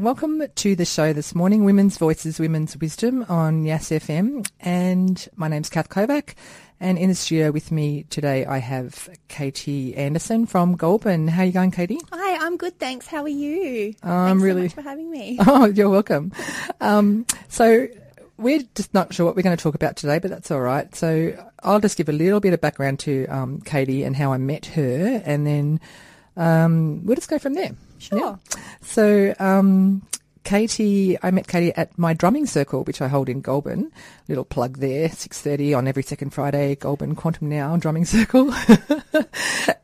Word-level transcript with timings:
Welcome 0.00 0.42
to 0.54 0.74
the 0.74 0.86
show 0.86 1.12
this 1.12 1.34
morning, 1.34 1.62
Women's 1.64 1.98
Voices, 1.98 2.40
Women's 2.40 2.74
Wisdom 2.74 3.26
on 3.28 3.66
Yas 3.66 3.90
FM. 3.90 4.48
And 4.58 5.28
my 5.36 5.46
name's 5.46 5.68
Kath 5.68 5.90
Kovac. 5.90 6.32
And 6.80 6.96
in 6.96 7.10
the 7.10 7.14
studio 7.14 7.50
with 7.50 7.70
me 7.70 8.04
today, 8.04 8.46
I 8.46 8.58
have 8.58 9.10
Katie 9.28 9.94
Anderson 9.94 10.46
from 10.46 10.74
Goulburn. 10.74 11.28
How 11.28 11.42
are 11.42 11.44
you 11.44 11.52
going, 11.52 11.70
Katie? 11.70 12.00
Hi, 12.12 12.46
I'm 12.46 12.56
good, 12.56 12.78
thanks. 12.78 13.08
How 13.08 13.24
are 13.24 13.28
you? 13.28 13.94
I'm 14.02 14.42
really 14.42 14.70
so 14.70 14.76
for 14.76 14.80
having 14.80 15.10
me. 15.10 15.38
Oh, 15.46 15.66
you're 15.66 15.90
welcome. 15.90 16.32
Um, 16.80 17.26
so 17.48 17.86
we're 18.38 18.62
just 18.74 18.94
not 18.94 19.12
sure 19.12 19.26
what 19.26 19.36
we're 19.36 19.42
going 19.42 19.56
to 19.56 19.62
talk 19.62 19.74
about 19.74 19.96
today, 19.96 20.18
but 20.18 20.30
that's 20.30 20.50
all 20.50 20.62
right. 20.62 20.94
So 20.94 21.34
I'll 21.62 21.78
just 21.80 21.98
give 21.98 22.08
a 22.08 22.12
little 22.12 22.40
bit 22.40 22.54
of 22.54 22.60
background 22.62 23.00
to 23.00 23.26
um, 23.26 23.60
Katie 23.60 24.04
and 24.04 24.16
how 24.16 24.32
I 24.32 24.38
met 24.38 24.64
her, 24.64 25.20
and 25.26 25.46
then 25.46 25.78
um, 26.38 27.04
we'll 27.04 27.16
just 27.16 27.28
go 27.28 27.38
from 27.38 27.52
there. 27.52 27.72
Sure. 28.00 28.18
Yeah. 28.18 28.36
So, 28.80 29.34
um, 29.38 30.02
Katie, 30.42 31.16
I 31.22 31.30
met 31.30 31.46
Katie 31.46 31.72
at 31.74 31.96
my 31.98 32.14
drumming 32.14 32.46
circle, 32.46 32.82
which 32.84 33.00
I 33.02 33.08
hold 33.08 33.28
in 33.28 33.40
Goulburn. 33.40 33.92
Little 34.26 34.44
plug 34.44 34.78
there, 34.78 35.08
6.30 35.08 35.76
on 35.76 35.86
every 35.86 36.02
second 36.02 36.30
Friday, 36.30 36.74
Goulburn 36.76 37.14
Quantum 37.14 37.48
Now 37.48 37.76
drumming 37.76 38.04
circle. 38.06 38.52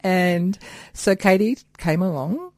and 0.01 0.59
so 0.93 1.15
Katie 1.15 1.59
came 1.79 2.03
along. 2.03 2.53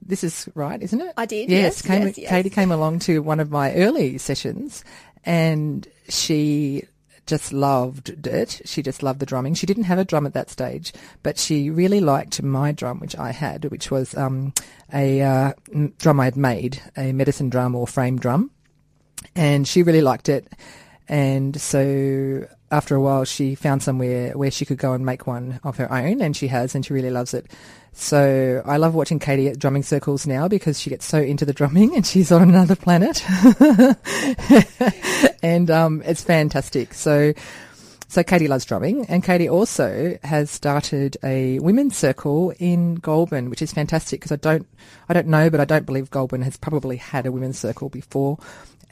This 0.00 0.24
is 0.24 0.48
right, 0.54 0.80
isn't 0.80 1.00
it? 1.00 1.12
I 1.16 1.26
did, 1.26 1.50
Yes, 1.50 1.62
yes, 1.62 1.82
came, 1.82 2.06
yes, 2.06 2.18
yes. 2.18 2.30
Katie 2.30 2.50
came 2.50 2.70
along 2.70 3.00
to 3.00 3.20
one 3.22 3.40
of 3.40 3.50
my 3.50 3.74
early 3.74 4.16
sessions 4.18 4.84
and 5.24 5.86
she 6.08 6.84
just 7.28 7.52
loved 7.52 8.26
it. 8.26 8.62
She 8.64 8.82
just 8.82 9.02
loved 9.02 9.20
the 9.20 9.26
drumming. 9.26 9.54
She 9.54 9.66
didn't 9.66 9.84
have 9.84 9.98
a 9.98 10.04
drum 10.04 10.26
at 10.26 10.32
that 10.32 10.50
stage, 10.50 10.92
but 11.22 11.38
she 11.38 11.70
really 11.70 12.00
liked 12.00 12.42
my 12.42 12.72
drum, 12.72 12.98
which 12.98 13.16
I 13.16 13.30
had, 13.30 13.66
which 13.66 13.90
was 13.90 14.16
um, 14.16 14.54
a 14.92 15.20
uh, 15.20 15.52
drum 15.98 16.18
I 16.18 16.24
had 16.24 16.36
made, 16.36 16.82
a 16.96 17.12
medicine 17.12 17.50
drum 17.50 17.74
or 17.74 17.86
frame 17.86 18.18
drum, 18.18 18.50
and 19.36 19.68
she 19.68 19.82
really 19.82 20.00
liked 20.00 20.28
it. 20.28 20.48
And 21.06 21.60
so 21.60 22.46
after 22.70 22.94
a 22.94 23.00
while, 23.00 23.24
she 23.24 23.54
found 23.54 23.82
somewhere 23.82 24.32
where 24.36 24.50
she 24.50 24.64
could 24.64 24.78
go 24.78 24.92
and 24.94 25.04
make 25.04 25.26
one 25.26 25.60
of 25.64 25.76
her 25.76 25.92
own, 25.92 26.20
and 26.20 26.36
she 26.36 26.48
has, 26.48 26.74
and 26.74 26.84
she 26.84 26.94
really 26.94 27.10
loves 27.10 27.34
it. 27.34 27.46
So 27.92 28.62
I 28.64 28.76
love 28.76 28.94
watching 28.94 29.18
Katie 29.18 29.48
at 29.48 29.58
drumming 29.58 29.82
circles 29.82 30.26
now 30.26 30.48
because 30.48 30.80
she 30.80 30.90
gets 30.90 31.04
so 31.04 31.18
into 31.18 31.44
the 31.44 31.52
drumming 31.52 31.96
and 31.96 32.06
she's 32.06 32.30
on 32.30 32.42
another 32.42 32.76
planet. 32.76 33.24
and 35.42 35.70
um, 35.70 36.02
it's 36.04 36.22
fantastic. 36.22 36.94
So 36.94 37.32
so 38.10 38.22
Katie 38.22 38.48
loves 38.48 38.64
drumming, 38.64 39.04
and 39.04 39.22
Katie 39.22 39.50
also 39.50 40.18
has 40.22 40.50
started 40.50 41.18
a 41.22 41.58
women's 41.58 41.94
circle 41.94 42.54
in 42.58 42.94
Goulburn, 42.94 43.50
which 43.50 43.60
is 43.60 43.70
fantastic 43.70 44.20
because 44.20 44.32
I 44.32 44.36
don't, 44.36 44.66
I 45.10 45.12
don't 45.12 45.26
know, 45.26 45.50
but 45.50 45.60
I 45.60 45.66
don't 45.66 45.84
believe 45.84 46.10
Goulburn 46.10 46.40
has 46.40 46.56
probably 46.56 46.96
had 46.96 47.26
a 47.26 47.32
women's 47.32 47.58
circle 47.58 47.90
before. 47.90 48.38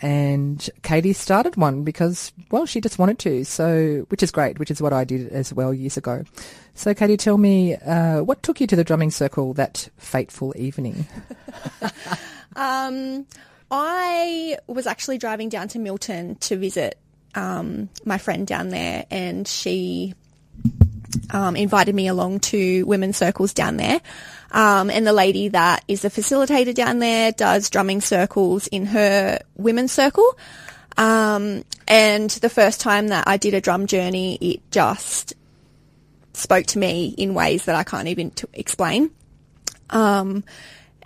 And 0.03 0.69
Katie 0.83 1.15
started 1.15 1.57
one 1.57 1.83
because, 1.83 2.33
well, 2.51 2.67
she 2.67 2.81
just 2.81 2.99
wanted 2.99 3.19
to. 3.21 3.45
So, 3.45 4.05
which 4.09 4.23
is 4.23 4.31
great, 4.31 4.59
which 4.59 4.71
is 4.71 4.83
what 4.83 4.93
I 4.93 5.05
did 5.05 5.29
as 5.29 5.55
well 5.55 5.73
years 5.73 5.97
ago. 5.97 6.25
So, 6.75 6.93
Katie, 6.93 7.17
tell 7.17 7.39
me, 7.39 7.75
uh, 7.77 8.23
what 8.23 8.43
took 8.43 8.61
you 8.61 8.67
to 8.67 8.77
the 8.77 8.85
drumming 8.85 9.11
circle 9.11 9.55
that 9.55 9.89
fateful 9.97 10.53
evening? 10.57 11.07
Um, 12.57 13.27
I 13.71 14.57
was 14.67 14.87
actually 14.87 15.19
driving 15.19 15.51
down 15.51 15.69
to 15.69 15.79
Milton 15.79 16.37
to 16.37 16.57
visit 16.57 16.99
um, 17.35 17.91
my 18.05 18.19
friend 18.19 18.47
down 18.47 18.71
there, 18.71 19.05
and 19.11 19.47
she 19.47 20.15
um, 21.31 21.55
invited 21.55 21.95
me 21.95 22.09
along 22.09 22.41
to 22.41 22.85
women's 22.87 23.19
circles 23.19 23.53
down 23.53 23.77
there. 23.77 24.01
Um, 24.57 24.89
and 24.89 25.07
the 25.07 25.13
lady 25.13 25.49
that 25.49 25.85
is 25.87 26.07
a 26.07 26.11
facilitator 26.11 26.75
down 26.75 26.99
there 26.99 27.31
does 27.31 27.69
drumming 27.69 28.01
circles 28.01 28.69
in 28.69 28.87
her 28.87 29.39
women's 29.55 29.93
circle. 29.93 30.39
Um, 30.97 31.63
and 31.87 32.31
the 32.31 32.49
first 32.49 32.81
time 32.81 33.09
that 33.09 33.25
I 33.29 33.37
did 33.37 33.53
a 33.53 33.61
drum 33.61 33.87
journey, 33.87 34.39
it 34.41 34.71
just 34.71 35.35
spoke 36.33 36.65
to 36.69 36.79
me 36.79 37.15
in 37.19 37.35
ways 37.35 37.67
that 37.67 37.75
I 37.75 37.85
can't 37.85 38.09
even 38.09 38.31
t- 38.31 38.47
explain. 38.55 39.11
Um, 39.91 40.43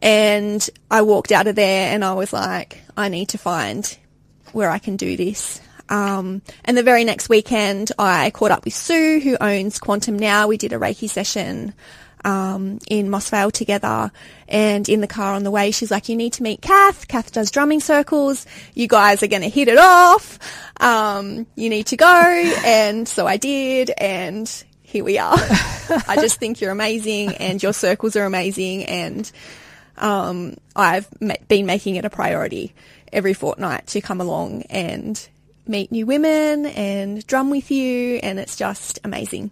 and 0.00 0.70
I 0.88 1.02
walked 1.02 1.32
out 1.32 1.48
of 1.48 1.56
there 1.56 1.92
and 1.92 2.04
I 2.04 2.12
was 2.12 2.32
like, 2.32 2.80
I 2.96 3.08
need 3.08 3.30
to 3.30 3.38
find 3.38 3.98
where 4.52 4.70
I 4.70 4.78
can 4.78 4.96
do 4.96 5.16
this. 5.16 5.60
Um, 5.88 6.42
and 6.64 6.78
the 6.78 6.84
very 6.84 7.02
next 7.02 7.28
weekend, 7.28 7.90
I 7.98 8.30
caught 8.30 8.52
up 8.52 8.64
with 8.64 8.74
Sue, 8.74 9.18
who 9.18 9.36
owns 9.40 9.80
Quantum 9.80 10.16
Now. 10.16 10.46
We 10.46 10.56
did 10.56 10.72
a 10.72 10.78
Reiki 10.78 11.10
session 11.10 11.74
um, 12.24 12.78
in 12.88 13.10
Moss 13.10 13.30
Vale 13.30 13.50
together. 13.50 14.10
And 14.48 14.88
in 14.88 15.00
the 15.00 15.06
car 15.06 15.34
on 15.34 15.44
the 15.44 15.50
way, 15.50 15.70
she's 15.70 15.90
like, 15.90 16.08
"You 16.08 16.16
need 16.16 16.32
to 16.34 16.42
meet 16.42 16.60
Kath. 16.60 17.08
Kath 17.08 17.32
does 17.32 17.50
drumming 17.50 17.80
circles. 17.80 18.46
You 18.74 18.88
guys 18.88 19.22
are 19.22 19.28
going 19.28 19.42
to 19.42 19.48
hit 19.48 19.68
it 19.68 19.78
off. 19.78 20.38
Um, 20.80 21.46
you 21.54 21.68
need 21.68 21.86
to 21.86 21.96
go." 21.96 22.52
And 22.64 23.08
so 23.08 23.26
I 23.26 23.36
did, 23.36 23.90
and 23.98 24.48
here 24.82 25.04
we 25.04 25.18
are. 25.18 25.36
I 26.08 26.16
just 26.20 26.38
think 26.38 26.60
you're 26.60 26.70
amazing, 26.70 27.34
and 27.36 27.62
your 27.62 27.72
circles 27.72 28.16
are 28.16 28.24
amazing, 28.24 28.84
and 28.84 29.30
um, 29.96 30.56
I've 30.74 31.08
ma- 31.20 31.34
been 31.48 31.66
making 31.66 31.96
it 31.96 32.04
a 32.04 32.10
priority 32.10 32.74
every 33.12 33.34
fortnight 33.34 33.86
to 33.88 34.00
come 34.00 34.20
along 34.20 34.62
and 34.62 35.28
meet 35.66 35.92
new 35.92 36.06
women 36.06 36.66
and 36.66 37.26
drum 37.26 37.50
with 37.50 37.70
you, 37.70 38.16
and 38.22 38.38
it's 38.38 38.56
just 38.56 38.98
amazing. 39.04 39.50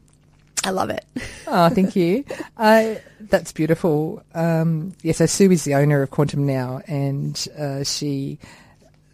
I 0.64 0.70
love 0.70 0.90
it. 0.90 1.04
Oh, 1.46 1.68
thank 1.68 1.94
you. 1.96 2.24
Uh, 2.56 2.96
that's 3.20 3.52
beautiful. 3.52 4.22
Um, 4.34 4.94
yeah, 5.02 5.12
so 5.12 5.26
Sue 5.26 5.50
is 5.50 5.64
the 5.64 5.74
owner 5.74 6.02
of 6.02 6.10
Quantum 6.10 6.46
Now, 6.46 6.82
and 6.86 7.46
uh, 7.58 7.84
she 7.84 8.38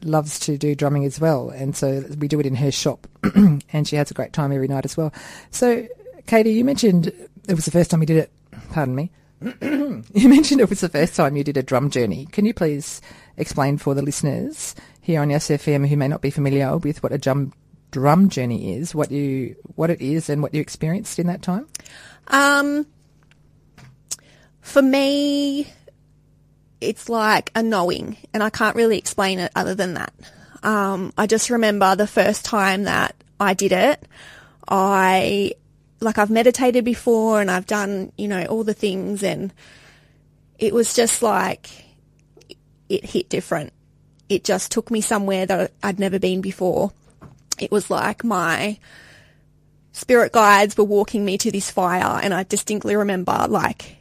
loves 0.03 0.39
to 0.41 0.57
do 0.57 0.75
drumming 0.75 1.05
as 1.05 1.21
well. 1.21 1.51
And 1.51 1.77
so 1.77 2.05
we 2.19 2.29
do 2.29 2.41
it 2.41 2.47
in 2.47 2.55
her 2.57 2.71
shop, 2.71 3.07
and 3.73 3.87
she 3.87 3.97
has 3.97 4.11
a 4.11 4.15
great 4.15 4.33
time 4.33 4.53
every 4.53 4.69
night 4.69 4.85
as 4.85 4.97
well. 4.97 5.13
So, 5.51 5.87
Katie, 6.27 6.53
you 6.53 6.65
mentioned 6.65 7.09
it 7.49 7.55
was 7.55 7.65
the 7.65 7.71
first 7.71 7.91
time 7.91 8.01
you 8.01 8.07
did 8.07 8.17
it. 8.19 8.33
Pardon 8.71 8.95
me. 8.95 9.11
you 9.61 10.29
mentioned 10.29 10.61
it 10.61 10.71
was 10.71 10.81
the 10.81 10.89
first 10.89 11.15
time 11.15 11.37
you 11.37 11.45
did 11.45 11.57
a 11.57 11.63
drum 11.63 11.91
journey. 11.91 12.27
Can 12.33 12.47
you 12.47 12.55
please 12.55 13.03
explain 13.37 13.79
for 13.79 13.95
the 13.95 14.03
listeners 14.03 14.75
here 15.01 15.21
on 15.21 15.29
SFM 15.29 15.87
who 15.87 15.97
may 15.97 16.09
not 16.09 16.23
be 16.23 16.31
familiar 16.31 16.79
with 16.79 17.03
what 17.03 17.13
a 17.13 17.19
drum 17.19 17.53
drum 17.95 18.29
journey 18.29 18.75
is, 18.75 18.93
what 18.93 19.13
you 19.13 19.55
what 19.77 19.89
it 19.89 20.01
is, 20.01 20.29
and 20.29 20.43
what 20.43 20.53
you 20.53 20.61
experienced 20.61 21.21
in 21.21 21.29
that 21.29 21.43
time? 21.43 21.69
Um, 22.27 22.89
for 24.61 24.83
me, 24.83 25.73
it's 26.81 27.09
like 27.09 27.53
a 27.55 27.63
knowing, 27.63 28.17
and 28.35 28.43
I 28.43 28.51
can't 28.51 28.75
really 28.75 28.99
explain 28.99 29.39
it 29.39 29.53
other 29.55 29.77
than 29.77 29.95
that. 29.95 30.13
Um, 30.65 31.13
I 31.17 31.29
just 31.29 31.51
remember 31.51 31.95
the 31.95 32.09
first 32.09 32.45
time 32.45 32.83
that 32.83 33.15
I 33.39 33.55
did 33.55 33.71
it, 33.71 34.03
I 34.69 35.53
like 36.01 36.19
I've 36.19 36.31
meditated 36.31 36.85
before 36.85 37.41
and 37.41 37.49
I've 37.49 37.67
done 37.67 38.11
you 38.19 38.27
know 38.27 38.45
all 38.47 38.65
the 38.65 38.75
things, 38.75 39.23
and 39.23 39.53
it 40.59 40.75
was 40.75 40.95
just 40.95 41.23
like 41.23 41.71
it 42.89 43.05
hit 43.05 43.29
different. 43.29 43.73
It 44.29 44.43
just 44.43 44.73
took 44.73 44.91
me 44.91 45.01
somewhere 45.01 45.47
that 45.47 45.71
I'd 45.81 46.01
never 46.01 46.19
been 46.19 46.41
before. 46.41 46.91
It 47.65 47.71
was 47.71 47.91
like 47.91 48.25
my 48.25 48.79
spirit 49.95 50.33
guides 50.33 50.77
were 50.77 50.85
walking 50.85 51.25
me 51.25 51.39
to 51.39 51.53
this 51.53 51.71
fire 51.71 52.21
and 52.21 52.35
I 52.35 52.43
distinctly 52.43 52.97
remember 52.97 53.47
like 53.49 53.97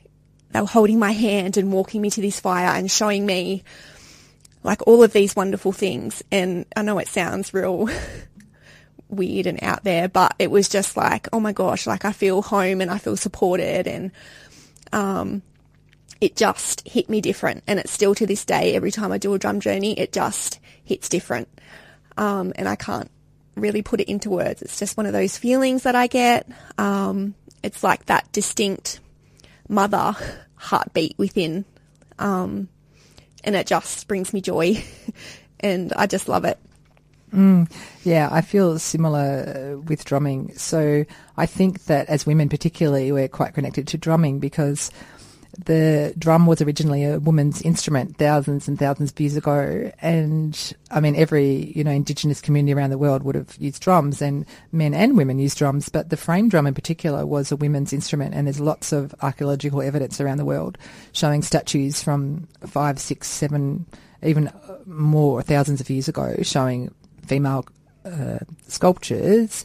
they 0.51 0.59
were 0.59 0.67
holding 0.67 0.97
my 0.97 1.11
hand 1.11 1.55
and 1.55 1.71
walking 1.71 2.01
me 2.01 2.09
to 2.09 2.21
this 2.21 2.39
fire 2.39 2.75
and 2.75 2.89
showing 2.89 3.25
me 3.25 3.63
like 4.63 4.87
all 4.87 5.03
of 5.03 5.13
these 5.13 5.35
wonderful 5.35 5.71
things. 5.71 6.23
And 6.31 6.65
I 6.75 6.81
know 6.81 6.97
it 6.99 7.07
sounds 7.07 7.53
real 7.53 7.89
weird 9.09 9.45
and 9.45 9.61
out 9.61 9.83
there 9.83 10.07
but 10.07 10.33
it 10.39 10.49
was 10.49 10.67
just 10.67 10.97
like 10.97 11.27
oh 11.31 11.39
my 11.39 11.51
gosh 11.51 11.85
like 11.85 12.03
I 12.03 12.11
feel 12.11 12.41
home 12.41 12.81
and 12.81 12.89
I 12.89 12.97
feel 12.97 13.15
supported. 13.15 13.87
And 13.87 14.11
um 14.91 15.43
it 16.19 16.35
just 16.35 16.87
hit 16.87 17.07
me 17.07 17.21
different. 17.21 17.63
And 17.67 17.79
it's 17.79 17.91
still 17.91 18.15
to 18.15 18.25
this 18.25 18.45
day 18.45 18.75
every 18.75 18.91
time 18.91 19.11
I 19.11 19.19
do 19.19 19.35
a 19.35 19.39
drum 19.39 19.59
journey 19.59 19.99
it 19.99 20.11
just 20.11 20.59
hits 20.83 21.07
different. 21.07 21.49
Um 22.17 22.51
and 22.55 22.67
I 22.67 22.75
can't 22.75 23.11
really 23.55 23.81
put 23.81 23.99
it 23.99 24.09
into 24.09 24.29
words. 24.29 24.61
It's 24.61 24.79
just 24.79 24.97
one 24.97 25.05
of 25.05 25.13
those 25.13 25.37
feelings 25.37 25.83
that 25.83 25.95
I 25.95 26.07
get. 26.07 26.47
Um, 26.77 27.35
it's 27.61 27.83
like 27.83 28.05
that 28.05 28.31
distinct 28.31 28.99
mother 29.69 30.15
heartbeat 30.55 31.17
within. 31.17 31.65
Um, 32.19 32.69
and 33.43 33.55
it 33.55 33.67
just 33.67 34.07
brings 34.07 34.33
me 34.33 34.41
joy 34.41 34.83
and 35.59 35.93
I 35.93 36.07
just 36.07 36.27
love 36.27 36.45
it. 36.45 36.57
Yeah, 38.03 38.29
I 38.31 38.41
feel 38.41 38.77
similar 38.77 39.73
uh, 39.75 39.81
with 39.81 40.05
drumming. 40.05 40.55
So 40.55 41.05
I 41.35 41.45
think 41.47 41.85
that 41.85 42.07
as 42.07 42.25
women, 42.25 42.47
particularly, 42.47 43.11
we're 43.11 43.27
quite 43.27 43.55
connected 43.55 43.87
to 43.89 43.97
drumming 43.97 44.39
because 44.39 44.91
the 45.57 46.13
drum 46.17 46.47
was 46.47 46.61
originally 46.61 47.03
a 47.03 47.19
woman's 47.19 47.61
instrument 47.61 48.17
thousands 48.17 48.67
and 48.67 48.79
thousands 48.79 49.11
of 49.11 49.19
years 49.19 49.35
ago. 49.35 49.91
And 50.01 50.73
I 50.89 50.99
mean, 50.99 51.15
every, 51.15 51.71
you 51.75 51.83
know, 51.83 51.91
indigenous 51.91 52.41
community 52.41 52.73
around 52.73 52.89
the 52.89 52.97
world 52.97 53.23
would 53.23 53.35
have 53.35 53.55
used 53.59 53.81
drums 53.81 54.21
and 54.21 54.45
men 54.71 54.93
and 54.93 55.15
women 55.15 55.37
used 55.37 55.57
drums. 55.57 55.89
But 55.89 56.09
the 56.09 56.17
frame 56.17 56.49
drum 56.49 56.65
in 56.65 56.73
particular 56.73 57.25
was 57.25 57.51
a 57.51 57.55
women's 57.55 57.93
instrument. 57.93 58.33
And 58.33 58.47
there's 58.47 58.59
lots 58.59 58.91
of 58.91 59.13
archaeological 59.21 59.81
evidence 59.81 60.19
around 60.19 60.37
the 60.37 60.45
world 60.45 60.77
showing 61.11 61.43
statues 61.43 62.01
from 62.01 62.47
five, 62.65 62.99
six, 62.99 63.27
seven, 63.27 63.85
even 64.23 64.51
more 64.85 65.43
thousands 65.43 65.81
of 65.81 65.89
years 65.89 66.07
ago, 66.07 66.35
showing 66.41 66.93
female 67.25 67.65
uh, 68.05 68.39
sculptures 68.67 69.63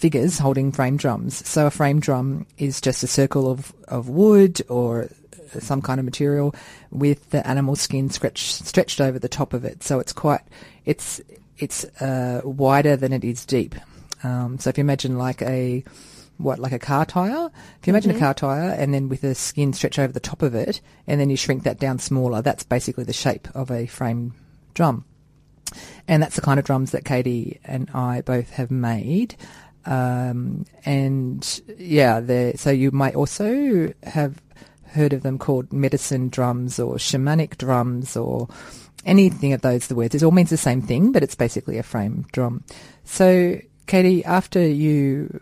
figures 0.00 0.38
holding 0.38 0.72
frame 0.72 0.96
drums. 0.96 1.46
So 1.46 1.66
a 1.66 1.70
frame 1.70 2.00
drum 2.00 2.46
is 2.56 2.80
just 2.80 3.02
a 3.02 3.06
circle 3.06 3.50
of, 3.50 3.72
of 3.86 4.08
wood 4.08 4.62
or 4.68 5.08
some 5.58 5.82
kind 5.82 5.98
of 6.00 6.04
material 6.04 6.54
with 6.90 7.30
the 7.30 7.46
animal 7.46 7.76
skin 7.76 8.08
stretched 8.08 8.64
stretched 8.64 9.00
over 9.00 9.18
the 9.18 9.28
top 9.28 9.52
of 9.52 9.64
it. 9.64 9.82
So 9.82 9.98
it's 10.00 10.12
quite 10.12 10.40
it's 10.84 11.20
it's 11.58 11.84
uh, 12.00 12.40
wider 12.44 12.96
than 12.96 13.12
it 13.12 13.24
is 13.24 13.44
deep. 13.44 13.74
Um, 14.22 14.58
so 14.58 14.70
if 14.70 14.78
you 14.78 14.82
imagine 14.82 15.18
like 15.18 15.42
a 15.42 15.84
what 16.38 16.58
like 16.58 16.72
a 16.72 16.78
car 16.78 17.04
tire, 17.04 17.50
if 17.80 17.86
you 17.86 17.92
imagine 17.92 18.12
Mm-hmm. 18.12 18.22
a 18.22 18.26
car 18.26 18.34
tire 18.34 18.70
and 18.70 18.94
then 18.94 19.08
with 19.10 19.20
the 19.20 19.34
skin 19.34 19.72
stretched 19.72 19.98
over 19.98 20.12
the 20.12 20.20
top 20.20 20.40
of 20.40 20.54
it, 20.54 20.80
and 21.06 21.20
then 21.20 21.28
you 21.28 21.36
shrink 21.36 21.64
that 21.64 21.78
down 21.78 21.98
smaller, 21.98 22.40
that's 22.40 22.64
basically 22.64 23.04
the 23.04 23.12
shape 23.12 23.48
of 23.54 23.70
a 23.70 23.86
frame 23.86 24.32
drum. 24.72 25.04
And 26.08 26.22
that's 26.22 26.36
the 26.36 26.42
kind 26.42 26.58
of 26.58 26.64
drums 26.64 26.90
that 26.90 27.04
Katie 27.04 27.60
and 27.64 27.90
I 27.92 28.22
both 28.22 28.50
have 28.50 28.70
made. 28.70 29.36
Um, 29.86 30.66
and 30.84 31.62
yeah, 31.78 32.52
so 32.56 32.70
you 32.70 32.90
might 32.90 33.14
also 33.14 33.92
have 34.02 34.40
heard 34.84 35.12
of 35.12 35.22
them 35.22 35.38
called 35.38 35.72
medicine 35.72 36.28
drums 36.28 36.78
or 36.78 36.96
shamanic 36.96 37.56
drums 37.56 38.16
or 38.16 38.48
anything 39.06 39.52
of 39.52 39.62
those 39.62 39.86
the 39.86 39.94
words. 39.94 40.14
It 40.14 40.22
all 40.22 40.30
means 40.30 40.50
the 40.50 40.56
same 40.56 40.82
thing, 40.82 41.12
but 41.12 41.22
it's 41.22 41.34
basically 41.34 41.78
a 41.78 41.82
frame 41.82 42.26
drum. 42.32 42.64
So, 43.04 43.58
Katie, 43.86 44.24
after 44.24 44.60
you 44.60 45.40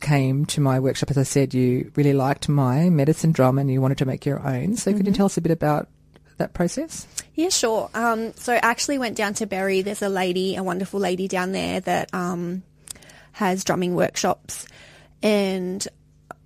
came 0.00 0.46
to 0.46 0.60
my 0.60 0.80
workshop, 0.80 1.10
as 1.10 1.18
I 1.18 1.24
said, 1.24 1.52
you 1.54 1.90
really 1.96 2.12
liked 2.12 2.48
my 2.48 2.88
medicine 2.90 3.32
drum 3.32 3.58
and 3.58 3.70
you 3.70 3.80
wanted 3.80 3.98
to 3.98 4.06
make 4.06 4.24
your 4.24 4.46
own. 4.46 4.76
So, 4.76 4.92
could 4.92 5.06
you 5.06 5.12
tell 5.12 5.26
us 5.26 5.36
a 5.36 5.40
bit 5.40 5.52
about 5.52 5.88
that 6.38 6.54
process? 6.54 7.06
Yeah, 7.34 7.48
sure. 7.50 7.88
Um, 7.94 8.34
so 8.34 8.54
I 8.54 8.60
actually 8.62 8.98
went 8.98 9.16
down 9.16 9.34
to 9.34 9.46
Berry. 9.46 9.82
There's 9.82 10.02
a 10.02 10.08
lady, 10.08 10.56
a 10.56 10.62
wonderful 10.62 11.00
lady 11.00 11.28
down 11.28 11.52
there 11.52 11.80
that 11.80 12.12
um, 12.12 12.62
has 13.32 13.64
drumming 13.64 13.94
workshops, 13.94 14.66
and 15.22 15.86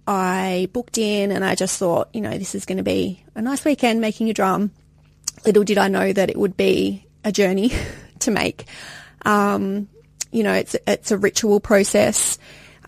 I 0.07 0.69
booked 0.73 0.99
in, 0.99 1.33
and 1.33 1.45
I 1.45 1.55
just 1.55 1.79
thought, 1.79 2.09
you 2.13 2.21
know, 2.21 2.37
this 2.37 2.55
is 2.55 2.67
going 2.67 2.79
to 2.79 2.85
be 2.85 3.25
a 3.35 3.43
nice 3.43 3.65
weekend 3.65 4.01
making 4.01 4.31
a 4.31 4.35
drum. 4.35 4.71
Little 5.47 5.65
did 5.65 5.79
I 5.79 5.89
know 5.89 6.13
that 6.13 6.31
it 6.31 6.37
would 6.37 6.57
be 6.57 7.07
a 7.25 7.33
journey 7.33 7.73
to 8.21 8.31
make. 8.31 8.67
Um, 9.25 9.89
you 10.31 10.43
know, 10.43 10.53
it's 10.53 10.77
it's 10.87 11.11
a 11.11 11.19
ritual 11.19 11.61
process. 11.61 12.39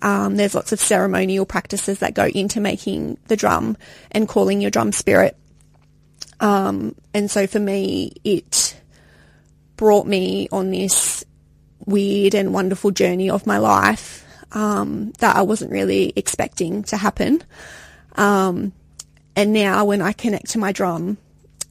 Um, 0.02 0.36
there's 0.36 0.54
lots 0.54 0.72
of 0.72 0.80
ceremonial 0.80 1.46
practices 1.46 2.00
that 2.00 2.14
go 2.14 2.26
into 2.26 2.60
making 2.60 3.18
the 3.28 3.36
drum 3.36 3.76
and 4.10 4.28
calling 4.28 4.60
your 4.60 4.70
drum 4.70 4.92
spirit. 4.92 5.36
Um, 6.40 6.94
and 7.14 7.30
so 7.30 7.46
for 7.46 7.58
me, 7.58 8.12
it 8.24 8.78
brought 9.76 10.06
me 10.06 10.48
on 10.52 10.70
this 10.70 11.24
weird 11.86 12.34
and 12.34 12.52
wonderful 12.52 12.90
journey 12.90 13.30
of 13.30 13.46
my 13.46 13.58
life 13.58 14.24
um, 14.52 15.12
that 15.18 15.36
I 15.36 15.42
wasn't 15.42 15.70
really 15.70 16.12
expecting 16.16 16.82
to 16.84 16.96
happen. 16.96 17.42
Um, 18.16 18.72
and 19.34 19.52
now 19.52 19.84
when 19.84 20.02
I 20.02 20.12
connect 20.12 20.50
to 20.50 20.58
my 20.58 20.72
drum, 20.72 21.18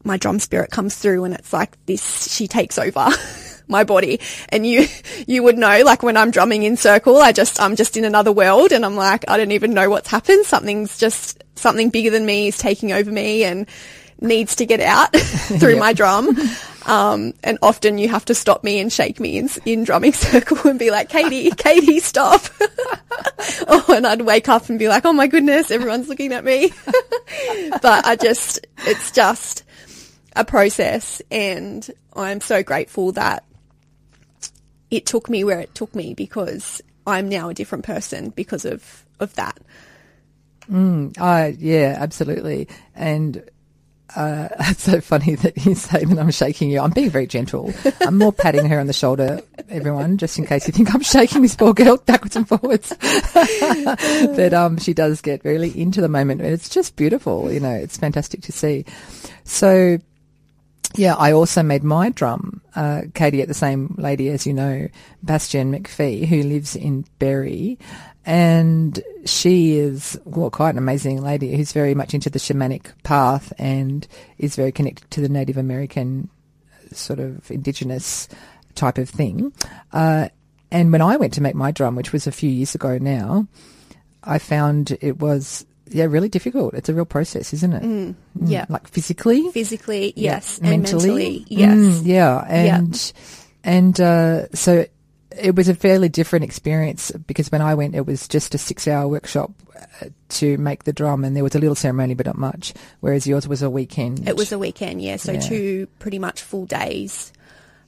my 0.04 0.18
drum 0.18 0.40
spirit 0.40 0.72
comes 0.72 0.96
through 0.96 1.24
and 1.24 1.34
it's 1.34 1.52
like 1.52 1.78
this, 1.86 2.32
she 2.34 2.48
takes 2.48 2.78
over 2.78 3.10
my 3.68 3.84
body. 3.84 4.20
And 4.50 4.66
you, 4.66 4.88
you 5.28 5.44
would 5.44 5.58
know, 5.58 5.82
like 5.84 6.04
when 6.04 6.16
I'm 6.16 6.32
drumming 6.32 6.64
in 6.64 6.78
circle, 6.78 7.18
I 7.18 7.32
just, 7.32 7.60
I'm 7.60 7.76
just 7.76 7.98
in 7.98 8.06
another 8.06 8.32
world 8.32 8.72
and 8.72 8.86
I'm 8.86 8.96
like, 8.96 9.26
I 9.28 9.38
don't 9.38 9.52
even 9.52 9.74
know 9.74 9.90
what's 9.90 10.10
happened. 10.10 10.46
Something's 10.46 10.98
just, 10.98 11.44
something 11.56 11.90
bigger 11.90 12.12
than 12.12 12.26
me 12.26 12.50
is 12.50 12.58
taking 12.58 12.92
over 12.92 13.12
me 13.12 13.44
and 13.44 13.68
needs 14.22 14.56
to 14.58 14.66
get 14.66 14.80
out 14.80 15.16
through 15.16 15.72
Yep. 15.72 15.80
my 15.80 15.94
drum. 15.94 16.38
Um, 16.86 17.34
and 17.44 17.58
often 17.64 17.98
you 17.98 18.10
have 18.10 18.26
to 18.26 18.36
stop 18.36 18.64
me 18.64 18.80
and 18.80 18.94
shake 18.94 19.20
me 19.20 19.38
in, 19.38 19.50
in 19.66 19.84
drumming 19.84 20.14
circle 20.14 20.70
and 20.70 20.78
be 20.78 20.92
like, 20.92 21.10
Katie, 21.10 21.50
Katie, 21.52 22.00
stop. 22.00 22.42
oh, 23.68 23.86
and 23.90 24.06
I'd 24.06 24.22
wake 24.22 24.48
up 24.50 24.70
and 24.70 24.78
be 24.78 24.88
like, 24.88 25.04
oh 25.06 25.14
my 25.14 25.28
goodness, 25.28 25.72
everyone's 25.72 26.08
looking 26.08 26.32
at 26.32 26.44
me. 26.46 26.72
but 27.82 28.06
I 28.06 28.16
just, 28.16 28.66
it's 28.80 29.12
just 29.12 29.64
a 30.36 30.46
process 30.46 31.22
and 31.32 31.90
I'm 32.16 32.40
so 32.42 32.62
grateful 32.62 33.14
that 33.14 33.44
it 34.92 35.06
took 35.08 35.30
me 35.30 35.44
where 35.44 35.60
it 35.60 35.74
took 35.74 35.96
me 35.96 36.14
because 36.14 36.82
I'm 37.08 37.30
now 37.30 37.50
a 37.50 37.54
different 37.54 37.84
person 37.84 38.30
because 38.30 38.64
of, 38.66 39.06
of 39.20 39.34
that. 39.36 39.58
Uh, 40.72 41.52
yeah, 41.58 41.96
absolutely. 41.98 42.68
And 42.94 43.44
uh, 44.16 44.48
it's 44.62 44.84
so 44.84 45.02
funny 45.02 45.36
that 45.36 45.66
you 45.66 45.76
say 45.76 46.04
that 46.04 46.18
I'm 46.18 46.32
shaking 46.32 46.70
you. 46.70 46.80
I'm 46.80 46.92
being 46.92 47.10
very 47.10 47.28
gentle. 47.28 47.74
I'm 48.02 48.18
more 48.18 48.32
patting 48.32 48.66
her 48.68 48.80
on 48.80 48.88
the 48.88 48.94
shoulder, 48.94 49.42
everyone, 49.70 50.18
just 50.18 50.38
in 50.38 50.46
case 50.46 50.68
you 50.68 50.74
think 50.74 50.94
I'm 50.94 51.02
shaking 51.02 51.42
this 51.42 51.56
poor 51.56 51.74
girl 51.74 51.98
backwards 51.98 52.36
and 52.36 52.48
forwards. 52.48 52.94
but 54.36 54.54
um, 54.54 54.78
she 54.78 54.94
does 54.94 55.22
get 55.22 55.44
really 55.44 55.80
into 55.80 56.02
the 56.02 56.10
moment. 56.10 56.42
and 56.42 56.52
It's 56.52 56.70
just 56.70 56.96
beautiful. 56.96 57.52
You 57.52 57.60
know, 57.60 57.74
it's 57.74 57.98
fantastic 57.98 58.42
to 58.44 58.52
see. 58.52 58.86
So, 59.44 59.98
yeah, 60.96 61.16
I 61.16 61.34
also 61.34 61.62
made 61.62 61.84
my 61.84 62.10
drum, 62.10 62.62
uh, 62.76 63.02
Katie, 63.14 63.42
at 63.42 63.48
the 63.48 63.54
same 63.54 63.96
lady 63.98 64.30
as 64.30 64.48
you 64.48 64.54
know, 64.54 64.88
Bastian 65.24 65.74
McPhee, 65.74 66.26
who 66.26 66.44
lives 66.44 66.76
in 66.76 67.06
Berry. 67.20 67.78
And 68.26 69.02
she 69.26 69.78
is, 69.78 70.20
well, 70.26 70.50
quite 70.50 70.72
an 70.72 70.78
amazing 70.80 71.22
lady 71.22 71.56
who's 71.56 71.74
very 71.74 71.94
much 71.94 72.14
into 72.14 72.30
the 72.30 72.40
shamanic 72.40 72.88
path 73.04 73.54
and 73.60 74.08
is 74.40 74.56
very 74.56 74.72
connected 74.72 75.10
to 75.12 75.22
the 75.22 75.30
Native 75.30 75.58
American 75.58 76.30
sort 76.92 77.20
of 77.20 77.50
indigenous 77.52 78.28
type 78.74 78.98
of 78.98 79.10
thing. 79.10 79.54
Uh, 79.94 80.30
and 80.72 80.92
when 80.92 81.02
I 81.02 81.18
went 81.18 81.34
to 81.34 81.42
make 81.42 81.56
my 81.56 81.72
drum, 81.72 81.96
which 81.96 82.12
was 82.12 82.26
a 82.26 82.32
few 82.32 82.50
years 82.50 82.74
ago 82.74 82.98
now, 82.98 83.48
I 84.24 84.40
found 84.40 84.98
it 85.02 85.20
was, 85.20 85.66
yeah, 85.90 86.06
really 86.06 86.30
difficult. 86.30 86.74
It's 86.74 86.90
a 86.90 86.94
real 86.94 87.06
process, 87.06 87.54
isn't 87.54 87.74
it? 87.74 87.84
Mm, 87.84 88.16
yeah. 88.42 88.66
Like 88.70 88.88
physically, 88.88 89.52
Physically, 89.52 90.14
yeah, 90.16 90.34
yes. 90.34 90.58
And 90.58 90.70
mentally, 90.70 91.46
yes. 91.48 91.78
Mm, 91.78 92.02
yeah, 92.06 92.44
and 92.50 93.14
and 93.64 94.02
uh, 94.02 94.50
so 94.50 94.86
it 95.38 95.56
was 95.56 95.68
a 95.70 95.76
fairly 95.76 96.10
different 96.10 96.46
experience 96.46 97.12
because 97.12 97.52
when 97.52 97.62
I 97.62 97.76
went, 97.76 97.96
it 97.96 98.06
was 98.06 98.28
just 98.28 98.56
a 98.56 98.58
six-hour 98.58 99.08
workshop 99.08 99.52
uh, 100.02 100.08
to 100.30 100.58
make 100.58 100.84
the 100.84 100.94
drum, 100.94 101.24
and 101.24 101.36
there 101.36 101.44
was 101.44 101.56
a 101.56 101.60
little 101.60 101.76
ceremony, 101.76 102.14
but 102.14 102.26
not 102.26 102.38
much. 102.38 102.74
Whereas 103.00 103.28
yours 103.28 103.48
was 103.48 103.62
a 103.62 103.70
weekend. 103.70 104.28
It 104.28 104.36
was 104.36 104.52
a 104.52 104.60
weekend, 104.60 105.02
yeah. 105.02 105.18
So 105.18 105.34
Yeah. 105.34 105.40
two 105.40 105.88
pretty 106.00 106.20
much 106.20 106.42
full 106.42 106.66
days 106.66 107.32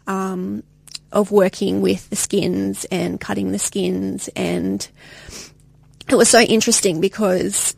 um, 0.07 0.63
of 1.11 1.31
working 1.31 1.81
with 1.81 2.09
the 2.09 2.15
skins 2.15 2.85
and 2.91 3.19
cutting 3.19 3.51
the 3.51 3.59
skins, 3.59 4.29
and 4.35 4.87
it 6.09 6.15
was 6.15 6.29
so 6.29 6.39
interesting 6.39 7.01
because, 7.01 7.75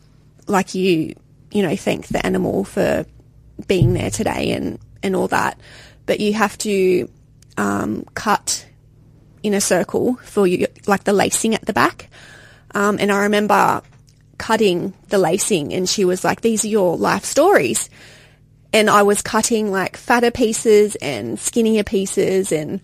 like 0.48 0.76
you, 0.76 1.16
you 1.52 1.64
know, 1.64 1.76
thank 1.76 2.08
the 2.08 2.26
animal 2.26 2.64
for 2.64 3.06
being 3.68 3.94
there 3.94 4.10
today 4.10 4.52
and 4.52 4.80
and 5.02 5.16
all 5.16 5.28
that, 5.30 5.60
but 6.06 6.20
you 6.20 6.34
have 6.34 6.58
to 6.60 7.10
um, 7.58 8.06
cut 8.14 8.66
in 9.44 9.54
a 9.54 9.62
circle 9.62 10.16
for 10.24 10.48
you, 10.48 10.68
like 10.88 11.04
the 11.04 11.14
lacing 11.14 11.56
at 11.56 11.66
the 11.66 11.74
back. 11.74 12.10
Um, 12.74 12.98
and 13.00 13.12
I 13.12 13.24
remember 13.24 13.82
cutting 14.38 14.94
the 15.10 15.18
lacing, 15.18 15.74
and 15.74 15.88
she 15.88 16.06
was 16.06 16.24
like, 16.24 16.42
"These 16.42 16.66
are 16.66 16.70
your 16.70 16.98
life 16.98 17.26
stories." 17.26 17.90
And 18.72 18.90
I 18.90 19.02
was 19.02 19.22
cutting 19.22 19.72
like 19.72 19.98
fatter 19.98 20.32
pieces 20.32 20.96
and 20.98 21.40
skinnier 21.40 21.84
pieces, 21.84 22.52
and 22.52 22.82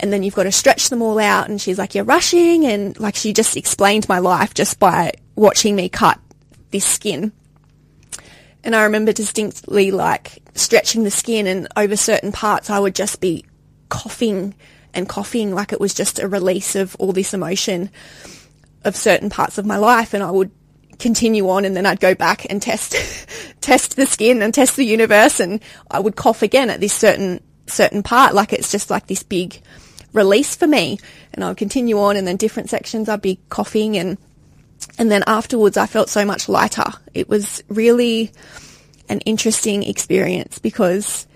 and 0.00 0.12
then 0.12 0.22
you've 0.22 0.34
got 0.34 0.44
to 0.44 0.52
stretch 0.52 0.90
them 0.90 1.02
all 1.02 1.18
out. 1.18 1.48
And 1.48 1.60
she's 1.60 1.78
like, 1.78 1.94
"You're 1.94 2.04
rushing," 2.04 2.66
and 2.66 2.98
like 2.98 3.14
she 3.14 3.32
just 3.32 3.56
explained 3.56 4.08
my 4.08 4.18
life 4.18 4.54
just 4.54 4.78
by 4.78 5.12
watching 5.36 5.76
me 5.76 5.88
cut 5.88 6.18
this 6.70 6.84
skin. 6.84 7.32
And 8.64 8.74
I 8.74 8.84
remember 8.84 9.12
distinctly 9.12 9.90
like 9.90 10.42
stretching 10.54 11.04
the 11.04 11.10
skin, 11.10 11.46
and 11.46 11.68
over 11.76 11.96
certain 11.96 12.32
parts, 12.32 12.70
I 12.70 12.78
would 12.78 12.94
just 12.94 13.20
be 13.20 13.44
coughing 13.88 14.54
and 14.94 15.08
coughing 15.08 15.54
like 15.54 15.72
it 15.72 15.80
was 15.80 15.94
just 15.94 16.18
a 16.18 16.28
release 16.28 16.74
of 16.74 16.96
all 16.98 17.12
this 17.12 17.34
emotion 17.34 17.90
of 18.84 18.96
certain 18.96 19.30
parts 19.30 19.58
of 19.58 19.66
my 19.66 19.76
life 19.76 20.14
and 20.14 20.22
I 20.22 20.30
would 20.30 20.50
continue 20.98 21.48
on 21.48 21.64
and 21.64 21.76
then 21.76 21.86
I'd 21.86 22.00
go 22.00 22.14
back 22.14 22.50
and 22.50 22.60
test 22.60 22.94
test 23.60 23.96
the 23.96 24.06
skin 24.06 24.42
and 24.42 24.52
test 24.52 24.76
the 24.76 24.84
universe 24.84 25.40
and 25.40 25.60
I 25.90 26.00
would 26.00 26.16
cough 26.16 26.42
again 26.42 26.70
at 26.70 26.80
this 26.80 26.92
certain 26.92 27.40
certain 27.66 28.02
part 28.02 28.34
like 28.34 28.52
it's 28.52 28.70
just 28.70 28.90
like 28.90 29.06
this 29.06 29.22
big 29.22 29.60
release 30.12 30.56
for 30.56 30.66
me 30.66 30.98
and 31.32 31.44
I 31.44 31.48
would 31.48 31.56
continue 31.56 31.98
on 32.00 32.16
and 32.16 32.26
then 32.26 32.36
different 32.36 32.70
sections 32.70 33.08
I'd 33.08 33.22
be 33.22 33.38
coughing 33.48 33.96
and 33.96 34.18
and 34.98 35.10
then 35.10 35.22
afterwards 35.26 35.76
I 35.76 35.86
felt 35.86 36.08
so 36.08 36.24
much 36.24 36.48
lighter. 36.48 36.90
It 37.14 37.28
was 37.28 37.62
really 37.68 38.32
an 39.08 39.20
interesting 39.20 39.82
experience 39.82 40.58
because 40.58 41.26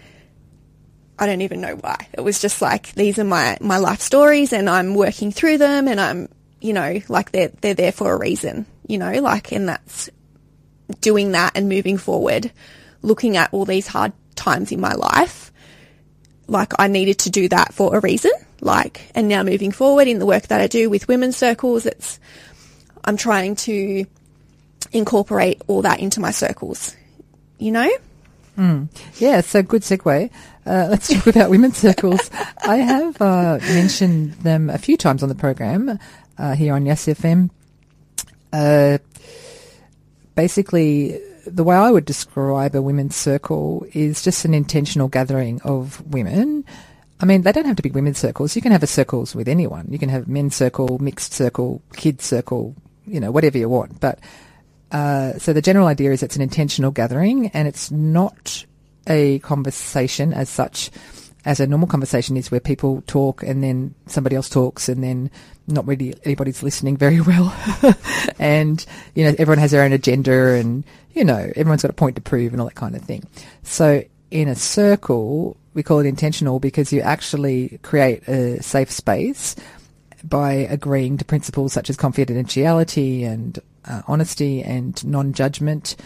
I 1.23 1.27
don't 1.27 1.43
even 1.43 1.61
know 1.61 1.77
why. 1.77 2.09
It 2.13 2.23
was 2.23 2.41
just 2.41 2.61
like 2.61 2.93
these 2.95 3.17
are 3.21 3.25
my 3.25 3.57
my 3.61 3.79
life 3.79 4.01
stories, 4.01 4.53
and 4.53 4.69
I'm 4.69 4.97
working 4.97 5.31
through 5.31 5.59
them, 5.59 5.87
and 5.87 6.01
I'm 6.01 6.29
you 6.61 6.73
know 6.73 7.01
like 7.09 7.31
they're 7.31 7.53
they're 7.61 7.75
there 7.75 7.93
for 7.93 8.13
a 8.13 8.19
reason, 8.19 8.67
you 8.89 8.99
know, 8.99 9.13
like 9.21 9.53
and 9.53 9.69
that's 9.69 10.11
doing 11.01 11.31
that 11.31 11.53
and 11.55 11.69
moving 11.69 11.97
forward, 11.97 12.51
looking 13.03 13.37
at 13.37 13.55
all 13.55 13.65
these 13.65 13.87
hard 13.87 14.13
times 14.35 14.73
in 14.73 14.81
my 14.81 14.95
life, 14.95 15.53
like 16.49 16.73
I 16.77 16.89
needed 16.89 17.21
to 17.21 17.31
do 17.31 17.49
that 17.51 17.73
for 17.73 17.97
a 17.97 18.01
reason. 18.01 18.33
Like, 18.61 19.09
and 19.15 19.29
now 19.29 19.45
moving 19.45 19.71
forward 19.71 20.09
in 20.09 20.19
the 20.19 20.27
work 20.27 20.49
that 20.49 20.61
I 20.61 20.67
do 20.67 20.91
with 20.91 21.07
women's 21.07 21.37
circles, 21.37 21.87
it's, 21.87 22.19
I'm 23.05 23.17
trying 23.17 23.55
to 23.57 24.07
incorporate 24.91 25.63
all 25.69 25.83
that 25.83 26.01
into 26.01 26.21
my 26.21 26.33
circles, 26.33 26.97
you 27.59 27.71
know? 27.71 27.91
Yeah, 29.19 29.41
so 29.41 29.63
good 29.63 29.83
segue. 29.83 30.31
Uh, 30.65 30.87
let's 30.91 31.09
talk 31.09 31.27
about 31.27 31.51
women's 31.51 31.79
circles. 31.79 32.31
I 32.63 32.77
have 32.77 33.21
uh, 33.21 33.59
mentioned 33.63 34.35
them 34.35 34.71
a 34.71 34.79
few 34.79 34.97
times 34.97 35.23
on 35.23 35.29
the 35.29 35.35
program 35.35 35.99
uh, 36.39 36.55
here 36.55 36.75
on 36.75 36.87
Yes 36.87 37.07
FM. 37.07 37.51
Uh, 38.53 38.99
basically, 40.35 41.19
the 41.47 41.65
way 41.65 41.77
I 41.77 41.91
would 41.91 42.05
describe 42.05 42.75
a 42.75 42.83
women's 42.83 43.17
circle 43.17 43.87
is 43.93 44.23
just 44.23 44.45
an 44.45 44.55
intentional 44.55 45.09
gathering 45.09 45.61
of 45.63 46.01
women. 46.13 46.65
I 47.21 47.25
mean, 47.25 47.43
they 47.43 47.53
don't 47.53 47.67
have 47.67 47.77
to 47.77 47.83
be 47.83 47.91
women's 47.91 48.19
circles. 48.19 48.57
You 48.57 48.63
can 48.63 48.73
have 48.73 48.83
a 48.83 48.87
circles 48.87 49.35
with 49.35 49.49
anyone. 49.49 49.87
You 49.91 49.99
can 49.99 50.09
have 50.09 50.29
men's 50.29 50.57
circle, 50.57 50.99
mixed 50.99 51.33
circle, 51.33 51.83
kids 51.95 52.25
circle, 52.25 52.75
you 53.07 53.21
know, 53.21 53.31
whatever 53.31 53.59
you 53.59 53.69
want. 53.69 54.01
But 54.01 54.19
uh, 54.93 55.39
so 55.39 55.53
the 55.53 55.63
general 55.63 55.87
idea 55.87 56.13
is 56.13 56.23
it's 56.23 56.37
an 56.37 56.43
intentional 56.43 56.91
gathering, 56.91 57.49
and 57.49 57.67
it's 57.67 57.91
not 57.91 58.65
a 59.09 59.41
conversation 59.41 60.33
as 60.33 60.49
such 60.49 60.91
as 61.45 61.59
a 61.59 61.67
normal 61.67 61.89
conversation 61.89 62.37
is 62.37 62.51
where 62.51 62.61
people 62.61 63.03
talk 63.07 63.43
and 63.43 63.65
then 63.65 63.95
somebody 64.07 64.37
else 64.37 64.49
talks 64.49 64.89
and 64.89 65.03
then 65.03 65.31
not 65.67 65.87
really 65.87 66.15
anybody's 66.25 66.63
listening 66.63 66.97
very 66.97 67.21
well. 67.29 67.53
and, 68.39 68.85
you 69.15 69.25
know, 69.25 69.35
everyone 69.39 69.59
has 69.59 69.73
their 69.73 69.83
own 69.83 69.93
agenda 69.93 70.55
and, 70.55 70.85
you 71.15 71.25
know, 71.25 71.51
everyone's 71.57 71.83
got 71.83 71.91
a 71.91 71.95
point 71.95 72.17
to 72.17 72.23
prove 72.23 72.53
and 72.53 72.61
all 72.61 72.69
that 72.69 72.75
kind 72.75 72.95
of 72.95 73.03
thing. 73.03 73.27
So 73.65 74.05
in 74.31 74.49
a 74.49 74.55
circle, 74.55 75.57
we 75.75 75.83
call 75.83 75.99
it 75.99 76.07
intentional 76.07 76.61
because 76.61 76.93
you 76.93 77.01
actually 77.01 77.79
create 77.83 78.27
a 78.29 78.63
safe 78.63 78.91
space 78.91 79.57
by 80.23 80.53
agreeing 80.53 81.17
to 81.19 81.25
principles 81.25 81.73
such 81.73 81.91
as 81.91 81.97
confidentiality 81.97 83.27
and 83.27 83.59
uh, 83.87 84.03
honesty 84.07 84.63
and 84.63 85.05
non-judgment 85.05 85.97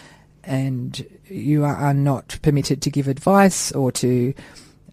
and 0.44 1.04
you 1.26 1.64
are, 1.64 1.92
not 1.92 2.38
permitted 2.42 2.80
to 2.82 2.90
give 2.90 3.08
advice 3.08 3.72
or 3.72 3.90
to 3.90 4.32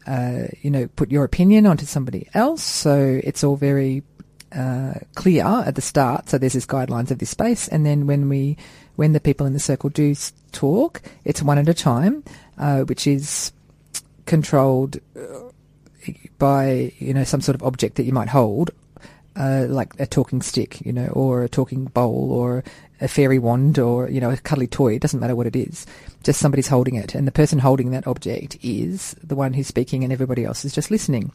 uh, 0.08 0.48
you 0.62 0.70
know, 0.70 0.88
put 0.96 1.12
your 1.12 1.24
opinion 1.24 1.66
onto 1.66 1.86
somebody 1.86 2.28
else. 2.34 2.63
So 2.63 3.22
it's 3.24 3.44
all 3.44 3.56
very 3.56 4.04
uh, 4.52 4.94
clear 5.16 5.46
at 5.46 5.75
the 5.75 5.82
start. 5.82 6.30
So 6.30 6.38
there's 6.38 6.54
this 6.54 6.66
guidelines 6.66 7.12
of 7.12 7.20
this 7.20 7.30
space, 7.30 7.68
and 7.68 7.86
then 7.86 8.08
when 8.08 8.30
we, 8.30 8.58
when 8.96 9.13
the 9.13 9.20
people 9.20 9.48
in 9.48 9.54
the 9.54 9.60
circle 9.60 9.90
do 9.90 10.16
talk, 10.52 11.02
it's 11.24 11.42
one 11.42 11.58
at 11.58 11.70
a 11.70 11.74
time, 11.74 12.24
uh, 12.58 12.82
which 12.82 13.08
is 13.08 13.52
controlled 14.25 15.00
uh, 15.18 15.52
by 16.38 16.94
you 16.98 17.13
know 17.13 17.24
some 17.24 17.42
sort 17.42 17.56
of 17.56 17.63
object 17.63 17.96
that 17.96 18.04
you 18.04 18.13
might 18.13 18.30
hold. 18.30 18.72
Uh, 19.36 19.66
like 19.68 20.00
a 20.00 20.06
talking 20.06 20.44
stick, 20.44 20.80
you 20.86 20.94
know, 20.94 21.08
or 21.08 21.44
a 21.44 21.50
talking 21.50 21.86
bowl, 21.86 22.32
or 22.32 22.63
a 23.02 23.08
fairy 23.08 23.40
wand, 23.40 23.80
or 23.80 24.08
you 24.08 24.22
know, 24.22 24.30
a 24.30 24.38
cuddly 24.38 24.68
toy. 24.68 24.94
It 24.94 25.02
doesn't 25.02 25.20
matter 25.20 25.36
what 25.36 25.48
it 25.48 25.56
is 25.56 25.88
just 26.24 26.40
somebody's 26.40 26.68
holding 26.68 26.96
it, 26.96 27.13
and 27.13 27.28
the 27.28 27.32
person 27.32 27.60
holding 27.60 27.92
that 27.92 28.08
object 28.08 28.58
is 28.63 29.16
the 29.22 29.36
one 29.36 29.54
who's 29.54 29.68
speaking, 29.68 30.04
and 30.04 30.12
everybody 30.12 30.46
else 30.46 30.66
is 30.66 30.74
just 30.74 30.90
listening. 30.90 31.32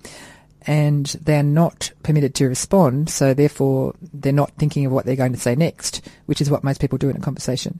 And 0.66 1.06
they're 1.22 1.42
not 1.42 1.92
permitted 2.02 2.34
to 2.36 2.46
respond, 2.48 3.10
so 3.10 3.32
therefore 3.32 3.94
they're 4.12 4.32
not 4.32 4.52
thinking 4.52 4.86
of 4.86 4.92
what 4.92 5.06
they're 5.06 5.14
going 5.14 5.32
to 5.32 5.38
say 5.38 5.54
next, 5.54 6.06
which 6.26 6.40
is 6.40 6.50
what 6.50 6.64
most 6.64 6.80
people 6.80 6.98
do 6.98 7.08
in 7.08 7.16
a 7.16 7.20
conversation. 7.20 7.78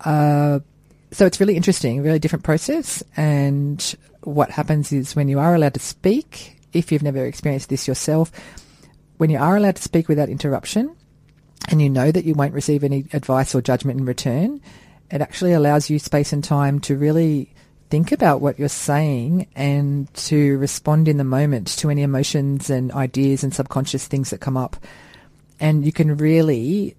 Uh, 0.00 0.60
so 1.12 1.24
it's 1.24 1.40
really 1.40 1.56
interesting, 1.56 2.02
really 2.02 2.18
different 2.18 2.44
process. 2.44 3.02
And 3.16 3.96
what 4.22 4.50
happens 4.50 4.92
is 4.92 5.16
when 5.16 5.28
you 5.28 5.38
are 5.38 5.54
allowed 5.54 5.74
to 5.74 5.80
speak, 5.80 6.58
if 6.72 6.92
you've 6.92 7.02
never 7.02 7.24
experienced 7.24 7.68
this 7.68 7.88
yourself, 7.88 8.32
when 9.16 9.30
you 9.30 9.38
are 9.38 9.56
allowed 9.56 9.76
to 9.76 9.82
speak 9.82 10.08
without 10.08 10.28
interruption, 10.28 10.96
and 11.68 11.80
you 11.80 11.88
know 11.88 12.10
that 12.10 12.24
you 12.24 12.34
won't 12.34 12.54
receive 12.54 12.84
any 12.84 13.06
advice 13.12 13.54
or 13.54 13.62
judgment 13.62 13.98
in 13.98 14.04
return, 14.04 14.60
it 15.10 15.20
actually 15.20 15.52
allows 15.52 15.88
you 15.88 15.98
space 15.98 16.32
and 16.32 16.44
time 16.44 16.80
to 16.80 16.96
really 16.96 17.52
think 17.90 18.12
about 18.12 18.40
what 18.40 18.58
you're 18.58 18.68
saying 18.68 19.46
and 19.54 20.12
to 20.14 20.58
respond 20.58 21.06
in 21.08 21.16
the 21.16 21.24
moment 21.24 21.68
to 21.68 21.90
any 21.90 22.02
emotions 22.02 22.70
and 22.70 22.92
ideas 22.92 23.44
and 23.44 23.54
subconscious 23.54 24.06
things 24.06 24.30
that 24.30 24.40
come 24.40 24.56
up. 24.56 24.76
And 25.60 25.84
you 25.86 25.92
can 25.92 26.16
really 26.16 26.96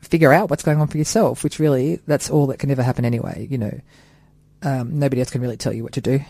figure 0.00 0.32
out 0.32 0.50
what's 0.50 0.62
going 0.62 0.80
on 0.80 0.88
for 0.88 0.98
yourself, 0.98 1.42
which 1.42 1.58
really, 1.58 2.00
that's 2.06 2.30
all 2.30 2.48
that 2.48 2.58
can 2.58 2.70
ever 2.70 2.82
happen 2.82 3.04
anyway. 3.04 3.46
You 3.50 3.58
know, 3.58 3.80
um, 4.62 4.98
nobody 4.98 5.20
else 5.20 5.30
can 5.30 5.40
really 5.40 5.56
tell 5.56 5.72
you 5.72 5.82
what 5.82 5.92
to 5.94 6.00
do. 6.00 6.20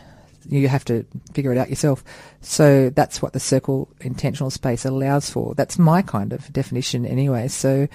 You 0.49 0.68
have 0.68 0.85
to 0.87 1.04
figure 1.32 1.52
it 1.52 1.59
out 1.59 1.70
yourself. 1.70 2.04
So 2.40 2.90
that's 2.90 3.20
what 3.23 3.32
the 3.32 3.40
circle 3.40 3.88
intentional 4.00 4.50
space 4.50 4.85
allows 4.85 5.30
for. 5.30 5.54
That's 5.54 5.78
my 5.78 6.02
kind 6.02 6.32
of 6.32 6.52
definition 6.52 7.06
anyway. 7.06 7.49
So, 7.49 7.88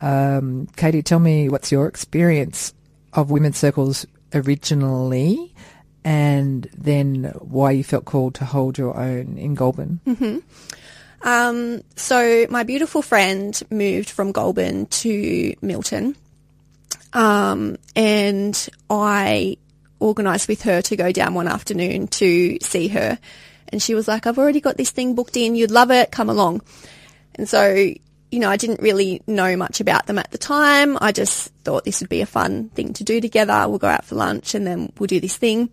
um, 0.00 0.68
Katie, 0.76 1.02
tell 1.02 1.18
me 1.18 1.48
what's 1.48 1.72
your 1.72 1.86
experience 1.86 2.74
of 3.12 3.30
women's 3.30 3.58
circles 3.58 4.06
originally 4.34 5.54
and 6.04 6.68
then 6.76 7.24
why 7.40 7.72
you 7.72 7.84
felt 7.84 8.04
called 8.04 8.34
to 8.36 8.44
hold 8.44 8.78
your 8.78 8.96
own 8.96 9.36
in 9.38 9.54
Goulburn. 9.54 10.00
Um, 11.22 11.82
so 11.96 12.46
my 12.48 12.62
beautiful 12.62 13.02
friend 13.02 13.60
moved 13.70 14.10
from 14.10 14.32
Goulburn 14.32 14.86
to 14.86 15.54
Milton. 15.60 16.16
Um, 17.12 17.76
and 17.96 18.68
I 18.88 19.56
organised 20.00 20.48
with 20.48 20.62
her 20.62 20.82
to 20.82 20.96
go 20.96 21.12
down 21.12 21.34
one 21.34 21.48
afternoon 21.48 22.08
to 22.08 22.58
see 22.60 22.88
her. 22.88 23.18
And 23.68 23.82
she 23.82 23.94
was 23.94 24.08
like, 24.08 24.26
I've 24.26 24.38
already 24.38 24.60
got 24.60 24.76
this 24.76 24.90
thing 24.90 25.14
booked 25.14 25.36
in. 25.36 25.54
You'd 25.54 25.70
love 25.70 25.90
it. 25.90 26.10
Come 26.10 26.30
along. 26.30 26.62
And 27.34 27.48
so, 27.48 27.68
you 27.68 28.38
know, 28.38 28.48
I 28.48 28.56
didn't 28.56 28.80
really 28.80 29.22
know 29.26 29.56
much 29.56 29.80
about 29.80 30.06
them 30.06 30.18
at 30.18 30.30
the 30.30 30.38
time. 30.38 30.96
I 31.00 31.12
just 31.12 31.52
thought 31.64 31.84
this 31.84 32.00
would 32.00 32.08
be 32.08 32.22
a 32.22 32.26
fun 32.26 32.70
thing 32.70 32.92
to 32.94 33.04
do 33.04 33.20
together. 33.20 33.66
We'll 33.68 33.78
go 33.78 33.88
out 33.88 34.04
for 34.04 34.14
lunch 34.14 34.54
and 34.54 34.66
then 34.66 34.92
we'll 34.98 35.06
do 35.06 35.20
this 35.20 35.36
thing. 35.36 35.70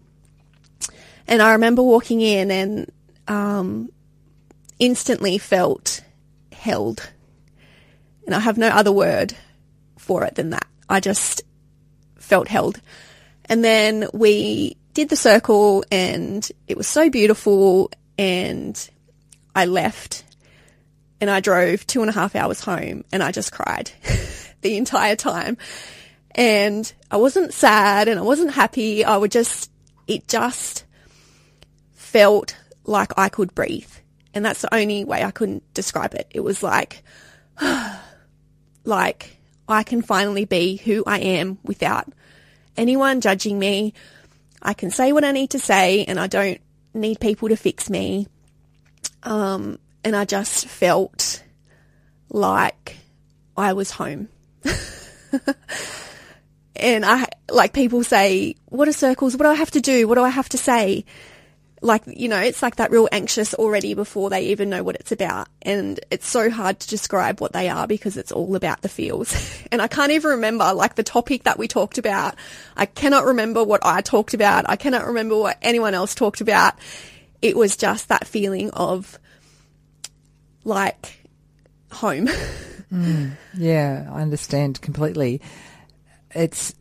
And 1.27 1.41
I 1.41 1.53
remember 1.53 1.81
walking 1.81 2.21
in 2.21 2.51
and, 2.51 2.91
um, 3.27 3.89
instantly 4.77 5.37
felt 5.37 6.01
held. 6.51 7.09
And 8.25 8.35
I 8.35 8.39
have 8.39 8.57
no 8.57 8.67
other 8.67 8.91
word 8.91 9.35
for 9.97 10.23
it 10.23 10.35
than 10.35 10.49
that. 10.51 10.67
I 10.89 10.99
just 10.99 11.43
felt 12.17 12.47
held. 12.47 12.81
And 13.47 13.63
then 13.63 14.07
we 14.13 14.77
did 14.93 15.09
the 15.09 15.15
circle 15.15 15.83
and 15.91 16.49
it 16.67 16.77
was 16.77 16.87
so 16.87 17.09
beautiful 17.09 17.91
and 18.17 18.89
I 19.55 19.65
left 19.65 20.23
and 21.21 21.29
I 21.29 21.39
drove 21.39 21.85
two 21.85 22.01
and 22.01 22.09
a 22.09 22.13
half 22.13 22.35
hours 22.35 22.61
home 22.61 23.03
and 23.11 23.21
I 23.21 23.31
just 23.31 23.51
cried 23.51 23.91
the 24.61 24.77
entire 24.77 25.15
time. 25.15 25.57
And 26.31 26.91
I 27.09 27.17
wasn't 27.17 27.53
sad 27.53 28.07
and 28.07 28.19
I 28.19 28.23
wasn't 28.23 28.51
happy. 28.51 29.05
I 29.05 29.15
would 29.15 29.31
just, 29.31 29.71
it 30.07 30.27
just 30.27 30.83
felt 31.93 32.57
like 32.83 33.11
I 33.17 33.29
could 33.29 33.55
breathe. 33.55 33.91
And 34.33 34.43
that's 34.43 34.61
the 34.61 34.73
only 34.73 35.05
way 35.05 35.23
I 35.23 35.31
couldn't 35.31 35.73
describe 35.73 36.13
it. 36.13 36.27
It 36.31 36.41
was 36.41 36.61
like, 36.61 37.03
like 38.83 39.37
I 39.67 39.83
can 39.83 40.01
finally 40.01 40.45
be 40.45 40.75
who 40.75 41.03
I 41.07 41.19
am 41.19 41.57
without 41.63 42.11
anyone 42.77 43.21
judging 43.21 43.57
me. 43.59 43.93
I 44.61 44.73
can 44.73 44.91
say 44.91 45.11
what 45.11 45.23
I 45.23 45.31
need 45.31 45.51
to 45.51 45.59
say 45.59 46.05
and 46.05 46.19
I 46.19 46.27
don't 46.27 46.59
need 46.93 47.19
people 47.19 47.49
to 47.49 47.55
fix 47.55 47.89
me. 47.89 48.27
Um, 49.23 49.79
and 50.03 50.15
I 50.15 50.25
just 50.25 50.67
felt 50.67 51.43
like 52.29 52.97
I 53.57 53.73
was 53.73 53.91
home. 53.91 54.29
and 56.75 57.05
I, 57.05 57.27
like 57.49 57.73
people 57.73 58.03
say, 58.03 58.55
what 58.65 58.87
are 58.87 58.93
circles? 58.93 59.35
What 59.35 59.43
do 59.43 59.49
I 59.49 59.55
have 59.55 59.71
to 59.71 59.81
do? 59.81 60.07
What 60.07 60.15
do 60.15 60.23
I 60.23 60.29
have 60.29 60.49
to 60.49 60.57
say? 60.57 61.05
Like, 61.85 62.03
you 62.07 62.27
know, 62.27 62.39
it's 62.39 62.63
like 62.63 62.77
that 62.77 62.89
real 62.89 63.07
anxious 63.11 63.53
already 63.53 63.93
before 63.93 64.31
they 64.31 64.47
even 64.47 64.71
know 64.71 64.83
what 64.83 64.95
it's 64.95 65.11
about. 65.11 65.47
And 65.61 65.99
it's 66.09 66.27
so 66.27 66.49
hard 66.49 66.79
to 66.79 66.87
describe 66.87 67.39
what 67.39 67.53
they 67.53 67.69
are 67.69 67.85
because 67.85 68.17
it's 68.17 68.31
all 68.31 68.55
about 68.55 68.81
the 68.81 68.89
feels. 68.89 69.35
and 69.71 69.81
I 69.81 69.87
can't 69.87 70.11
even 70.11 70.31
remember 70.31 70.73
like 70.73 70.95
the 70.95 71.03
topic 71.03 71.43
that 71.43 71.59
we 71.59 71.67
talked 71.67 71.99
about. 71.99 72.35
I 72.75 72.87
cannot 72.87 73.25
remember 73.25 73.63
what 73.63 73.85
I 73.85 74.01
talked 74.01 74.33
about. 74.33 74.67
I 74.67 74.77
cannot 74.77 75.05
remember 75.05 75.37
what 75.37 75.57
anyone 75.61 75.93
else 75.93 76.15
talked 76.15 76.41
about. 76.41 76.73
It 77.41 77.55
was 77.55 77.77
just 77.77 78.09
that 78.09 78.25
feeling 78.25 78.71
of 78.71 79.19
like 80.63 81.29
home. 81.91 82.27
Mm, 82.91 83.31
yeah, 83.57 84.07
I 84.11 84.21
understand 84.21 84.79
completely. 84.79 85.41
It's 86.31 86.73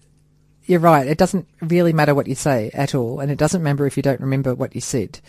you're 0.66 0.80
right. 0.80 1.06
It 1.06 1.18
doesn't 1.18 1.46
really 1.60 1.92
matter 1.92 2.14
what 2.14 2.26
you 2.26 2.34
say 2.34 2.70
at 2.74 2.94
all, 2.94 3.20
and 3.20 3.30
it 3.30 3.38
doesn't 3.38 3.62
matter 3.62 3.86
if 3.86 3.96
you 3.96 4.02
don't 4.02 4.20
remember 4.20 4.54
what 4.54 4.74
you 4.74 4.80
said 4.80 5.20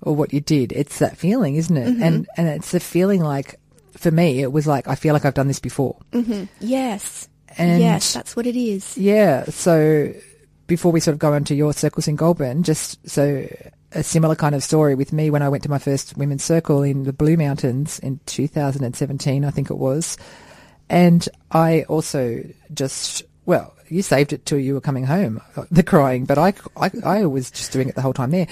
or 0.00 0.14
what 0.14 0.32
you 0.32 0.40
did. 0.40 0.72
It's 0.72 0.98
that 0.98 1.16
feeling, 1.16 1.56
isn't 1.56 1.76
it? 1.76 1.88
Mm-hmm. 1.88 2.02
And 2.02 2.28
and 2.36 2.48
it's 2.48 2.70
the 2.72 2.80
feeling 2.80 3.22
like 3.22 3.60
for 3.96 4.10
me, 4.10 4.40
it 4.42 4.52
was 4.52 4.66
like 4.66 4.88
I 4.88 4.94
feel 4.94 5.14
like 5.14 5.24
I've 5.24 5.34
done 5.34 5.48
this 5.48 5.60
before. 5.60 5.96
Mm-hmm. 6.12 6.44
yes. 6.60 7.28
And- 7.56 7.80
yes, 7.80 8.12
that's 8.12 8.34
what 8.34 8.46
it 8.46 8.56
is. 8.56 8.98
Yeah. 8.98 9.44
So 9.44 10.12
before 10.66 10.90
we 10.92 11.00
sort 11.00 11.12
of 11.12 11.18
go 11.18 11.34
into 11.34 11.54
your 11.54 11.72
circles 11.72 12.08
in 12.08 12.16
Goulburn, 12.16 12.62
just 12.64 13.08
so 13.08 13.46
a 13.92 14.02
similar 14.02 14.34
kind 14.34 14.54
of 14.54 14.64
story 14.64 14.94
with 14.94 15.12
me 15.12 15.30
when 15.30 15.42
I 15.42 15.48
went 15.48 15.62
to 15.64 15.70
my 15.70 15.78
first 15.78 16.16
women's 16.16 16.42
circle 16.42 16.82
in 16.82 17.04
the 17.04 17.12
Blue 17.12 17.36
Mountains 17.36 18.00
in 18.00 18.18
2017, 18.26 19.44
I 19.44 19.50
think 19.50 19.70
it 19.70 19.78
was. 19.78 20.16
And 20.90 21.26
I 21.50 21.84
also 21.84 22.44
just, 22.72 23.22
well, 23.46 23.73
you 23.88 24.02
saved 24.02 24.32
it 24.32 24.46
till 24.46 24.58
you 24.58 24.74
were 24.74 24.80
coming 24.80 25.04
home, 25.04 25.40
the 25.70 25.82
crying, 25.82 26.24
but 26.24 26.38
I, 26.38 26.54
I, 26.76 26.90
I 27.04 27.26
was 27.26 27.50
just 27.50 27.72
doing 27.72 27.88
it 27.88 27.94
the 27.94 28.02
whole 28.02 28.12
time 28.12 28.30
there. 28.30 28.46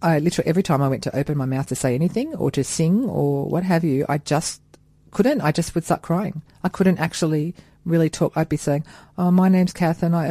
I 0.00 0.18
literally, 0.20 0.48
every 0.48 0.62
time 0.62 0.82
I 0.82 0.88
went 0.88 1.02
to 1.04 1.16
open 1.16 1.36
my 1.36 1.44
mouth 1.44 1.66
to 1.68 1.74
say 1.74 1.94
anything 1.94 2.34
or 2.34 2.50
to 2.52 2.62
sing 2.62 3.04
or 3.04 3.46
what 3.46 3.64
have 3.64 3.82
you, 3.82 4.06
I 4.08 4.18
just 4.18 4.62
couldn't. 5.10 5.40
I 5.40 5.52
just 5.52 5.74
would 5.74 5.84
start 5.84 6.02
crying. 6.02 6.42
I 6.62 6.68
couldn't 6.68 6.98
actually 6.98 7.54
really 7.84 8.10
talk. 8.10 8.32
I'd 8.36 8.48
be 8.48 8.56
saying, 8.56 8.84
"Oh, 9.16 9.30
my 9.30 9.48
name's 9.48 9.72
Kath," 9.72 10.02
and 10.02 10.14
I, 10.14 10.28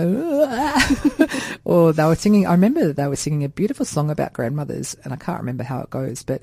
or 1.66 1.92
they 1.92 2.06
were 2.06 2.16
singing. 2.16 2.46
I 2.48 2.52
remember 2.52 2.88
that 2.88 2.96
they 2.96 3.08
were 3.08 3.16
singing 3.16 3.44
a 3.44 3.50
beautiful 3.50 3.86
song 3.86 4.10
about 4.10 4.34
grandmothers, 4.34 4.96
and 5.04 5.12
I 5.12 5.18
can't 5.18 5.40
remember 5.40 5.64
how 5.64 5.82
it 5.82 5.90
goes, 5.90 6.24
but 6.24 6.42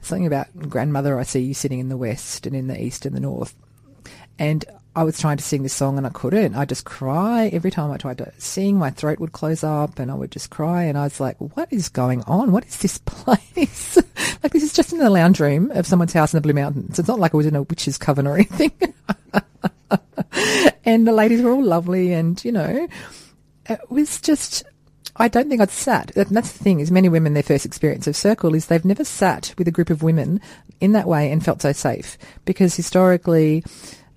something 0.00 0.26
about 0.26 0.48
grandmother. 0.68 1.18
I 1.18 1.22
see 1.22 1.40
you 1.40 1.54
sitting 1.54 1.78
in 1.78 1.88
the 1.88 1.96
west 1.96 2.46
and 2.46 2.56
in 2.56 2.66
the 2.66 2.82
east 2.82 3.06
and 3.06 3.14
the 3.14 3.20
north, 3.20 3.54
and 4.38 4.64
I 4.96 5.04
was 5.04 5.20
trying 5.20 5.36
to 5.36 5.44
sing 5.44 5.62
this 5.62 5.74
song 5.74 5.98
and 5.98 6.06
I 6.06 6.10
couldn't. 6.10 6.54
I 6.54 6.64
just 6.64 6.86
cry 6.86 7.48
every 7.48 7.70
time 7.70 7.90
I 7.90 7.98
tried 7.98 8.16
to 8.16 8.32
sing. 8.38 8.78
My 8.78 8.88
throat 8.88 9.20
would 9.20 9.32
close 9.32 9.62
up 9.62 9.98
and 9.98 10.10
I 10.10 10.14
would 10.14 10.32
just 10.32 10.48
cry. 10.48 10.84
And 10.84 10.96
I 10.96 11.04
was 11.04 11.20
like, 11.20 11.36
what 11.36 11.70
is 11.70 11.90
going 11.90 12.22
on? 12.22 12.50
What 12.50 12.64
is 12.64 12.78
this 12.78 12.96
place? 13.04 13.98
like 14.42 14.52
this 14.52 14.62
is 14.62 14.72
just 14.72 14.94
in 14.94 14.98
the 14.98 15.10
lounge 15.10 15.38
room 15.38 15.70
of 15.72 15.86
someone's 15.86 16.14
house 16.14 16.32
in 16.32 16.38
the 16.38 16.40
Blue 16.40 16.54
Mountains. 16.54 16.98
It's 16.98 17.08
not 17.08 17.20
like 17.20 17.34
I 17.34 17.36
was 17.36 17.44
in 17.44 17.54
a 17.54 17.62
witch's 17.62 17.98
coven 17.98 18.26
or 18.26 18.36
anything. 18.36 18.72
and 20.86 21.06
the 21.06 21.12
ladies 21.12 21.42
were 21.42 21.52
all 21.52 21.62
lovely 21.62 22.14
and, 22.14 22.42
you 22.42 22.52
know, 22.52 22.88
it 23.66 23.80
was 23.90 24.18
just, 24.18 24.64
I 25.16 25.28
don't 25.28 25.50
think 25.50 25.60
I'd 25.60 25.70
sat. 25.70 26.16
And 26.16 26.34
that's 26.34 26.52
the 26.52 26.64
thing 26.64 26.80
is 26.80 26.90
many 26.90 27.10
women, 27.10 27.34
their 27.34 27.42
first 27.42 27.66
experience 27.66 28.06
of 28.06 28.16
circle 28.16 28.54
is 28.54 28.68
they've 28.68 28.82
never 28.82 29.04
sat 29.04 29.52
with 29.58 29.68
a 29.68 29.72
group 29.72 29.90
of 29.90 30.02
women 30.02 30.40
in 30.80 30.92
that 30.92 31.06
way 31.06 31.30
and 31.30 31.44
felt 31.44 31.60
so 31.60 31.72
safe 31.72 32.16
because 32.46 32.74
historically, 32.74 33.62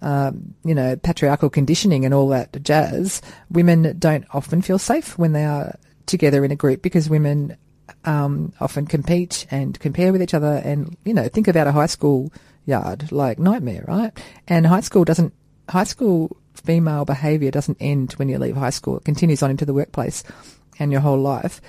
um, 0.01 0.56
you 0.63 0.74
know, 0.74 0.96
patriarchal 0.96 1.50
conditioning 1.50 2.06
and 2.06 2.13
all 2.13 2.29
that 2.29 2.62
jazz, 2.63 3.22
women 3.50 3.98
don't 4.00 4.25
often 4.32 4.62
feel 4.62 4.79
safe 4.79 5.18
when 5.18 5.34
they 5.34 5.46
are 5.46 5.77
together 6.06 6.44
in 6.46 6.51
a 6.51 6.56
group 6.56 6.82
because 6.82 7.10
women 7.10 7.58
um, 8.06 8.53
often 8.60 8.86
compete 8.86 9.46
and 9.51 9.79
compare 9.79 10.12
with 10.12 10.22
each 10.22 10.34
other. 10.34 10.62
And, 10.63 10.98
you 11.03 11.13
know, 11.13 11.27
think 11.27 11.48
about 11.48 11.68
a 11.68 11.72
high 11.72 11.88
school 11.88 12.32
yard 12.65 13.12
like 13.12 13.39
nightmare, 13.39 13.86
right? 13.88 14.12
And 14.48 14.65
high 14.65 14.82
school 14.82 15.03
doesn't, 15.03 15.34
high 15.68 15.84
school 15.84 16.38
female 16.53 17.06
behaviour 17.06 17.51
doesn't 17.51 17.77
end 17.79 18.13
when 18.13 18.29
you 18.29 18.38
leave 18.38 18.56
high 18.56 18.70
school. 18.70 18.98
It 18.98 19.06
continues 19.06 19.44
on 19.44 19.51
into 19.51 19.65
the 19.65 19.74
workplace 19.74 20.24
and 20.79 20.91
your 20.91 21.01
whole 21.01 21.20
life 21.20 21.62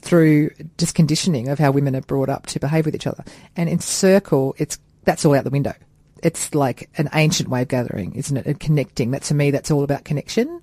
through 0.00 0.50
just 0.76 0.94
conditioning 0.94 1.48
of 1.48 1.58
how 1.58 1.70
women 1.70 1.96
are 1.96 2.02
brought 2.02 2.28
up 2.28 2.46
to 2.46 2.60
behave 2.60 2.84
with 2.84 2.94
each 2.94 3.06
other. 3.06 3.24
And 3.56 3.68
in 3.68 3.80
circle, 3.80 4.54
it's, 4.58 4.78
that's 5.04 5.24
all 5.24 5.34
out 5.34 5.44
the 5.44 5.50
window 5.50 5.74
it's 6.22 6.54
like 6.54 6.88
an 6.96 7.08
ancient 7.14 7.48
way 7.48 7.62
of 7.62 7.68
gathering, 7.68 8.14
isn't 8.14 8.36
it? 8.36 8.46
And 8.46 8.60
connecting. 8.60 9.12
That 9.12 9.22
to 9.24 9.34
me, 9.34 9.50
that's 9.50 9.70
all 9.70 9.84
about 9.84 10.04
connection. 10.04 10.60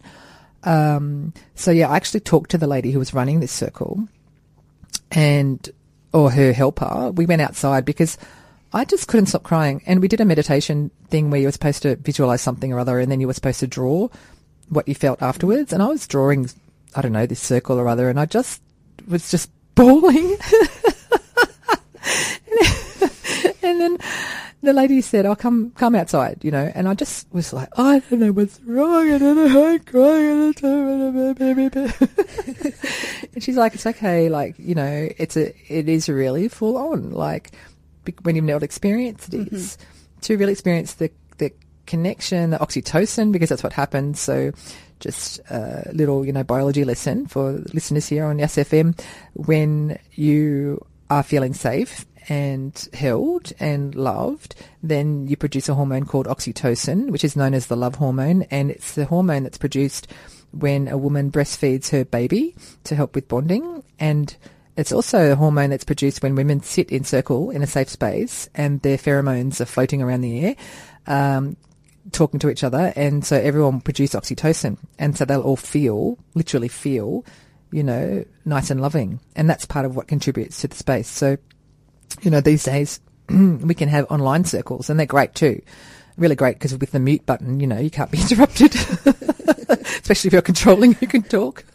Um, 0.63 1.33
so 1.53 1.71
yeah, 1.71 1.89
I 1.89 1.95
actually 1.95 2.21
talked 2.21 2.51
to 2.51 2.57
the 2.57 2.67
lady 2.67 2.91
who 2.91 2.99
was 2.99 3.13
running 3.13 3.39
this 3.39 3.51
circle, 3.51 4.07
and 5.11 5.69
or 6.11 6.31
her 6.31 6.53
helper. 6.53 7.11
We 7.11 7.25
went 7.25 7.41
outside 7.41 7.85
because 7.85 8.17
I 8.73 8.83
just 8.83 9.07
couldn't 9.07 9.27
stop 9.27 9.43
crying, 9.43 9.81
and 9.85 10.01
we 10.01 10.07
did 10.07 10.21
a 10.21 10.25
meditation 10.25 10.91
thing 11.09 11.29
where 11.29 11.39
you 11.39 11.47
were 11.47 11.51
supposed 11.51 11.83
to 11.83 11.95
visualize 11.97 12.41
something 12.41 12.73
or 12.73 12.79
other, 12.79 12.99
and 12.99 13.11
then 13.11 13.21
you 13.21 13.27
were 13.27 13.33
supposed 13.33 13.59
to 13.61 13.67
draw 13.67 14.09
what 14.69 14.87
you 14.87 14.95
felt 14.95 15.21
afterwards. 15.21 15.71
And 15.71 15.83
I 15.83 15.87
was 15.87 16.07
drawing, 16.07 16.49
I 16.95 17.01
don't 17.01 17.11
know, 17.11 17.25
this 17.25 17.39
circle 17.39 17.79
or 17.79 17.87
other, 17.87 18.09
and 18.09 18.19
I 18.19 18.25
just 18.25 18.61
was 19.07 19.29
just 19.29 19.49
bawling. 19.75 20.37
and 23.61 23.81
then 23.81 23.97
the 24.65 24.73
lady 24.73 25.01
said, 25.01 25.25
"Oh, 25.25 25.35
come, 25.35 25.71
come 25.71 25.95
outside," 25.95 26.43
you 26.43 26.51
know, 26.51 26.71
and 26.75 26.87
I 26.87 26.93
just 26.93 27.27
was 27.31 27.53
like, 27.53 27.69
"I 27.77 27.99
don't 27.99 28.19
know 28.19 28.31
what's 28.31 28.59
wrong. 28.61 29.11
I 29.11 29.17
don't 29.17 29.35
know 29.35 29.47
how 29.47 29.67
I'm 29.67 29.79
crying." 29.79 30.53
and 33.33 33.43
she's 33.43 33.57
like, 33.57 33.75
"It's 33.75 33.85
okay. 33.85 34.29
Like, 34.29 34.55
you 34.57 34.75
know, 34.75 35.09
it's 35.17 35.37
a, 35.37 35.53
it 35.73 35.87
is 35.87 36.09
really 36.09 36.47
full 36.47 36.77
on. 36.77 37.11
Like, 37.11 37.51
when 38.23 38.35
you've 38.35 38.45
not 38.45 38.63
experienced 38.63 39.33
it, 39.33 39.51
mm-hmm. 39.51 40.21
to 40.21 40.37
really 40.37 40.51
experience 40.51 40.95
the 40.95 41.11
the 41.37 41.51
connection, 41.85 42.51
the 42.51 42.57
oxytocin, 42.57 43.31
because 43.31 43.49
that's 43.49 43.63
what 43.63 43.73
happens. 43.73 44.19
So." 44.19 44.51
Just 45.01 45.41
a 45.49 45.91
little, 45.93 46.25
you 46.25 46.31
know, 46.31 46.45
biology 46.45 46.85
lesson 46.85 47.27
for 47.27 47.61
listeners 47.73 48.07
here 48.07 48.23
on 48.23 48.37
SFM. 48.37 48.97
When 49.33 49.99
you 50.13 50.85
are 51.09 51.21
feeling 51.21 51.53
safe 51.53 52.05
and 52.27 52.87
held 52.93 53.53
and 53.59 53.95
loved, 53.95 54.55
then 54.81 55.27
you 55.27 55.37
produce 55.37 55.69
a 55.69 55.75
hormone 55.75 56.05
called 56.05 56.27
oxytocin, 56.27 57.09
which 57.09 57.23
is 57.23 57.35
known 57.35 57.53
as 57.53 57.67
the 57.67 57.75
love 57.75 57.95
hormone, 57.95 58.43
and 58.43 58.71
it's 58.71 58.93
the 58.93 59.05
hormone 59.05 59.43
that's 59.43 59.57
produced 59.57 60.07
when 60.51 60.87
a 60.87 60.97
woman 60.97 61.31
breastfeeds 61.31 61.89
her 61.89 62.05
baby 62.05 62.55
to 62.83 62.95
help 62.95 63.15
with 63.15 63.27
bonding, 63.27 63.83
and 63.99 64.35
it's 64.77 64.91
also 64.91 65.31
a 65.31 65.35
hormone 65.35 65.69
that's 65.69 65.83
produced 65.83 66.21
when 66.21 66.35
women 66.35 66.61
sit 66.61 66.91
in 66.91 67.03
circle 67.03 67.49
in 67.49 67.61
a 67.61 67.67
safe 67.67 67.89
space 67.89 68.49
and 68.55 68.81
their 68.81 68.97
pheromones 68.97 69.61
are 69.61 69.65
floating 69.65 70.01
around 70.01 70.21
the 70.21 70.45
air. 70.45 70.55
Um, 71.07 71.55
talking 72.11 72.39
to 72.39 72.49
each 72.49 72.63
other, 72.63 72.93
and 72.95 73.25
so 73.25 73.35
everyone 73.35 73.81
produce 73.81 74.13
oxytocin, 74.13 74.77
and 74.99 75.17
so 75.17 75.25
they'll 75.25 75.41
all 75.41 75.55
feel, 75.55 76.19
literally 76.35 76.67
feel, 76.67 77.25
you 77.71 77.83
know, 77.83 78.23
nice 78.45 78.69
and 78.69 78.79
loving, 78.79 79.19
and 79.35 79.49
that's 79.49 79.65
part 79.65 79.85
of 79.85 79.95
what 79.95 80.07
contributes 80.07 80.61
to 80.61 80.67
the 80.67 80.75
space. 80.75 81.07
So 81.07 81.37
you 82.21 82.31
know, 82.31 82.41
these 82.41 82.63
days 82.63 82.99
we 83.29 83.73
can 83.73 83.89
have 83.89 84.09
online 84.09 84.45
circles 84.45 84.89
and 84.89 84.99
they're 84.99 85.05
great 85.05 85.35
too. 85.35 85.61
Really 86.17 86.35
great 86.35 86.55
because 86.55 86.77
with 86.77 86.91
the 86.91 86.99
mute 86.99 87.25
button, 87.25 87.59
you 87.59 87.67
know, 87.67 87.79
you 87.79 87.89
can't 87.89 88.11
be 88.11 88.17
interrupted, 88.21 88.73
especially 89.69 90.29
if 90.29 90.33
you're 90.33 90.41
controlling 90.41 90.93
who 90.93 91.07
can 91.07 91.23
talk. 91.23 91.65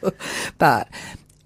but 0.58 0.88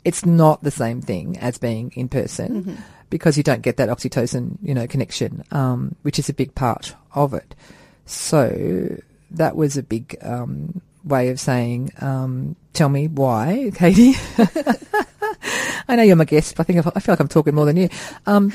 it's 0.05 0.25
not 0.25 0.63
the 0.63 0.71
same 0.71 1.01
thing 1.01 1.39
as 1.39 1.59
being 1.59 1.93
in 1.97 2.09
person 2.09 2.63
mm-hmm. 2.63 2.75
because 3.11 3.37
you 3.37 3.43
don't 3.43 3.63
get 3.63 3.79
that 3.79 3.89
oxytocin, 3.89 4.59
you 4.63 4.75
know, 4.75 4.87
connection, 4.87 5.43
um, 5.51 5.97
which 6.03 6.19
is 6.19 6.29
a 6.29 6.35
big 6.35 6.55
part 6.55 6.95
of 7.15 7.35
it. 7.35 7.55
So 8.07 8.99
that 9.33 9.57
was 9.57 9.77
a 9.77 9.83
big 9.83 10.17
um, 10.23 10.81
way 11.05 11.31
of 11.31 11.41
saying, 11.41 11.91
um, 12.01 12.55
tell 12.73 12.89
me 12.89 13.09
why, 13.09 13.73
Katie. 13.75 14.15
I 15.89 15.97
know 15.97 16.03
you're 16.03 16.17
my 16.17 16.25
guest, 16.25 16.57
but 16.57 16.63
I 16.63 16.73
think 16.73 16.87
I 16.87 17.01
feel 17.01 17.13
like 17.13 17.21
I'm 17.21 17.29
talking 17.29 17.55
more 17.55 17.67
than 17.67 17.77
you. 17.77 17.89
Um, 18.27 18.53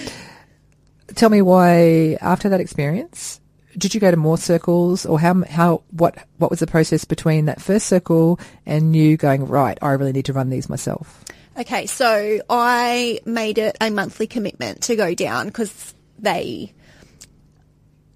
tell 1.15 1.29
me 1.29 1.41
why, 1.41 2.17
after 2.21 2.49
that 2.49 2.59
experience, 2.59 3.39
did 3.77 3.93
you 3.93 3.99
go 3.99 4.11
to 4.11 4.17
more 4.17 4.37
circles, 4.37 5.05
or 5.05 5.19
how 5.19 5.43
how 5.43 5.83
what 5.91 6.17
what 6.37 6.49
was 6.49 6.59
the 6.59 6.67
process 6.67 7.05
between 7.05 7.45
that 7.45 7.61
first 7.61 7.87
circle 7.87 8.39
and 8.65 8.95
you 8.95 9.17
going 9.17 9.47
right? 9.47 9.77
I 9.81 9.91
really 9.91 10.11
need 10.11 10.25
to 10.25 10.33
run 10.33 10.49
these 10.49 10.69
myself. 10.69 11.23
Okay, 11.59 11.87
so 11.87 12.39
I 12.49 13.19
made 13.25 13.57
it 13.57 13.77
a 13.81 13.89
monthly 13.89 14.27
commitment 14.27 14.83
to 14.83 14.95
go 14.95 15.13
down 15.13 15.47
because 15.47 15.93
they, 16.17 16.71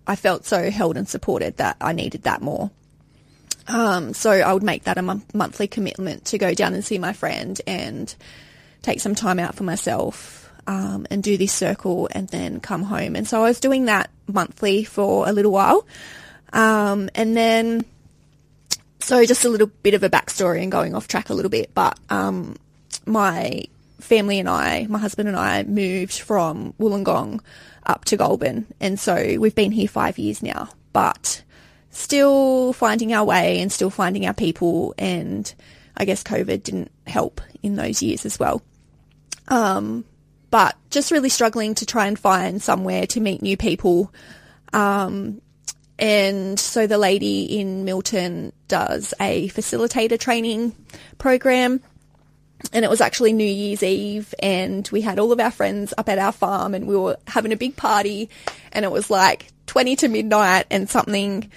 I 0.08 0.15
felt 0.15 0.45
so 0.45 0.71
held 0.71 0.95
and 0.95 1.10
supported 1.10 1.58
that 1.58 1.76
I 1.82 1.91
needed 1.91 2.23
that 2.23 2.41
more. 2.41 2.71
Um, 3.67 4.13
so 4.13 4.32
I 4.32 4.54
would 4.54 4.63
make 4.63 4.84
that 4.84 4.97
a 4.97 4.99
m- 4.99 5.23
monthly 5.34 5.67
commitment 5.67 6.26
to 6.26 6.38
go 6.38 6.54
down 6.54 6.73
and 6.73 6.86
see 6.86 6.97
my 6.97 7.12
friend 7.12 7.60
and 7.67 8.13
take 8.83 8.99
some 8.99 9.15
time 9.15 9.39
out 9.39 9.55
for 9.55 9.63
myself 9.63 10.51
um, 10.67 11.07
and 11.09 11.23
do 11.23 11.37
this 11.37 11.51
circle 11.51 12.07
and 12.11 12.27
then 12.27 12.59
come 12.59 12.83
home. 12.83 13.15
And 13.15 13.27
so 13.27 13.39
I 13.39 13.47
was 13.47 13.59
doing 13.59 13.85
that 13.85 14.11
monthly 14.27 14.83
for 14.83 15.27
a 15.27 15.31
little 15.31 15.51
while. 15.51 15.85
Um, 16.51 17.09
and 17.15 17.35
then, 17.35 17.85
so 18.99 19.25
just 19.25 19.45
a 19.45 19.49
little 19.49 19.71
bit 19.81 19.95
of 19.95 20.03
a 20.03 20.09
backstory 20.09 20.61
and 20.61 20.71
going 20.71 20.93
off 20.93 21.07
track 21.07 21.29
a 21.29 21.33
little 21.33 21.49
bit, 21.49 21.71
but 21.73 21.97
um, 22.09 22.55
my 23.05 23.63
family 23.99 24.39
and 24.39 24.47
I, 24.47 24.85
my 24.87 24.99
husband 24.99 25.27
and 25.27 25.37
I, 25.37 25.63
moved 25.63 26.19
from 26.19 26.73
Wollongong 26.79 27.39
up 27.85 28.05
to 28.05 28.17
Goulburn. 28.17 28.67
And 28.79 28.99
so 28.99 29.37
we've 29.39 29.55
been 29.55 29.71
here 29.71 29.87
five 29.87 30.19
years 30.19 30.43
now, 30.43 30.69
but 30.91 31.41
still 31.89 32.73
finding 32.73 33.13
our 33.13 33.25
way 33.25 33.61
and 33.61 33.71
still 33.71 33.89
finding 33.89 34.25
our 34.25 34.33
people. 34.33 34.93
And 34.97 35.51
I 35.97 36.05
guess 36.05 36.23
COVID 36.23 36.63
didn't 36.63 36.91
help 37.07 37.41
in 37.61 37.75
those 37.75 38.01
years 38.01 38.25
as 38.25 38.39
well. 38.39 38.61
Um, 39.47 40.06
but 40.49 40.75
just 40.89 41.12
really 41.12 41.29
struggling 41.29 41.73
to 41.75 41.86
try 41.86 42.06
and 42.08 42.17
find 42.17 42.62
somewhere 42.62 43.08
to 43.08 43.19
meet 43.19 43.41
new 43.41 43.58
people. 43.58 44.13
Um, 44.71 45.41
and 45.97 46.60
so 46.60 46.88
the 46.88 46.97
lady 46.97 47.60
in 47.60 47.86
Milton 47.86 48.53
does 48.67 49.13
a 49.19 49.49
facilitator 49.49 50.19
training 50.19 50.75
program. 51.17 51.82
And 52.71 52.86
it 52.86 52.88
was 52.88 53.01
actually 53.01 53.34
New 53.34 53.43
Year's 53.43 53.84
Eve 53.84 54.34
and 54.39 54.88
we 54.91 55.01
had 55.01 55.19
all 55.19 55.32
of 55.32 55.39
our 55.39 55.51
friends 55.51 55.93
up 55.97 56.08
at 56.08 56.17
our 56.17 56.32
farm 56.32 56.73
and 56.73 56.88
we 56.88 56.95
were 56.95 57.17
having 57.27 57.51
a 57.51 57.58
big 57.58 57.75
party 57.75 58.29
and 58.71 58.86
it 58.86 58.91
was 58.91 59.10
like 59.10 59.47
20 59.67 59.97
to 59.97 60.08
midnight 60.08 60.65
and 60.71 60.89
something 60.89 61.51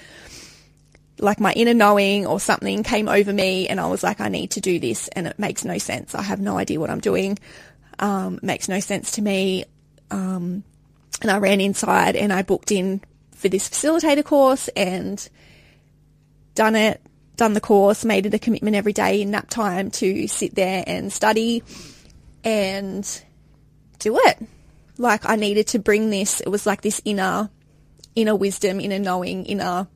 like 1.18 1.38
my 1.40 1.52
inner 1.52 1.74
knowing 1.74 2.26
or 2.26 2.40
something 2.40 2.82
came 2.82 3.08
over 3.08 3.32
me 3.32 3.68
and 3.68 3.80
I 3.80 3.86
was 3.86 4.02
like, 4.02 4.20
I 4.20 4.28
need 4.28 4.52
to 4.52 4.60
do 4.60 4.78
this 4.78 5.08
and 5.08 5.26
it 5.26 5.38
makes 5.38 5.64
no 5.64 5.78
sense. 5.78 6.14
I 6.14 6.22
have 6.22 6.40
no 6.40 6.58
idea 6.58 6.80
what 6.80 6.90
I'm 6.90 7.00
doing. 7.00 7.38
Um, 7.98 8.38
makes 8.42 8.68
no 8.68 8.80
sense 8.80 9.12
to 9.12 9.22
me. 9.22 9.64
Um, 10.10 10.64
and 11.22 11.30
I 11.30 11.38
ran 11.38 11.60
inside 11.60 12.16
and 12.16 12.32
I 12.32 12.42
booked 12.42 12.70
in 12.70 13.00
for 13.32 13.48
this 13.48 13.68
facilitator 13.68 14.24
course 14.24 14.68
and 14.68 15.26
done 16.54 16.76
it, 16.76 17.00
done 17.36 17.54
the 17.54 17.60
course, 17.60 18.04
made 18.04 18.26
it 18.26 18.34
a 18.34 18.38
commitment 18.38 18.76
every 18.76 18.92
day 18.92 19.22
in 19.22 19.30
nap 19.30 19.48
time 19.48 19.90
to 19.92 20.26
sit 20.28 20.54
there 20.54 20.84
and 20.86 21.12
study 21.12 21.62
and 22.44 23.22
do 23.98 24.18
it. 24.18 24.38
Like 24.98 25.28
I 25.28 25.36
needed 25.36 25.68
to 25.68 25.78
bring 25.78 26.10
this. 26.10 26.40
It 26.40 26.48
was 26.48 26.66
like 26.66 26.80
this 26.80 27.00
inner, 27.04 27.50
inner 28.14 28.36
wisdom, 28.36 28.80
inner 28.80 28.98
knowing, 28.98 29.44
inner 29.46 29.86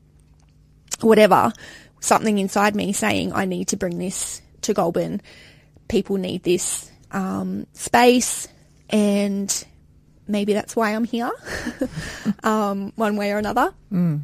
whatever, 0.99 1.51
something 1.99 2.37
inside 2.37 2.75
me 2.75 2.93
saying 2.93 3.33
I 3.33 3.45
need 3.45 3.69
to 3.69 3.77
bring 3.77 3.97
this 3.97 4.41
to 4.61 4.73
Goulburn. 4.73 5.21
People 5.87 6.17
need 6.17 6.43
this 6.43 6.90
um, 7.11 7.67
space, 7.73 8.47
and 8.89 9.65
maybe 10.27 10.53
that's 10.53 10.75
why 10.75 10.91
I'm 10.91 11.03
here, 11.03 11.31
um, 12.43 12.93
one 12.95 13.17
way 13.17 13.31
or 13.31 13.37
another. 13.37 13.73
Mm. 13.91 14.21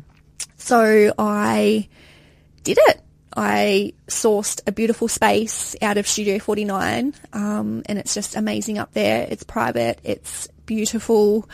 So 0.58 1.13
I 1.17 1.88
did 2.63 2.78
it. 2.88 3.02
I 3.36 3.93
sourced 4.08 4.62
a 4.65 4.71
beautiful 4.71 5.08
space 5.08 5.76
out 5.82 5.97
of 5.97 6.08
Studio 6.08 6.39
49, 6.39 7.13
um, 7.34 7.84
and 7.86 8.00
it's 8.00 8.15
just 8.15 8.36
amazing 8.36 8.80
up 8.80 8.93
there. 8.93 9.28
It's 9.30 9.43
private, 9.43 10.00
it's 10.04 10.47
beautiful, 10.65 11.47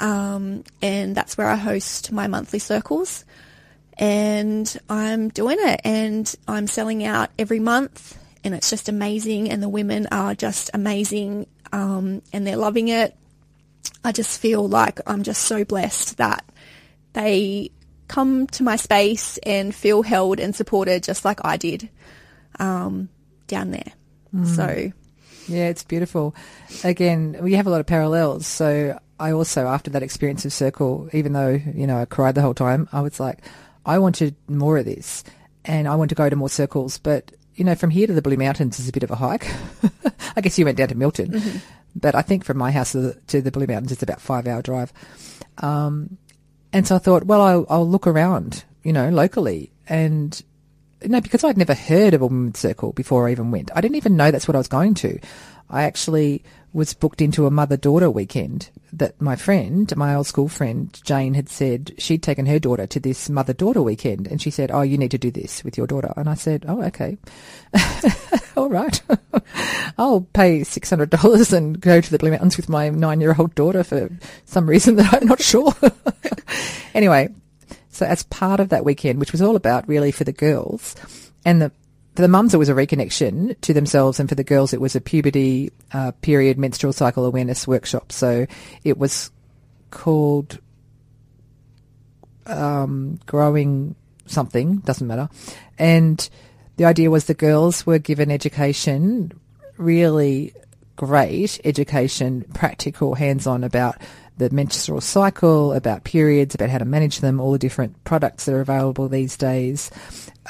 um, 0.00 0.64
and 0.80 1.14
that's 1.14 1.36
where 1.36 1.48
I 1.48 1.56
host 1.56 2.12
my 2.12 2.28
monthly 2.28 2.58
circles. 2.58 3.26
And 3.98 4.74
I'm 4.88 5.28
doing 5.28 5.58
it, 5.60 5.82
and 5.84 6.34
I'm 6.48 6.66
selling 6.66 7.04
out 7.04 7.28
every 7.38 7.60
month, 7.60 8.16
and 8.44 8.54
it's 8.54 8.70
just 8.70 8.88
amazing. 8.88 9.50
And 9.50 9.62
the 9.62 9.68
women 9.68 10.06
are 10.10 10.34
just 10.34 10.70
amazing, 10.74 11.46
um, 11.72 12.22
and 12.32 12.46
they're 12.46 12.56
loving 12.56 12.88
it. 12.88 13.16
I 14.04 14.12
just 14.12 14.40
feel 14.40 14.68
like 14.68 15.00
I'm 15.06 15.22
just 15.22 15.42
so 15.42 15.64
blessed 15.64 16.16
that 16.18 16.44
they 17.12 17.70
come 18.08 18.46
to 18.48 18.62
my 18.62 18.76
space 18.76 19.38
and 19.38 19.74
feel 19.74 20.02
held 20.02 20.38
and 20.38 20.54
supported 20.54 21.02
just 21.02 21.24
like 21.24 21.40
I 21.44 21.56
did 21.56 21.88
um, 22.58 23.08
down 23.46 23.70
there. 23.70 23.92
So, 24.44 24.92
Yeah, 25.48 25.68
it's 25.68 25.84
beautiful. 25.84 26.34
Again, 26.84 27.36
we 27.40 27.54
have 27.54 27.66
a 27.66 27.70
lot 27.70 27.80
of 27.80 27.86
parallels. 27.86 28.46
So 28.46 28.98
I 29.18 29.32
also, 29.32 29.66
after 29.66 29.90
that 29.90 30.02
experience 30.02 30.44
of 30.44 30.52
Circle, 30.52 31.10
even 31.12 31.32
though, 31.32 31.60
you 31.74 31.86
know, 31.86 31.98
I 31.98 32.04
cried 32.04 32.34
the 32.34 32.42
whole 32.42 32.54
time, 32.54 32.88
I 32.92 33.00
was 33.00 33.20
like, 33.20 33.38
I 33.84 33.98
wanted 33.98 34.36
more 34.48 34.78
of 34.78 34.84
this 34.84 35.24
and 35.64 35.86
I 35.86 35.96
want 35.96 36.08
to 36.10 36.14
go 36.14 36.28
to 36.28 36.36
more 36.36 36.48
circles. 36.48 36.98
But, 36.98 37.32
you 37.54 37.64
know, 37.64 37.74
from 37.74 37.90
here 37.90 38.06
to 38.06 38.12
the 38.12 38.22
Blue 38.22 38.36
Mountains 38.36 38.78
is 38.78 38.88
a 38.88 38.92
bit 38.92 39.02
of 39.02 39.10
a 39.10 39.16
hike. 39.16 39.46
I 40.36 40.40
guess 40.40 40.58
you 40.58 40.64
went 40.64 40.78
down 40.78 40.88
to 40.88 40.94
Milton. 40.94 41.60
But 41.94 42.14
I 42.14 42.22
think 42.22 42.44
from 42.44 42.58
my 42.58 42.70
house 42.70 42.92
to 42.92 43.00
the, 43.00 43.14
to 43.28 43.42
the 43.42 43.50
Blue 43.50 43.66
Mountains, 43.66 43.92
it's 43.92 44.02
about 44.02 44.20
five 44.20 44.46
hour 44.46 44.62
drive. 44.62 44.92
Um, 45.58 46.16
and 46.72 46.86
so 46.86 46.96
I 46.96 46.98
thought, 46.98 47.24
well, 47.24 47.42
I'll, 47.42 47.66
I'll 47.68 47.88
look 47.88 48.06
around, 48.06 48.64
you 48.82 48.92
know, 48.92 49.10
locally. 49.10 49.70
And, 49.88 50.40
you 51.02 51.08
no, 51.08 51.20
because 51.20 51.44
I'd 51.44 51.58
never 51.58 51.74
heard 51.74 52.14
of 52.14 52.22
a 52.22 52.26
women's 52.26 52.58
circle 52.58 52.92
before 52.92 53.28
I 53.28 53.32
even 53.32 53.50
went. 53.50 53.70
I 53.74 53.80
didn't 53.80 53.96
even 53.96 54.16
know 54.16 54.30
that's 54.30 54.48
what 54.48 54.54
I 54.54 54.58
was 54.58 54.68
going 54.68 54.94
to. 54.94 55.18
I 55.68 55.82
actually 55.82 56.42
was 56.72 56.94
booked 56.94 57.20
into 57.20 57.46
a 57.46 57.50
mother-daughter 57.50 58.10
weekend 58.10 58.70
that 58.92 59.20
my 59.20 59.36
friend, 59.36 59.94
my 59.96 60.14
old 60.14 60.26
school 60.26 60.48
friend, 60.48 60.98
Jane, 61.04 61.34
had 61.34 61.48
said 61.48 61.92
she'd 61.98 62.22
taken 62.22 62.46
her 62.46 62.58
daughter 62.58 62.86
to 62.86 63.00
this 63.00 63.28
mother-daughter 63.28 63.82
weekend. 63.82 64.26
And 64.26 64.40
she 64.40 64.50
said, 64.50 64.70
oh, 64.70 64.82
you 64.82 64.98
need 64.98 65.10
to 65.10 65.18
do 65.18 65.30
this 65.30 65.64
with 65.64 65.76
your 65.76 65.86
daughter. 65.86 66.12
And 66.16 66.28
I 66.28 66.34
said, 66.34 66.64
oh, 66.68 66.82
okay. 66.84 67.16
All 68.56 68.68
right. 68.68 69.00
I'll 69.98 70.22
pay 70.32 70.60
$600 70.60 71.52
and 71.52 71.80
go 71.80 72.00
to 72.00 72.10
the 72.10 72.18
Blue 72.18 72.30
Mountains 72.30 72.56
with 72.56 72.68
my 72.68 72.88
nine-year-old 72.88 73.54
daughter 73.54 73.84
for 73.84 74.10
some 74.44 74.68
reason 74.68 74.96
that 74.96 75.12
I'm 75.12 75.26
not 75.26 75.42
sure. 75.42 75.74
anyway, 76.94 77.28
so 77.90 78.06
as 78.06 78.22
part 78.24 78.60
of 78.60 78.70
that 78.70 78.84
weekend, 78.84 79.20
which 79.20 79.32
was 79.32 79.42
all 79.42 79.56
about 79.56 79.88
really 79.88 80.10
for 80.10 80.24
the 80.24 80.32
girls 80.32 80.96
and 81.44 81.60
the 81.60 81.72
for 82.14 82.22
the 82.22 82.28
mums, 82.28 82.52
it 82.52 82.58
was 82.58 82.68
a 82.68 82.74
reconnection 82.74 83.58
to 83.62 83.72
themselves, 83.72 84.20
and 84.20 84.28
for 84.28 84.34
the 84.34 84.44
girls, 84.44 84.72
it 84.72 84.80
was 84.80 84.94
a 84.94 85.00
puberty 85.00 85.72
uh, 85.92 86.12
period 86.20 86.58
menstrual 86.58 86.92
cycle 86.92 87.24
awareness 87.24 87.66
workshop. 87.66 88.12
So 88.12 88.46
it 88.84 88.98
was 88.98 89.30
called 89.90 90.58
um, 92.46 93.18
growing 93.26 93.94
something 94.26 94.78
doesn't 94.78 95.06
matter, 95.06 95.28
and 95.78 96.28
the 96.76 96.84
idea 96.84 97.10
was 97.10 97.24
the 97.24 97.34
girls 97.34 97.86
were 97.86 97.98
given 97.98 98.30
education, 98.30 99.32
really 99.76 100.54
great 100.96 101.60
education, 101.64 102.44
practical, 102.54 103.14
hands-on 103.14 103.64
about 103.64 103.96
the 104.38 104.50
menstrual 104.50 105.00
cycle, 105.00 105.72
about 105.72 106.04
periods, 106.04 106.54
about 106.54 106.70
how 106.70 106.78
to 106.78 106.84
manage 106.84 107.20
them, 107.20 107.40
all 107.40 107.52
the 107.52 107.58
different 107.58 108.02
products 108.04 108.44
that 108.44 108.54
are 108.54 108.60
available 108.60 109.08
these 109.08 109.36
days. 109.36 109.90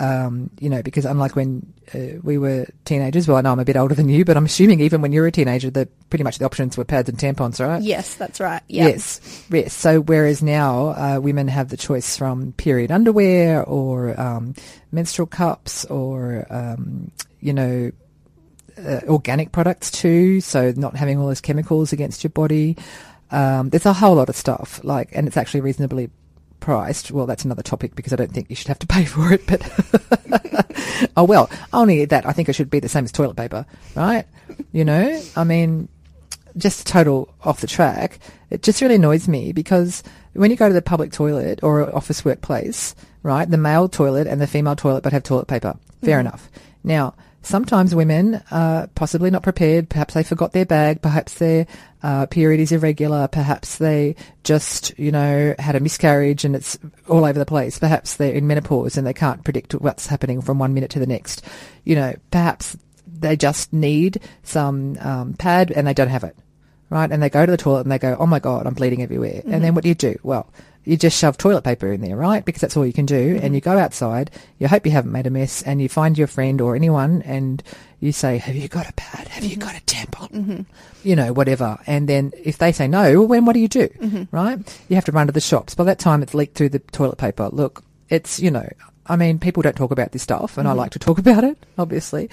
Um, 0.01 0.51
you 0.59 0.71
know, 0.71 0.83
because 0.83 1.05
unlike 1.05 1.37
when 1.37 1.71
uh, 1.95 2.19
we 2.23 2.39
were 2.39 2.67
teenagers, 2.87 3.29
well, 3.29 3.37
I 3.37 3.43
know 3.43 3.53
I'm 3.53 3.59
a 3.59 3.65
bit 3.65 3.77
older 3.77 3.95
than 3.95 4.09
you, 4.09 4.25
but 4.25 4.37
I'm 4.37 4.47
assuming 4.47 4.81
even 4.81 5.03
when 5.03 5.13
you 5.13 5.21
were 5.21 5.27
a 5.27 5.33
teenager, 5.33 5.71
that 5.71 5.89
pretty 6.09 6.25
much 6.25 6.39
the 6.39 6.47
options 6.47 6.79
were 6.79 6.85
pads 6.85 7.11
and 7.11 7.19
tampons, 7.19 7.61
right? 7.61 7.83
yes, 7.83 8.15
that's 8.15 8.41
right. 8.41 8.63
Yeah. 8.69 8.89
Yes, 8.89 9.47
yes. 9.51 9.75
So 9.75 10.01
whereas 10.01 10.43
now 10.43 10.89
uh, 10.89 11.21
women 11.21 11.49
have 11.49 11.69
the 11.69 11.77
choice 11.77 12.17
from 12.17 12.53
period 12.53 12.91
underwear 12.91 13.63
or 13.65 14.19
um, 14.19 14.55
menstrual 14.93 15.27
cups 15.27 15.85
or 15.87 16.47
um, 16.49 17.11
you 17.41 17.53
know 17.53 17.93
uh, 18.79 19.01
organic 19.09 19.53
products 19.53 19.91
too. 19.91 20.41
So 20.41 20.73
not 20.77 20.97
having 20.97 21.19
all 21.19 21.27
those 21.27 21.41
chemicals 21.41 21.93
against 21.93 22.25
your 22.25 22.31
body. 22.31 22.77
Um, 23.31 23.71
there's 23.71 23.87
a 23.87 23.93
whole 23.93 24.17
lot 24.17 24.29
of 24.29 24.37
stuff 24.37 24.81
like, 24.85 25.09
and 25.13 25.27
it's 25.27 25.37
actually 25.37 25.63
reasonably 25.63 26.11
priced. 26.63 27.11
Well, 27.11 27.27
that's 27.27 27.45
another 27.45 27.63
topic 27.63 27.95
because 27.95 28.15
I 28.15 28.17
don't 28.17 28.33
think 28.33 28.49
you 28.49 28.57
should 28.57 28.69
have 28.69 28.79
to 28.79 28.87
pay 28.97 29.05
for 29.05 29.33
it. 29.33 29.47
But 29.47 31.11
oh 31.17 31.25
well, 31.25 31.51
only 31.75 32.07
that 32.07 32.25
I 32.25 32.33
think 32.33 32.49
it 32.49 32.55
should 32.55 32.71
be 32.71 32.81
the 32.81 32.89
same 32.89 33.05
as 33.05 33.13
toilet 33.13 33.37
paper, 33.37 33.67
right? 33.95 34.25
You 34.73 34.85
know, 34.87 35.21
I 35.37 35.45
mean, 35.45 35.89
just 36.57 36.87
total 36.87 37.35
off 37.43 37.61
the 37.61 37.67
track. 37.67 38.19
It 38.49 38.63
just 38.63 38.81
really 38.81 38.95
annoys 38.95 39.29
me 39.29 39.53
because 39.53 40.03
when 40.33 40.51
you 40.51 40.57
go 40.57 40.69
to 40.69 40.75
the 40.75 40.83
public 40.83 41.13
toilet 41.13 41.61
or 41.63 41.95
office 41.95 42.25
workplace, 42.25 42.95
right, 43.23 43.51
the 43.51 43.59
male 43.59 43.89
toilet 43.89 44.27
and 44.27 44.41
the 44.41 44.47
female 44.47 44.77
toilet 44.77 45.03
both 45.03 45.13
have 45.13 45.23
toilet 45.23 45.49
paper. 45.49 45.77
Fair 46.03 46.19
mm-hmm. 46.19 46.29
enough. 46.29 46.49
Now, 46.85 47.15
sometimes 47.43 47.95
women 47.95 48.43
are 48.51 48.87
possibly 48.95 49.31
not 49.31 49.43
prepared. 49.43 49.89
Perhaps 49.89 50.15
they 50.15 50.23
forgot 50.23 50.53
their 50.53 50.65
bag. 50.65 51.03
Perhaps 51.03 51.35
their 51.35 51.67
uh, 52.03 52.27
period 52.27 52.61
is 52.61 52.73
irregular. 52.73 53.29
Perhaps 53.29 53.79
they 53.79 54.17
just, 54.45 54.99
you 54.99 55.13
know, 55.13 55.55
had 55.59 55.77
a 55.77 55.81
miscarriage 55.81 56.45
and 56.45 56.57
it's 56.57 56.79
all 57.09 57.25
over 57.25 57.39
the 57.39 57.47
place. 57.47 57.79
Perhaps 57.79 58.17
they're 58.17 58.33
in 58.33 58.47
menopause 58.47 58.97
and 58.97 59.07
they 59.07 59.13
can't 59.13 59.45
predict 59.45 59.73
what's 59.75 60.07
happening 60.07 60.41
from 60.41 60.59
one 60.59 60.75
minute 60.75 60.91
to 60.91 60.99
the 60.99 61.07
next. 61.07 61.45
You 61.85 61.97
know, 61.97 62.15
perhaps 62.31 62.77
they 63.07 63.37
just 63.37 63.73
need 63.73 64.21
some 64.43 64.97
um, 65.01 65.35
pad 65.35 65.71
and 65.71 65.87
they 65.87 65.95
don't 65.95 66.09
have 66.09 66.25
it, 66.25 66.37
right? 66.91 67.11
And 67.11 67.23
they 67.23 67.31
go 67.31 67.45
to 67.47 67.53
the 67.53 67.57
toilet 67.57 67.83
and 67.83 67.93
they 67.93 67.99
go, 67.99 68.17
"Oh 68.19 68.27
my 68.27 68.41
god, 68.41 68.67
I'm 68.67 68.75
bleeding 68.75 69.03
everywhere." 69.03 69.43
And 69.47 69.63
then 69.63 69.75
what 69.75 69.83
do 69.85 69.89
you 69.89 69.95
do? 69.95 70.17
Well, 70.23 70.51
you 70.85 70.97
just 70.97 71.19
shove 71.19 71.39
toilet 71.39 71.63
paper 71.63 71.93
in 71.93 72.01
there, 72.01 72.17
right? 72.17 72.45
Because 72.45 72.61
that's 72.61 72.77
all 72.77 72.85
you 72.87 72.93
can 72.93 73.07
do. 73.07 73.35
And 73.35 73.43
mm-hmm. 73.43 73.55
you 73.55 73.61
go 73.61 73.79
outside. 73.79 74.31
You 74.59 74.69
hope 74.69 74.85
you 74.85 74.93
haven't 74.93 75.13
made 75.13 75.27
a 75.27 75.31
mess, 75.31 75.63
and 75.63 75.81
you 75.81 75.89
find 75.89 76.19
your 76.19 76.27
friend 76.27 76.61
or 76.61 76.75
anyone, 76.75 77.23
and 77.23 77.63
you 78.01 78.13
say, 78.13 78.39
"Have 78.39 78.57
you 78.57 78.69
got 78.69 78.89
a 78.89 78.93
pad? 78.95 79.29
Have 79.29 79.45
you 79.45 79.57
mm-hmm. 79.57 79.61
got 79.61 79.77
a 79.77 79.81
tampon?" 79.85 80.31
Mm-hmm. 80.31 80.63
You 81.05 81.17
know, 81.17 81.33
whatever. 81.33 81.79
And 81.87 82.09
then 82.09 82.33
if 82.43 82.59
they 82.59 82.73
say 82.73 82.89
no, 82.89 83.21
well, 83.21 83.29
then 83.29 83.45
what 83.45 83.53
do 83.53 83.61
you 83.61 83.69
do? 83.69 83.89
Right? 84.31 84.59
You 84.89 84.97
have 84.97 85.05
to 85.07 85.13
run 85.13 85.27
to 85.29 85.33
the 85.33 85.41
shops. 85.41 85.75
By 85.75 85.85
that 85.85 85.99
time, 85.99 86.23
it's 86.23 86.35
leaked 86.35 86.57
through 86.57 86.71
the 86.71 86.79
toilet 86.81 87.17
paper. 87.19 87.49
Look, 87.53 87.85
it's 88.09 88.41
you 88.41 88.51
know. 88.51 88.69
I 89.05 89.17
mean, 89.17 89.41
people 89.41 89.63
don't 89.65 89.77
talk 89.77 89.91
about 89.91 90.13
this 90.13 90.23
stuff, 90.23 90.59
and 90.59 90.69
I 90.69 90.73
like 90.73 90.93
to 90.93 90.99
talk 90.99 91.19
about 91.27 91.45
it. 91.45 91.59
Obviously, 91.77 92.31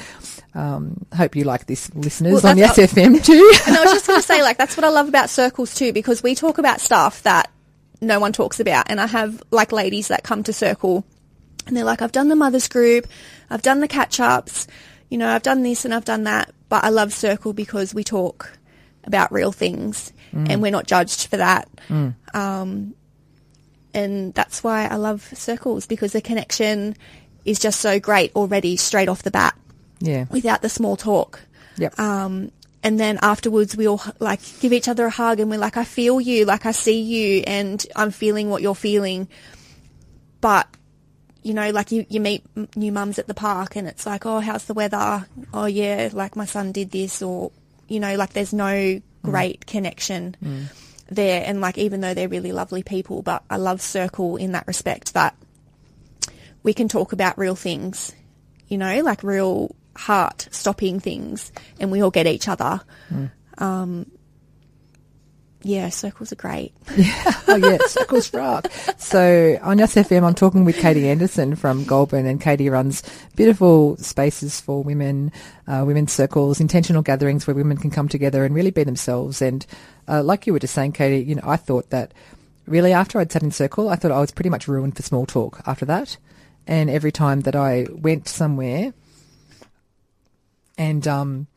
um, 0.53 1.05
hope 1.15 1.35
you 1.35 1.43
like 1.43 1.65
this, 1.65 1.93
listeners 1.95 2.43
Well, 2.43 2.51
on 2.51 2.57
the 2.57 2.63
SFM 2.63 3.23
too. 3.23 3.53
And 3.67 3.75
I 3.75 3.83
was 3.83 3.93
just 3.93 4.07
going 4.07 4.19
to 4.19 4.25
say, 4.25 4.41
like, 4.43 4.57
that's 4.57 4.77
what 4.77 4.83
I 4.83 4.89
love 4.89 5.07
about 5.07 5.29
circles 5.29 5.73
too, 5.73 5.93
because 5.93 6.21
we 6.21 6.35
talk 6.35 6.57
about 6.57 6.79
stuff 6.79 7.23
that 7.23 7.49
no 8.01 8.19
one 8.19 8.33
talks 8.33 8.59
about. 8.59 8.89
And 8.89 8.99
I 8.99 9.07
have, 9.07 9.41
like, 9.51 9.71
ladies 9.71 10.07
that 10.09 10.23
come 10.23 10.43
to 10.43 10.53
circle 10.53 11.05
and 11.67 11.75
they're 11.75 11.83
like, 11.83 12.01
I've 12.01 12.12
done 12.12 12.29
the 12.29 12.35
mothers 12.35 12.67
group, 12.67 13.07
I've 13.49 13.62
done 13.62 13.79
the 13.79 13.88
catch 13.88 14.19
ups, 14.19 14.67
you 15.09 15.17
know, 15.17 15.29
I've 15.29 15.43
done 15.43 15.63
this 15.63 15.85
and 15.85 15.93
I've 15.93 16.05
done 16.05 16.23
that. 16.23 16.53
But 16.69 16.83
I 16.83 16.89
love 16.89 17.13
circle 17.13 17.53
because 17.53 17.93
we 17.93 18.03
talk 18.03 18.57
about 19.03 19.31
real 19.31 19.51
things 19.51 20.13
and 20.31 20.62
we're 20.62 20.71
not 20.71 20.85
judged 20.85 21.27
for 21.27 21.38
that. 21.38 21.67
Um, 22.35 22.93
and 23.93 24.33
that's 24.35 24.63
why 24.63 24.85
I 24.85 24.95
love 24.95 25.23
circles 25.33 25.88
because 25.88 26.13
the 26.13 26.21
connection 26.21 26.95
is 27.43 27.57
just 27.57 27.79
so 27.79 27.99
great 27.99 28.35
already 28.35 28.77
straight 28.77 29.09
off 29.09 29.23
the 29.23 29.31
bat 29.31 29.55
yeah. 29.99 30.25
without 30.29 30.62
the 30.62 30.69
small 30.69 30.95
talk. 30.95 31.41
Yep. 31.77 31.97
Um, 31.99 32.51
and 32.84 33.00
then 33.00 33.20
afterwards 33.22 33.76
we 33.76 33.88
all 33.88 34.02
like 34.20 34.39
give 34.60 34.74
each 34.74 34.88
other 34.88 35.06
a 35.06 35.10
hug 35.10 35.39
and 35.39 35.50
we're 35.50 35.60
like, 35.60 35.78
I 35.78 35.84
feel 35.84 36.22
you, 36.22 36.46
like 36.46 36.65
I 36.65 36.72
see 36.72 37.02
you 37.02 37.44
and 37.46 37.86
I'm 37.96 38.12
feeling 38.12 38.50
what 38.50 38.62
you're 38.62 38.76
feeling. 38.76 39.28
But, 40.42 40.68
you 41.44 41.54
know, 41.54 41.72
like 41.72 41.92
you, 41.92 42.06
you 42.10 42.22
meet 42.22 42.46
new 42.76 42.92
mums 42.92 43.20
at 43.20 43.28
the 43.28 43.34
park 43.34 43.76
and 43.76 43.88
it's 43.88 44.06
like, 44.06 44.26
oh, 44.26 44.39
how's 44.39 44.65
the 44.65 44.74
weather? 44.74 45.28
Oh 45.54 45.65
yeah, 45.65 46.10
like 46.13 46.36
my 46.36 46.46
son 46.46 46.72
did 46.72 46.92
this 46.92 47.22
or 47.22 47.52
you 47.89 48.00
know, 48.00 48.15
like 48.15 48.34
there's 48.34 48.54
no 48.54 48.65
mm. 48.65 49.02
great 49.24 49.65
connection 49.65 50.38
mm. 50.42 50.65
there. 51.10 51.44
And 51.46 51.60
like, 51.60 51.78
even 51.78 52.00
though 52.00 52.13
they're 52.13 52.30
really 52.30 52.54
lovely 52.54 52.84
people, 52.84 53.22
but 53.22 53.44
I 53.50 53.58
love 53.58 53.82
Circle 53.82 54.38
in 54.38 54.54
that 54.54 54.68
respect 54.68 55.13
that 55.15 55.36
we 56.63 56.74
can 56.74 56.88
talk 56.88 57.12
about 57.12 57.38
real 57.38 57.56
things, 57.56 58.13
you 58.68 58.78
know, 58.78 59.02
like 59.02 59.24
real 59.24 59.76
heart 59.95 60.47
stopping 60.52 60.99
things 60.99 61.52
and 61.80 61.91
we 61.91 62.02
all 62.02 62.12
get 62.12 62.28
each 62.28 62.47
other. 62.47 62.82
Um, 63.58 64.06
yeah, 65.62 65.89
circles 65.89 66.32
are 66.32 66.38
great. 66.38 66.73
oh 67.47 67.60
yeah, 67.62 67.78
Circles 67.88 68.34
Rock. 68.34 68.71
So 68.97 69.58
on 69.62 69.78
Yes 69.78 69.95
FM, 69.95 70.23
I'm 70.23 70.34
talking 70.34 70.63
with 70.63 70.78
Katie 70.78 71.10
Anderson 71.10 71.56
from 71.58 71.84
Goulburn, 71.84 72.25
and 72.25 72.39
Katie 72.39 72.69
runs 72.69 73.04
beautiful 73.36 73.97
spaces 73.97 74.62
for 74.62 74.82
women, 74.82 75.34
uh, 75.67 75.84
women's 75.86 76.13
circles, 76.13 76.62
intentional 76.62 77.02
gatherings 77.02 77.45
where 77.45 77.56
women 77.56 77.75
can 77.75 77.91
come 77.91 78.08
together 78.08 78.45
and 78.45 78.56
really 78.56 78.71
be 78.71 78.86
themselves. 78.86 79.41
And 79.41 79.65
uh, 80.08 80.23
like 80.23 80.47
you 80.47 80.54
were 80.54 80.60
just 80.60 80.73
saying, 80.73 80.93
Katie, 80.93 81.25
you 81.25 81.36
know, 81.36 81.43
I 81.45 81.58
thought 81.58 81.89
that 81.89 82.13
really 82.65 82.93
after 82.93 83.19
I'd 83.19 83.32
sat 83.32 83.43
in 83.43 83.52
Circle, 83.52 83.89
I 83.89 83.97
thought 83.97 84.12
I 84.12 84.21
was 84.21 84.32
pretty 84.32 84.49
much 84.49 84.69
ruined 84.69 84.95
for 84.95 85.04
small 85.04 85.25
talk 85.25 85.62
after 85.65 85.86
that. 85.86 86.15
And 86.67 86.89
every 86.89 87.12
time 87.12 87.41
that 87.41 87.56
I 87.56 87.86
went 87.91 88.30
somewhere 88.30 88.93
and 90.80 91.08
um, 91.08 91.48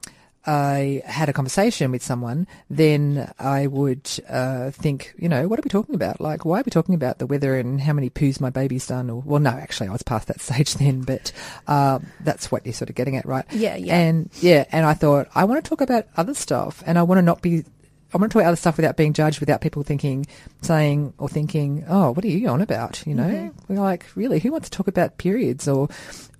I 0.44 1.02
had 1.06 1.28
a 1.28 1.32
conversation 1.32 1.92
with 1.92 2.02
someone, 2.02 2.48
then 2.68 3.32
I 3.38 3.68
would 3.68 4.10
uh, 4.28 4.72
think, 4.72 5.14
you 5.16 5.28
know, 5.28 5.46
what 5.46 5.60
are 5.60 5.62
we 5.62 5.70
talking 5.70 5.94
about? 5.94 6.20
Like, 6.20 6.44
why 6.44 6.58
are 6.60 6.62
we 6.66 6.70
talking 6.70 6.96
about 6.96 7.18
the 7.18 7.26
weather 7.26 7.56
and 7.56 7.80
how 7.80 7.92
many 7.92 8.10
poos 8.10 8.40
my 8.40 8.50
baby's 8.50 8.88
done? 8.88 9.08
Or, 9.08 9.22
well, 9.24 9.38
no, 9.38 9.50
actually, 9.50 9.88
I 9.88 9.92
was 9.92 10.02
past 10.02 10.26
that 10.26 10.40
stage 10.48 10.74
then, 10.74 11.02
but 11.02 11.30
uh, 11.68 12.00
that's 12.20 12.50
what 12.50 12.66
you're 12.66 12.72
sort 12.72 12.90
of 12.90 12.96
getting 12.96 13.16
at, 13.16 13.24
right? 13.24 13.44
Yeah, 13.52 13.76
yeah. 13.76 13.96
And 13.96 14.30
yeah, 14.40 14.64
and 14.72 14.84
I 14.84 14.94
thought 14.94 15.28
I 15.34 15.44
want 15.44 15.64
to 15.64 15.68
talk 15.68 15.80
about 15.80 16.06
other 16.16 16.34
stuff, 16.34 16.82
and 16.86 16.98
I 16.98 17.02
want 17.04 17.18
to 17.18 17.22
not 17.22 17.40
be. 17.40 17.64
I 18.14 18.18
want 18.18 18.30
to 18.30 18.34
talk 18.34 18.42
about 18.42 18.48
other 18.48 18.56
stuff 18.56 18.76
without 18.76 18.96
being 18.96 19.12
judged, 19.12 19.40
without 19.40 19.60
people 19.60 19.82
thinking, 19.82 20.26
saying, 20.60 21.14
or 21.18 21.28
thinking, 21.28 21.84
"Oh, 21.88 22.12
what 22.12 22.24
are 22.24 22.28
you 22.28 22.48
on 22.48 22.60
about?" 22.60 23.02
You 23.06 23.14
know, 23.14 23.52
we're 23.68 23.80
like, 23.80 24.06
really, 24.14 24.38
who 24.38 24.52
wants 24.52 24.68
to 24.68 24.76
talk 24.76 24.88
about 24.88 25.18
periods, 25.18 25.66
or, 25.66 25.88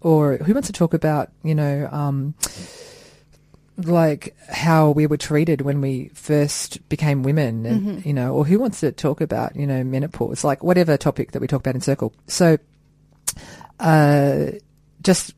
or 0.01 0.37
who 0.37 0.53
wants 0.53 0.67
to 0.69 0.73
talk 0.73 0.93
about, 0.93 1.31
you 1.43 1.55
know, 1.55 1.89
um, 1.91 2.35
like 3.79 4.37
how 4.49 4.91
we 4.91 5.07
were 5.07 5.17
treated 5.17 5.63
when 5.63 5.81
we 5.81 6.11
first 6.15 6.87
became 6.89 7.23
women 7.23 7.65
and 7.67 8.07
you 8.07 8.13
know 8.13 8.35
or 8.35 8.45
who 8.45 8.59
wants 8.59 8.81
to 8.81 8.93
talk 8.93 9.21
about 9.21 9.57
you 9.57 9.67
know 9.67 9.83
menopause? 9.83 10.45
Like 10.45 10.63
whatever 10.63 10.97
topic 10.97 11.33
that 11.33 11.41
we 11.41 11.47
talk 11.47 11.61
about 11.61 11.75
in 11.75 11.81
circle. 11.81 12.13
So 12.27 12.59
uh 13.81 14.47
just 15.03 15.35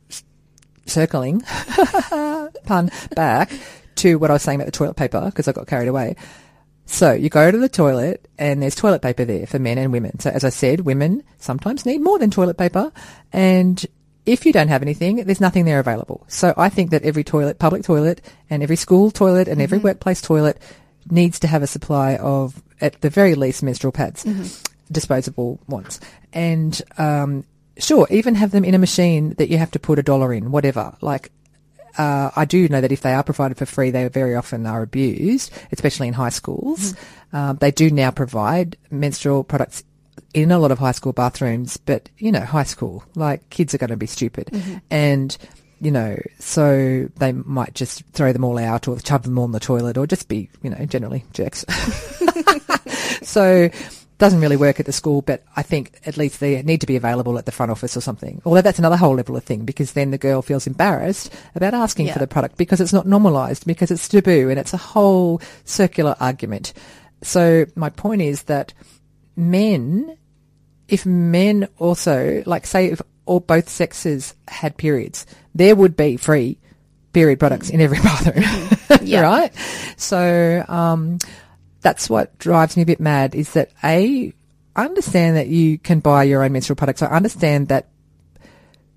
circling 0.87 1.41
pun 2.65 2.91
back 3.15 3.51
to 3.97 4.19
what 4.19 4.31
i 4.31 4.35
was 4.35 4.43
saying 4.43 4.61
about 4.61 4.67
the 4.67 4.73
toilet 4.73 4.95
paper 4.95 5.23
because 5.27 5.49
i 5.49 5.53
got 5.53 5.67
carried 5.67 5.89
away 5.89 6.17
so 6.87 7.13
you 7.13 7.31
go 7.31 7.51
to 7.51 7.57
the 7.57 7.69
toilet 7.69 8.29
and 8.39 8.63
there's 8.63 8.75
toilet 8.75 9.01
paper 9.01 9.25
there 9.25 9.47
for 9.47 9.59
men 9.59 9.79
and 9.79 9.91
women. 9.91 10.19
So 10.21 10.31
as 10.31 10.45
I 10.45 10.51
said, 10.51 10.81
women 10.81 11.23
sometimes 11.39 11.87
need 11.87 12.03
more 12.03 12.19
than 12.19 12.31
toilet 12.31 12.59
paper 12.59 12.93
and 13.33 13.85
if 14.27 14.47
you 14.47 14.53
don't 14.53 14.69
have 14.69 14.83
anything, 14.83 15.17
there's 15.17 15.41
nothing 15.41 15.67
there 15.67 15.81
available. 15.81 16.25
So 16.29 16.55
I 16.57 16.71
think 16.71 16.91
that 16.91 17.03
every 17.03 17.25
toilet, 17.25 17.59
public 17.59 17.83
toilet 17.83 18.23
and 18.49 18.63
every 18.63 18.77
school 18.77 19.11
toilet 19.11 19.49
and 19.49 19.61
every 19.61 19.79
workplace 19.79 20.23
toilet 20.23 20.59
needs 21.11 21.39
to 21.41 21.47
have 21.47 21.63
a 21.63 21.67
supply 21.67 22.17
of, 22.17 22.63
at 22.81 23.01
the 23.03 23.11
very 23.11 23.35
least, 23.35 23.63
menstrual 23.63 23.93
pads, 23.93 24.25
disposable 24.91 25.61
ones. 25.69 26.01
And, 26.33 26.81
um, 26.97 27.45
sure, 27.77 28.07
even 28.09 28.35
have 28.37 28.51
them 28.51 28.65
in 28.65 28.75
a 28.75 28.79
machine 28.79 29.35
that 29.35 29.51
you 29.51 29.59
have 29.59 29.71
to 29.73 29.79
put 29.79 29.99
a 29.99 30.03
dollar 30.03 30.33
in, 30.33 30.51
whatever. 30.51 30.97
Like, 31.03 31.31
uh, 31.99 32.31
I 32.35 32.45
do 32.45 32.69
know 32.69 32.81
that 32.81 32.93
if 32.93 33.03
they 33.03 33.13
are 33.13 33.23
provided 33.23 33.59
for 33.59 33.67
free, 33.67 33.91
they 33.91 34.09
very 34.09 34.35
often 34.35 34.67
are 34.67 34.83
abused, 34.83 35.53
especially 35.73 36.09
in 36.09 36.15
high 36.15 36.31
schools. 36.31 36.95
Um, 37.33 37.57
they 37.57 37.71
do 37.71 37.91
now 37.91 38.11
provide 38.11 38.77
menstrual 38.91 39.45
products 39.45 39.85
in 40.33 40.51
a 40.51 40.59
lot 40.59 40.73
of 40.73 40.79
high 40.79 40.93
school 40.93 41.13
bathrooms, 41.13 41.77
but 41.77 42.09
you 42.19 42.33
know, 42.33 42.41
high 42.41 42.65
school, 42.65 43.05
like 43.15 43.49
kids 43.51 43.75
are 43.75 43.79
going 43.79 43.91
to 43.91 43.97
be 43.97 44.07
stupid. 44.07 44.51
And, 44.91 45.37
you 45.81 45.91
know, 45.91 46.17
so 46.39 47.09
they 47.17 47.33
might 47.33 47.75
just 47.75 48.03
throw 48.13 48.33
them 48.33 48.45
all 48.45 48.59
out 48.59 48.89
or 48.89 48.99
shove 49.01 49.23
them 49.23 49.39
all 49.39 49.45
in 49.45 49.53
the 49.53 49.61
toilet 49.61 49.97
or 49.97 50.07
just 50.07 50.29
be, 50.29 50.51
you 50.63 50.71
know, 50.71 50.85
generally 50.87 51.25
jerks. 51.33 51.65
so 53.23 53.71
doesn't 54.19 54.41
really 54.41 54.57
work 54.57 54.79
at 54.79 54.87
the 54.87 54.93
school, 54.93 55.23
but 55.23 55.43
I 55.57 55.63
think 55.63 55.99
at 56.07 56.17
least 56.17 56.41
they 56.41 56.63
need 56.63 56.81
to 56.81 56.87
be 56.87 56.97
available 56.97 57.37
at 57.39 57.47
the 57.47 57.53
front 57.53 57.73
office 57.73 57.97
or 57.97 58.01
something. 58.01 58.41
Although 58.45 58.63
that's 58.63 58.79
another 58.79 58.97
whole 58.97 59.15
level 59.15 59.37
of 59.37 59.45
thing 59.45 59.65
because 59.65 59.93
then 59.93 60.11
the 60.11 60.19
girl 60.19 60.43
feels 60.43 60.67
embarrassed 60.67 61.33
about 61.55 61.75
asking 61.75 62.13
for 62.13 62.19
the 62.19 62.27
product 62.27 62.57
because 62.57 62.81
it's 62.81 62.93
not 62.93 63.07
normalized, 63.07 63.67
because 63.67 63.91
it's 63.91 64.09
taboo 64.09 64.51
and 64.51 64.59
it's 64.59 64.73
a 64.73 64.79
whole 64.79 65.41
circular 65.65 66.17
argument. 66.21 66.73
So 67.23 67.67
my 67.75 67.91
point 67.91 68.23
is 68.23 68.45
that 68.45 68.73
men, 69.37 70.17
if 70.89 71.05
men 71.05 71.69
also, 71.79 72.43
like 72.47 72.67
say 72.67 72.87
if 72.87 73.03
all 73.27 73.41
both 73.41 73.69
sexes 73.69 74.35
had 74.49 74.77
periods, 74.77 75.27
there 75.55 75.75
would 75.75 75.97
be 75.97 76.17
free 76.17 76.59
period 77.13 77.41
products 77.41 77.71
in 77.71 77.81
every 77.81 77.99
bathroom. 78.03 78.45
Yeah. 79.03 79.21
right? 79.23 79.53
So, 79.97 80.65
um, 80.69 81.19
that's 81.85 82.09
what 82.09 82.37
drives 82.39 82.77
me 82.77 82.83
a 82.83 82.87
bit 82.87 82.99
mad 82.99 83.35
is 83.35 83.53
that 83.53 83.71
A, 83.85 84.33
I 84.75 84.85
understand 84.85 85.37
that 85.37 85.49
you 85.49 85.79
can 85.79 86.01
buy 86.01 86.25
your 86.25 86.43
own 86.43 86.53
menstrual 86.53 86.77
products. 86.77 87.03
I 87.03 87.09
understand 87.09 87.69
that 87.69 87.91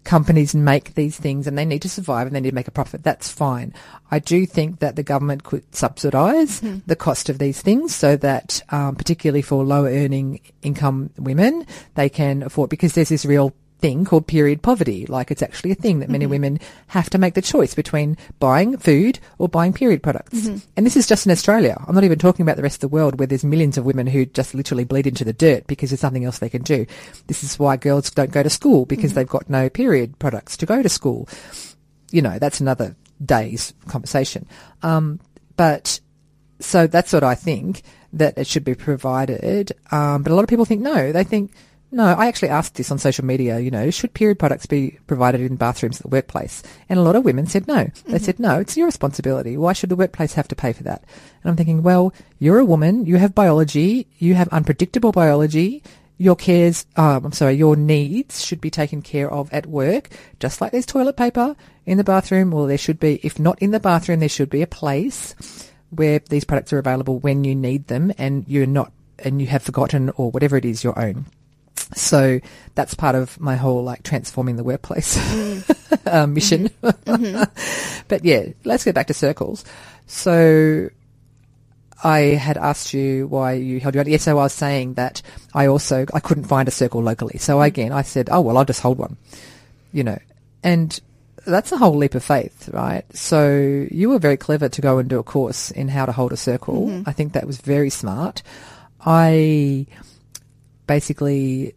companies 0.06 0.56
make 0.56 0.95
these 0.95 1.17
things 1.17 1.47
and 1.47 1.58
they 1.58 1.65
need 1.65 1.82
to 1.82 1.89
survive 1.89 2.28
and 2.28 2.34
they 2.34 2.39
need 2.39 2.52
to 2.52 2.56
make 2.56 2.69
a 2.69 2.71
profit. 2.71 3.04
That's 3.04 3.30
fine. 3.30 3.73
I 4.10 4.19
do 4.19 4.45
think 4.45 4.80
that 4.80 4.95
the 4.95 5.04
government 5.04 5.43
could 5.43 5.76
subsidise 5.76 6.62
the 6.62 6.95
cost 6.95 7.28
of 7.28 7.39
these 7.39 7.62
things 7.62 7.93
so 7.93 8.15
that, 8.15 8.62
um, 8.69 8.95
particularly 8.95 9.41
for 9.41 9.65
lower 9.65 9.89
earning 9.89 10.39
income 10.62 11.10
women, 11.17 11.67
they 11.95 12.08
can 12.08 12.41
afford, 12.41 12.69
because 12.69 12.93
there's 12.93 13.10
this 13.10 13.26
real 13.26 13.54
thing 13.80 14.06
called 14.06 14.28
period 14.28 14.62
poverty. 14.62 15.06
Like 15.06 15.32
it's 15.32 15.42
actually 15.42 15.72
a 15.72 15.76
thing 15.76 16.00
that 16.00 16.10
many 16.10 16.26
women 16.26 16.60
have 16.88 17.10
to 17.12 17.18
make 17.18 17.34
the 17.34 17.42
choice 17.42 17.76
between 17.76 18.18
buying 18.40 18.78
food 18.78 19.20
or 19.38 19.48
buying 19.48 19.74
period 19.74 20.02
products. 20.02 20.48
And 20.76 20.86
this 20.86 20.98
is 20.98 21.08
just 21.08 21.26
in 21.26 21.32
Australia. 21.32 21.78
I'm 21.88 21.96
not 21.96 22.04
even 22.04 22.20
talking 22.20 22.44
about 22.44 22.56
the 22.56 22.63
rest 22.63 22.78
of 22.78 22.90
the 22.90 22.94
world 22.94 23.20
where 23.20 23.28
there's 23.28 23.44
millions 23.44 23.78
of 23.78 23.86
women 23.86 24.08
who 24.08 24.26
just 24.26 24.54
literally 24.54 24.84
bleed 24.84 25.08
into 25.08 25.24
the 25.24 25.34
dirt 25.34 25.68
because 25.68 25.90
there's 25.90 26.04
nothing 26.04 26.26
else 26.26 26.40
they 26.40 26.50
can 26.50 26.63
do. 26.63 26.86
This 27.28 27.44
is 27.44 27.60
why 27.60 27.78
girls 27.78 28.10
don't 28.10 28.32
go 28.32 28.44
to 28.44 28.50
school 28.50 28.86
because 28.86 29.13
they've 29.13 29.28
got 29.28 29.50
no 29.50 29.70
period 29.70 30.18
products 30.20 30.58
to 30.58 30.66
go 30.66 30.82
to 30.82 30.90
school. 30.90 31.28
You 32.12 32.22
know, 32.22 32.40
that's 32.40 32.60
another 32.60 32.96
day's 33.24 33.74
conversation. 33.88 34.48
Um, 34.82 35.20
but 35.56 36.00
so 36.60 36.88
that's 36.88 37.13
what 37.13 37.24
I 37.24 37.36
think 37.36 37.84
that 38.13 38.38
it 38.38 38.48
should 38.48 38.63
be 38.63 38.76
provided. 38.76 39.74
Um, 39.92 40.24
but 40.24 40.32
a 40.32 40.36
lot 40.36 40.44
of 40.44 40.50
people 40.50 40.66
think 40.66 40.82
no. 40.82 41.12
They 41.12 41.24
think 41.24 41.52
no. 41.91 42.06
I 42.06 42.28
actually 42.28 42.50
asked 42.50 42.76
this 42.76 42.91
on 42.91 43.00
social 43.00 43.26
media. 43.26 43.60
You 43.60 43.71
know, 43.71 43.89
should 43.89 44.13
period 44.13 44.39
products 44.39 44.65
be 44.65 45.00
provided 45.08 45.41
in 45.41 45.56
bathrooms 45.56 45.97
at 45.97 46.04
the 46.04 46.10
workplace? 46.10 46.63
And 46.89 47.00
a 47.00 47.02
lot 47.02 47.15
of 47.15 47.26
women 47.26 47.47
said 47.47 47.67
no. 47.67 47.89
They 48.06 48.19
said 48.19 48.39
no. 48.39 48.60
It's 48.60 48.76
your 48.76 48.86
responsibility. 48.86 49.58
Why 49.58 49.73
should 49.73 49.89
the 49.89 49.95
workplace 49.95 50.34
have 50.34 50.47
to 50.50 50.56
pay 50.56 50.73
for 50.73 50.84
that? 50.84 51.04
And 51.43 51.50
I'm 51.50 51.56
thinking, 51.56 51.84
well, 51.84 52.13
you're 52.39 52.60
a 52.60 52.65
woman. 52.65 53.06
You 53.06 53.17
have 53.17 53.36
biology. 53.36 54.08
You 54.17 54.36
have 54.36 54.47
unpredictable 54.50 55.12
biology. 55.12 55.84
Your 56.19 56.36
cares, 56.36 56.88
um, 56.95 57.26
I'm 57.26 57.32
sorry, 57.32 57.54
your 57.54 57.76
needs 57.76 58.43
should 58.43 58.60
be 58.60 58.71
taken 58.71 59.04
care 59.04 59.32
of 59.32 59.54
at 59.54 59.67
work, 59.67 60.10
just 60.39 60.62
like 60.62 60.71
there's 60.71 60.88
toilet 60.88 61.15
paper 61.15 61.56
in 61.86 62.00
the 62.00 62.04
bathroom. 62.04 62.50
Well, 62.50 62.65
there 62.65 62.78
should 62.78 63.00
be, 63.00 63.19
if 63.21 63.39
not 63.39 63.62
in 63.62 63.69
the 63.69 63.80
bathroom, 63.80 64.19
there 64.19 64.28
should 64.28 64.50
be 64.50 64.63
a 64.63 64.67
place 64.67 65.36
where 65.91 66.19
these 66.28 66.43
products 66.43 66.73
are 66.73 66.80
available 66.80 67.19
when 67.19 67.43
you 67.43 67.54
need 67.54 67.86
them 67.88 68.12
and 68.17 68.45
you're 68.47 68.65
not, 68.65 68.91
and 69.19 69.39
you 69.39 69.47
have 69.47 69.62
forgotten 69.62 70.10
or 70.15 70.32
whatever 70.32 70.58
it 70.58 70.65
is 70.65 70.84
your 70.84 70.97
own. 71.00 71.28
So 71.96 72.40
that's 72.76 72.94
part 72.94 73.16
of 73.16 73.40
my 73.40 73.56
whole 73.56 73.84
like 73.84 74.04
transforming 74.04 74.56
the 74.56 74.63
workplace 74.63 75.18
uh, 76.06 76.28
mission. 76.30 76.70
Mm-hmm. 76.82 78.04
but 78.08 78.26
yeah, 78.26 78.48
let's 78.66 78.84
go 78.84 78.92
back 78.92 79.08
to 79.08 79.13
circles. 79.13 79.63
So 80.06 80.90
I 82.04 82.20
had 82.20 82.58
asked 82.58 82.94
you 82.94 83.28
why 83.28 83.54
you 83.54 83.80
held 83.80 83.96
your 83.96 84.04
own. 84.04 84.10
Yes, 84.10 84.24
so 84.24 84.32
I 84.32 84.44
was 84.44 84.54
saying 84.54 84.96
that 84.96 85.22
I 85.54 85.68
also 85.68 86.06
I 86.13 86.20
couldn't 86.20 86.46
find 86.46 86.68
a 86.68 86.72
circle 86.72 87.02
locally. 87.02 87.38
So 87.40 87.56
mm-hmm. 87.56 87.63
again, 87.63 87.92
I 87.92 88.04
said, 88.04 88.30
oh 88.32 88.42
well, 88.42 88.58
I'll 88.58 88.66
just 88.66 88.82
hold 88.82 88.98
one. 88.98 89.18
You 89.92 90.04
know, 90.04 90.20
and 90.63 91.00
that's 91.46 91.72
a 91.72 91.78
whole 91.78 91.96
leap 91.96 92.13
of 92.13 92.24
faith, 92.24 92.70
right? 92.74 93.06
So 93.16 93.88
you 93.90 94.10
were 94.10 94.20
very 94.20 94.38
clever 94.38 94.70
to 94.70 94.82
go 94.82 94.98
and 94.98 95.10
do 95.10 95.18
a 95.18 95.24
course 95.24 95.72
in 95.72 95.88
how 95.88 96.06
to 96.06 96.12
hold 96.12 96.34
a 96.34 96.38
circle. 96.38 97.04
I 97.06 97.13
think 97.13 97.34
that 97.34 97.48
was 97.48 97.58
very 97.58 97.90
smart. 97.90 98.44
I 99.00 99.88
basically 100.88 101.76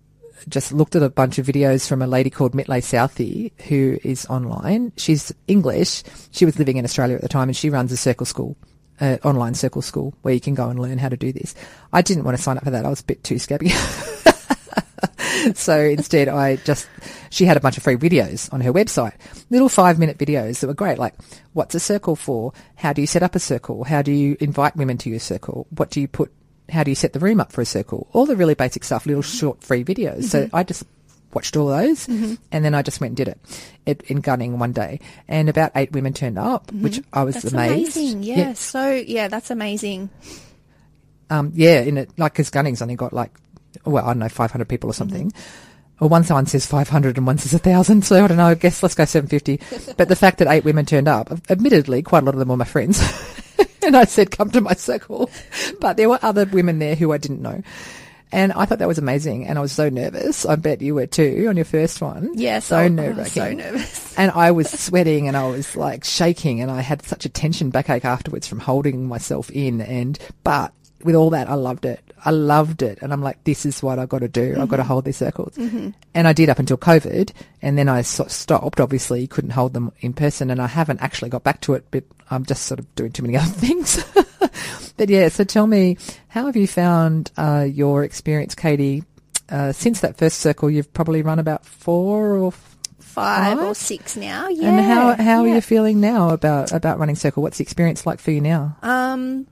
just 0.49 0.73
looked 0.73 0.97
at 0.97 1.03
a 1.03 1.11
bunch 1.11 1.39
of 1.39 1.47
videos 1.47 1.87
from 1.87 2.03
a 2.03 2.07
lady 2.07 2.31
called 2.31 2.53
Mitlay 2.53 2.83
Southey 2.83 3.53
who 3.69 3.99
is 4.03 4.27
online. 4.27 4.93
She's 4.97 5.33
English. 5.47 6.03
She 6.31 6.45
was 6.45 6.59
living 6.59 6.77
in 6.77 6.85
Australia 6.85 7.17
at 7.17 7.23
the 7.23 7.29
time 7.29 7.49
and 7.49 7.57
she 7.57 7.71
runs 7.71 7.93
a 7.93 7.97
circle 7.97 8.27
school, 8.27 8.57
uh, 9.01 9.19
online 9.23 9.55
circle 9.55 9.83
school 9.83 10.15
where 10.23 10.33
you 10.33 10.41
can 10.41 10.55
go 10.55 10.69
and 10.69 10.79
learn 10.79 10.99
how 10.99 11.09
to 11.09 11.17
do 11.17 11.33
this. 11.33 11.55
I 11.93 12.03
didn't 12.03 12.25
want 12.25 12.37
to 12.37 12.43
sign 12.43 12.57
up 12.57 12.65
for 12.65 12.71
that. 12.71 12.87
I 12.87 12.89
was 12.89 13.01
a 13.01 13.05
bit 13.05 13.23
too 13.23 13.39
scabby. 13.39 13.69
so 15.55 15.79
instead, 15.79 16.29
I 16.29 16.57
just 16.57 16.89
she 17.31 17.45
had 17.45 17.57
a 17.57 17.61
bunch 17.61 17.77
of 17.77 17.83
free 17.83 17.97
videos 17.97 18.53
on 18.53 18.61
her 18.61 18.73
website, 18.73 19.15
little 19.51 19.69
five 19.69 19.99
minute 19.99 20.19
videos 20.19 20.61
that 20.61 20.67
were 20.67 20.75
great, 20.75 20.99
like 20.99 21.15
what's 21.53 21.75
a 21.75 21.81
circle 21.81 22.17
for? 22.17 22.53
How 22.77 22.93
do 22.93 23.01
you 23.01 23.07
set 23.07 23.23
up 23.23 23.35
a 23.35 23.39
circle? 23.41 23.85
How 23.85 24.03
do 24.03 24.13
you 24.13 24.37
invite 24.41 24.77
women 24.77 24.99
to 24.99 25.11
your 25.11 25.21
circle? 25.21 25.67
What 25.71 25.91
do 25.91 26.01
you 26.01 26.09
put? 26.09 26.33
How 26.71 26.85
do 26.85 26.91
you 26.91 26.95
set 26.95 27.13
the 27.13 27.19
room 27.19 27.41
up 27.41 27.53
for 27.53 27.61
a 27.61 27.67
circle? 27.67 28.09
All 28.13 28.27
the 28.27 28.37
really 28.37 28.55
basic 28.55 28.85
stuff, 28.85 29.07
little 29.07 29.23
short 29.23 29.63
free 29.63 29.85
videos. 29.85 30.25
So 30.25 30.47
mm-hmm. 30.47 30.57
I 30.57 30.63
just 30.63 30.85
watched 31.33 31.57
all 31.57 31.69
those 31.69 32.07
mm-hmm. 32.07 32.35
and 32.51 32.65
then 32.65 32.75
I 32.75 32.83
just 32.83 33.01
went 33.01 33.11
and 33.11 33.17
did 33.17 33.29
it, 33.29 33.39
it 33.87 34.03
in 34.03 34.21
Gunning 34.21 34.59
one 34.59 34.73
day. 34.73 35.01
And 35.29 35.49
about 35.49 35.73
eight 35.75 35.93
women 35.93 36.13
turned 36.13 36.39
up, 36.39 36.69
mm-hmm. 36.69 36.83
which 36.83 37.01
I 37.13 37.23
was 37.23 37.35
That's 37.35 37.53
amazed. 37.53 37.97
amazing. 37.97 38.23
Yeah. 38.23 38.53
So 38.55 38.91
yeah, 38.91 39.29
that's 39.29 39.51
amazing. 39.51 40.11
Um, 41.29 41.53
yeah, 41.55 41.81
in 41.81 41.99
it, 41.99 42.11
like, 42.19 42.33
because 42.33 42.51
Gunning's 42.51 42.83
only 42.83 42.97
got 42.97 43.13
like, 43.13 43.31
well, 43.85 44.05
I 44.05 44.09
don't 44.09 44.19
know, 44.19 44.29
500 44.29 44.69
people 44.69 44.91
or 44.91 44.95
something. 44.95 45.33
Or 46.01 46.09
one 46.09 46.25
sign 46.25 46.47
says 46.47 46.67
500 46.67 47.19
and 47.19 47.27
one 47.27 47.39
says 47.39 47.53
1,000. 47.53 48.05
So 48.05 48.25
I 48.25 48.27
don't 48.27 48.39
know, 48.39 48.47
I 48.47 48.55
guess 48.55 48.83
let's 48.83 48.95
go 48.95 49.05
750. 49.05 49.93
but 49.97 50.09
the 50.09 50.17
fact 50.17 50.39
that 50.39 50.49
eight 50.49 50.65
women 50.65 50.87
turned 50.87 51.09
up, 51.09 51.31
admittedly, 51.49 52.03
quite 52.03 52.23
a 52.23 52.27
lot 52.27 52.35
of 52.35 52.41
them 52.41 52.49
were 52.49 52.57
my 52.57 52.65
friends. 52.65 53.01
and 53.83 53.97
I 53.97 54.05
said, 54.05 54.31
come 54.31 54.51
to 54.51 54.61
my 54.61 54.75
circle. 54.75 55.31
But 55.81 55.97
there 55.97 56.09
were 56.09 56.19
other 56.23 56.45
women 56.47 56.79
there 56.79 56.95
who 56.95 57.13
I 57.13 57.19
didn't 57.19 57.43
know. 57.43 57.63
And 58.33 58.53
I 58.53 58.65
thought 58.65 58.79
that 58.79 58.89
was 58.89 58.99
amazing. 58.99 59.47
And 59.47 59.59
I 59.59 59.63
was 59.63 59.73
so 59.73 59.89
nervous. 59.89 60.47
I 60.47 60.57
bet 60.57 60.83
you 60.83 60.95
were 60.95 61.07
too 61.07 61.47
on 61.49 61.57
your 61.57 61.65
first 61.65 62.01
one. 62.01 62.31
Yeah, 62.35 62.61
So 62.61 62.79
oh, 62.79 62.89
so 63.27 63.53
nervous. 63.53 64.15
And 64.17 64.31
I 64.33 64.51
was 64.51 64.71
sweating 64.71 65.29
and 65.29 65.37
I 65.37 65.47
was 65.49 65.75
like 65.77 66.05
shaking 66.05 66.61
and 66.61 66.71
I 66.71 66.81
had 66.81 67.03
such 67.03 67.25
a 67.25 67.29
tension 67.29 67.71
backache 67.71 68.05
afterwards 68.05 68.47
from 68.47 68.61
holding 68.61 69.09
myself 69.09 69.51
in. 69.51 69.81
And, 69.81 70.19
but 70.45 70.73
with 71.03 71.15
all 71.15 71.31
that, 71.31 71.49
I 71.49 71.55
loved 71.55 71.85
it. 71.87 72.01
I 72.25 72.31
loved 72.31 72.83
it. 72.83 72.99
And 73.01 73.13
I'm 73.13 73.23
like, 73.23 73.43
this 73.45 73.65
is 73.65 73.83
what 73.83 73.99
I've 73.99 74.11
got 74.11 74.19
to 74.19 74.29
do. 74.29 74.57
I've 74.61 74.69
got 74.69 74.77
to 74.77 74.83
mm-hmm. 74.83 74.93
hold 74.93 75.05
these 75.07 75.17
circles. 75.17 75.55
Mm-hmm. 75.57 75.91
And 76.15 76.29
I 76.29 76.33
did 76.33 76.51
up 76.51 76.59
until 76.59 76.77
COVID. 76.77 77.33
And 77.63 77.79
then 77.79 77.89
I 77.89 78.03
stopped. 78.03 78.81
Obviously, 78.81 79.27
couldn't 79.27 79.51
hold 79.51 79.73
them 79.73 79.93
in 80.01 80.13
person. 80.13 80.51
And 80.51 80.61
I 80.61 80.67
haven't 80.67 81.01
actually 81.01 81.31
got 81.31 81.45
back 81.45 81.63
to 81.63 81.75
it, 81.75 81.87
but 81.91 82.05
I'm 82.31 82.45
just 82.45 82.65
sort 82.65 82.81
of 82.81 82.95
doing 82.95 83.13
too 83.13 83.23
many 83.23 83.37
other 83.37 83.47
things. 83.47 84.03
but 84.97 85.09
yeah, 85.09 85.29
so 85.29 85.45
tell 85.45 85.67
me, 85.67 85.97
how 86.29 86.47
have 86.47 86.57
you 86.57 86.67
found 86.67 87.31
uh, 87.37 87.67
your 87.69 88.05
experience, 88.05 88.55
Katie? 88.55 89.05
Uh, 89.49 89.73
since 89.73 90.01
that 90.01 90.17
first 90.17 90.39
circle, 90.39 90.71
you've 90.71 90.93
probably 90.93 91.23
run 91.23 91.39
about 91.39 91.67
four 91.67 92.37
or 92.37 92.53
Five 93.11 93.59
Five? 93.59 93.67
or 93.67 93.75
six 93.75 94.17
now. 94.17 94.47
Yeah. 94.49 94.69
and 94.69 94.81
how 94.87 95.17
how 95.17 95.45
yeah. 95.45 95.51
are 95.53 95.55
you 95.57 95.61
feeling 95.61 96.01
now 96.01 96.31
about 96.31 96.71
about 96.71 97.01
running 97.01 97.17
circle? 97.17 97.43
What's 97.43 97.59
the 97.59 97.63
experience 97.63 98.07
like 98.07 98.21
for 98.21 98.31
you 98.31 98.41
now? 98.41 98.77
Um, 98.83 99.49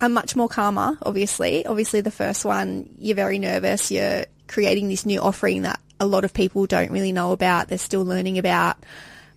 I'm 0.00 0.14
much 0.14 0.34
more 0.34 0.48
calmer, 0.48 0.96
obviously. 1.02 1.66
Obviously, 1.66 2.00
the 2.00 2.10
first 2.10 2.42
one, 2.42 2.88
you're 2.98 3.16
very 3.16 3.38
nervous. 3.38 3.90
You're 3.90 4.24
creating 4.48 4.88
this 4.88 5.04
new 5.04 5.20
offering 5.20 5.62
that 5.62 5.78
a 6.00 6.06
lot 6.06 6.24
of 6.24 6.32
people 6.32 6.64
don't 6.64 6.90
really 6.90 7.12
know 7.12 7.32
about. 7.32 7.68
They're 7.68 7.76
still 7.76 8.04
learning 8.04 8.38
about. 8.38 8.78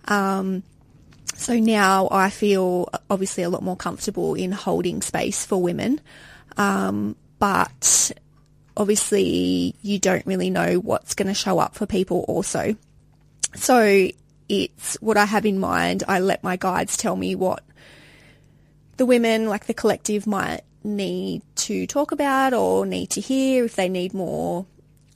Um, 0.08 0.62
so 1.34 1.58
now 1.58 2.08
I 2.10 2.30
feel 2.30 2.88
obviously 3.10 3.42
a 3.42 3.50
lot 3.50 3.62
more 3.62 3.76
comfortable 3.76 4.34
in 4.34 4.52
holding 4.52 5.02
space 5.02 5.44
for 5.44 5.60
women. 5.60 6.00
Um, 6.56 7.16
but 7.38 8.12
obviously, 8.76 9.74
you 9.82 9.98
don't 9.98 10.24
really 10.26 10.50
know 10.50 10.76
what's 10.76 11.14
going 11.14 11.28
to 11.28 11.34
show 11.34 11.58
up 11.58 11.74
for 11.74 11.86
people 11.86 12.24
also. 12.28 12.76
So 13.54 14.08
it's 14.48 14.94
what 15.00 15.16
I 15.16 15.24
have 15.24 15.46
in 15.46 15.58
mind. 15.58 16.04
I 16.06 16.20
let 16.20 16.42
my 16.42 16.56
guides 16.56 16.96
tell 16.96 17.16
me 17.16 17.34
what 17.34 17.62
the 18.96 19.06
women, 19.06 19.48
like 19.48 19.66
the 19.66 19.74
collective, 19.74 20.26
might 20.26 20.62
need 20.82 21.42
to 21.56 21.86
talk 21.86 22.12
about 22.12 22.52
or 22.52 22.86
need 22.86 23.10
to 23.10 23.20
hear 23.20 23.64
if 23.64 23.74
they 23.74 23.88
need 23.88 24.12
more 24.12 24.66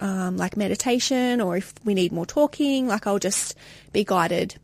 um, 0.00 0.37
like 0.37 0.57
meditation 0.57 1.40
or 1.40 1.57
if 1.57 1.74
we 1.85 1.94
need 1.94 2.12
more 2.12 2.26
talking. 2.26 2.88
Like 2.88 3.07
I'll 3.07 3.18
just 3.18 3.57
be 3.92 4.04
guided 4.04 4.59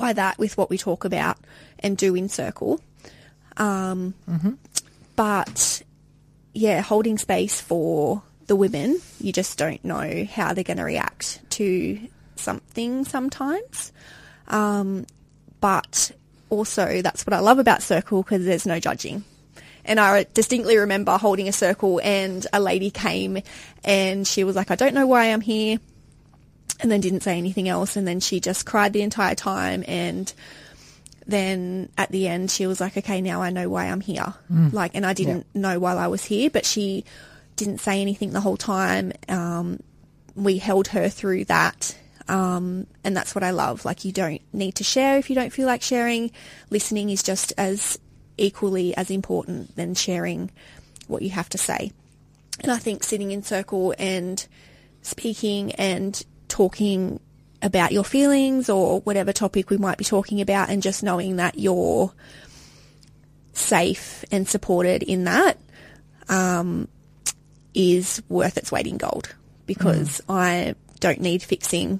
by 0.00 0.12
that 0.14 0.38
with 0.38 0.56
what 0.56 0.70
we 0.70 0.78
talk 0.78 1.04
about 1.04 1.36
and 1.78 1.96
do 1.96 2.14
in 2.14 2.28
circle. 2.28 2.80
Um, 3.56 4.14
But 5.16 5.82
yeah, 6.54 6.80
holding 6.80 7.18
space 7.18 7.60
for 7.60 8.22
the 8.46 8.56
women, 8.56 9.00
you 9.20 9.32
just 9.32 9.58
don't 9.58 9.84
know 9.84 10.24
how 10.24 10.54
they're 10.54 10.64
going 10.64 10.78
to 10.78 10.84
react 10.84 11.40
to 11.50 12.00
something 12.36 13.04
sometimes. 13.04 13.92
Um, 14.48 15.06
but 15.60 16.10
also, 16.48 17.02
that's 17.02 17.26
what 17.26 17.34
I 17.34 17.40
love 17.40 17.58
about 17.58 17.82
Circle 17.82 18.22
because 18.22 18.44
there's 18.44 18.66
no 18.66 18.80
judging. 18.80 19.24
And 19.84 20.00
I 20.00 20.26
distinctly 20.34 20.76
remember 20.78 21.16
holding 21.16 21.48
a 21.48 21.52
circle 21.52 22.00
and 22.02 22.46
a 22.52 22.60
lady 22.60 22.90
came 22.90 23.38
and 23.84 24.26
she 24.26 24.44
was 24.44 24.56
like, 24.56 24.70
I 24.70 24.74
don't 24.74 24.94
know 24.94 25.06
why 25.06 25.26
I'm 25.26 25.40
here. 25.40 25.78
And 26.82 26.90
then 26.90 27.00
didn't 27.00 27.22
say 27.22 27.36
anything 27.36 27.68
else. 27.68 27.96
And 27.96 28.08
then 28.08 28.20
she 28.20 28.40
just 28.40 28.64
cried 28.64 28.92
the 28.92 29.02
entire 29.02 29.34
time. 29.34 29.84
And 29.86 30.32
then 31.26 31.90
at 31.98 32.10
the 32.10 32.26
end, 32.26 32.50
she 32.50 32.66
was 32.66 32.80
like, 32.80 32.96
okay, 32.96 33.20
now 33.20 33.42
I 33.42 33.50
know 33.50 33.68
why 33.68 33.86
I'm 33.86 34.00
here. 34.00 34.34
Like, 34.74 34.92
and 34.94 35.04
I 35.04 35.12
didn't 35.12 35.46
know 35.54 35.78
while 35.78 35.98
I 35.98 36.06
was 36.06 36.24
here, 36.24 36.48
but 36.50 36.64
she 36.64 37.04
didn't 37.56 37.78
say 37.78 38.00
anything 38.00 38.32
the 38.32 38.40
whole 38.40 38.56
time. 38.56 39.12
Um, 39.28 39.80
we 40.34 40.58
held 40.58 40.88
her 40.88 41.08
through 41.08 41.44
that. 41.46 41.94
Um, 42.28 42.86
and 43.04 43.16
that's 43.16 43.34
what 43.34 43.44
I 43.44 43.50
love. 43.50 43.84
Like, 43.84 44.04
you 44.04 44.12
don't 44.12 44.40
need 44.52 44.76
to 44.76 44.84
share 44.84 45.18
if 45.18 45.28
you 45.28 45.36
don't 45.36 45.52
feel 45.52 45.66
like 45.66 45.82
sharing. 45.82 46.30
Listening 46.70 47.10
is 47.10 47.22
just 47.22 47.52
as 47.58 47.98
equally 48.38 48.96
as 48.96 49.10
important 49.10 49.76
than 49.76 49.94
sharing 49.94 50.50
what 51.08 51.22
you 51.22 51.30
have 51.30 51.48
to 51.50 51.58
say. 51.58 51.92
And 52.60 52.72
I 52.72 52.78
think 52.78 53.02
sitting 53.02 53.32
in 53.32 53.42
circle 53.42 53.94
and 53.98 54.46
speaking 55.02 55.72
and 55.72 56.24
talking 56.60 57.18
about 57.62 57.90
your 57.90 58.04
feelings 58.04 58.68
or 58.68 59.00
whatever 59.00 59.32
topic 59.32 59.70
we 59.70 59.78
might 59.78 59.96
be 59.96 60.04
talking 60.04 60.42
about 60.42 60.68
and 60.68 60.82
just 60.82 61.02
knowing 61.02 61.36
that 61.36 61.58
you're 61.58 62.12
safe 63.54 64.26
and 64.30 64.46
supported 64.46 65.02
in 65.02 65.24
that 65.24 65.56
um, 66.28 66.86
is 67.72 68.22
worth 68.28 68.58
its 68.58 68.70
weight 68.70 68.86
in 68.86 68.98
gold 68.98 69.34
because 69.64 70.20
I 70.28 70.74
don't 70.98 71.22
need 71.22 71.42
fixing. 71.42 71.98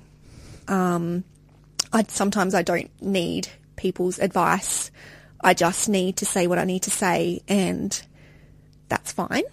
Um, 0.68 1.24
I 1.90 2.02
sometimes 2.02 2.54
I 2.54 2.60
don't 2.60 2.90
need 3.00 3.48
people's 3.76 4.18
advice. 4.18 4.90
I 5.40 5.54
just 5.54 5.88
need 5.88 6.18
to 6.18 6.26
say 6.26 6.46
what 6.46 6.58
I 6.58 6.64
need 6.64 6.82
to 6.82 6.90
say, 6.90 7.40
and 7.48 7.98
that's 8.90 9.10
fine. 9.10 9.44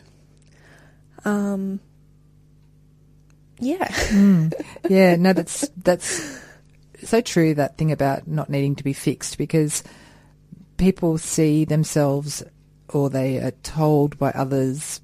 Um, 1.24 1.80
yeah. 3.60 4.50
yeah, 4.90 5.16
no, 5.16 5.34
that's 5.34 5.68
that's 5.78 6.40
so 7.04 7.22
true. 7.22 7.54
That 7.54 7.78
thing 7.78 7.92
about 7.92 8.28
not 8.28 8.50
needing 8.50 8.76
to 8.76 8.84
be 8.84 8.94
fixed 8.94 9.38
because 9.38 9.84
people 10.78 11.18
see 11.18 11.66
themselves 11.66 12.44
or 12.90 13.10
they 13.10 13.38
are 13.38 13.52
told 13.64 14.18
by 14.18 14.32
others 14.32 15.02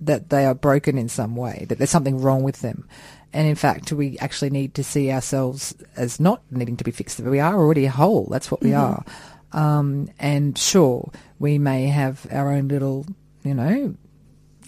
that 0.00 0.30
they 0.30 0.46
are 0.46 0.54
broken 0.54 0.96
in 0.98 1.08
some 1.08 1.36
way, 1.36 1.66
that 1.68 1.78
there's 1.78 1.90
something 1.90 2.20
wrong 2.20 2.42
with 2.42 2.60
them. 2.60 2.88
And 3.32 3.46
in 3.46 3.56
fact, 3.56 3.92
we 3.92 4.18
actually 4.18 4.50
need 4.50 4.74
to 4.74 4.84
see 4.84 5.10
ourselves 5.10 5.74
as 5.96 6.18
not 6.18 6.42
needing 6.50 6.76
to 6.78 6.84
be 6.84 6.90
fixed. 6.90 7.20
We 7.20 7.40
are 7.40 7.54
already 7.54 7.86
whole. 7.86 8.26
That's 8.30 8.50
what 8.50 8.62
we 8.62 8.72
are. 8.74 9.04
Um, 9.52 10.08
and 10.18 10.56
sure, 10.56 11.10
we 11.38 11.58
may 11.58 11.86
have 11.86 12.26
our 12.30 12.52
own 12.52 12.68
little, 12.68 13.06
you 13.44 13.54
know, 13.54 13.94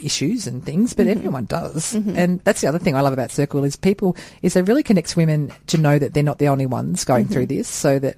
issues 0.04 0.46
and 0.46 0.64
things, 0.64 0.94
but 0.94 1.06
everyone 1.06 1.44
does. 1.46 1.94
And 1.94 2.40
that's 2.40 2.60
the 2.60 2.66
other 2.68 2.78
thing 2.78 2.94
I 2.96 3.00
love 3.00 3.12
about 3.12 3.30
Circle 3.30 3.64
is 3.64 3.76
people 3.76 4.16
is 4.42 4.56
it 4.56 4.68
really 4.68 4.82
connects 4.82 5.16
women 5.16 5.52
to 5.68 5.78
know 5.78 5.98
that 5.98 6.14
they're 6.14 6.22
not 6.22 6.38
the 6.38 6.48
only 6.48 6.66
ones 6.66 7.04
going 7.04 7.26
through 7.28 7.46
this, 7.46 7.68
so 7.68 7.98
that 7.98 8.16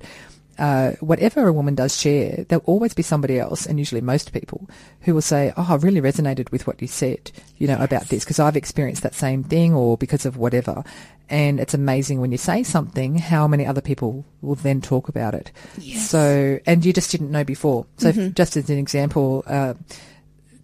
uh, 0.58 0.92
whatever 1.00 1.48
a 1.48 1.52
woman 1.52 1.74
does 1.74 1.98
share, 1.98 2.44
there'll 2.48 2.64
always 2.66 2.92
be 2.94 3.02
somebody 3.02 3.38
else, 3.38 3.64
and 3.66 3.78
usually 3.78 4.00
most 4.02 4.32
people, 4.32 4.68
who 5.00 5.14
will 5.14 5.22
say, 5.22 5.52
"Oh, 5.56 5.66
I 5.70 5.76
really 5.76 6.00
resonated 6.00 6.50
with 6.52 6.66
what 6.66 6.80
you 6.80 6.86
said, 6.88 7.32
you 7.58 7.66
know, 7.66 7.78
about 7.80 8.08
this 8.08 8.22
because 8.24 8.38
I've 8.38 8.56
experienced 8.56 9.02
that 9.02 9.14
same 9.14 9.42
thing, 9.44 9.74
or 9.74 9.96
because 9.96 10.26
of 10.26 10.36
whatever." 10.36 10.84
And 11.30 11.58
it's 11.58 11.72
amazing 11.72 12.20
when 12.20 12.30
you 12.32 12.38
say 12.38 12.62
something, 12.62 13.16
how 13.16 13.48
many 13.48 13.64
other 13.64 13.80
people 13.80 14.26
will 14.42 14.54
then 14.56 14.82
talk 14.82 15.08
about 15.08 15.34
it. 15.34 15.50
Yes. 15.78 16.10
So, 16.10 16.58
and 16.66 16.84
you 16.84 16.92
just 16.92 17.10
didn't 17.10 17.30
know 17.30 17.44
before. 17.44 17.86
So, 17.96 18.08
if- 18.08 18.34
just 18.34 18.56
as 18.56 18.68
an 18.68 18.78
example. 18.78 19.42
Uh, 19.46 19.74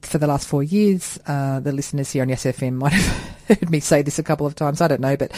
for 0.09 0.19
the 0.19 0.27
last 0.27 0.47
four 0.49 0.63
years, 0.63 1.19
uh, 1.27 1.61
the 1.61 1.73
listeners 1.73 2.11
here 2.13 2.23
on 2.23 2.29
Yes 2.29 2.45
FM 2.45 2.75
might 2.75 2.93
have 2.93 3.37
heard 3.59 3.71
me 3.71 3.81
say 3.81 4.03
this 4.03 4.19
a 4.19 4.23
couple 4.23 4.47
of 4.47 4.55
times. 4.55 4.81
I 4.81 4.89
don't 4.89 5.01
know, 5.01 5.17
but 5.17 5.31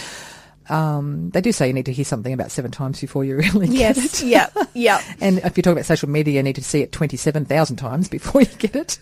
um, 0.68 1.30
they 1.30 1.40
do 1.40 1.50
say 1.52 1.66
you 1.66 1.72
need 1.72 1.86
to 1.86 1.92
hear 1.92 2.04
something 2.04 2.32
about 2.32 2.50
seven 2.52 2.70
times 2.70 3.00
before 3.00 3.24
you 3.24 3.36
really 3.38 3.66
get 3.66 3.76
Yes. 3.96 4.22
it. 4.22 4.26
yeah. 4.26 4.48
Yeah. 4.74 5.02
And 5.20 5.38
if 5.38 5.56
you're 5.56 5.62
talking 5.62 5.72
about 5.72 5.86
social 5.86 6.08
media, 6.08 6.34
you 6.34 6.42
need 6.42 6.54
to 6.56 6.62
see 6.64 6.80
it 6.82 6.92
27,000 6.92 7.76
times 7.76 8.08
before 8.08 8.42
you 8.42 8.46
get 8.58 8.76
it. 8.76 8.98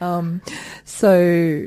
um, 0.00 0.40
so, 0.84 1.66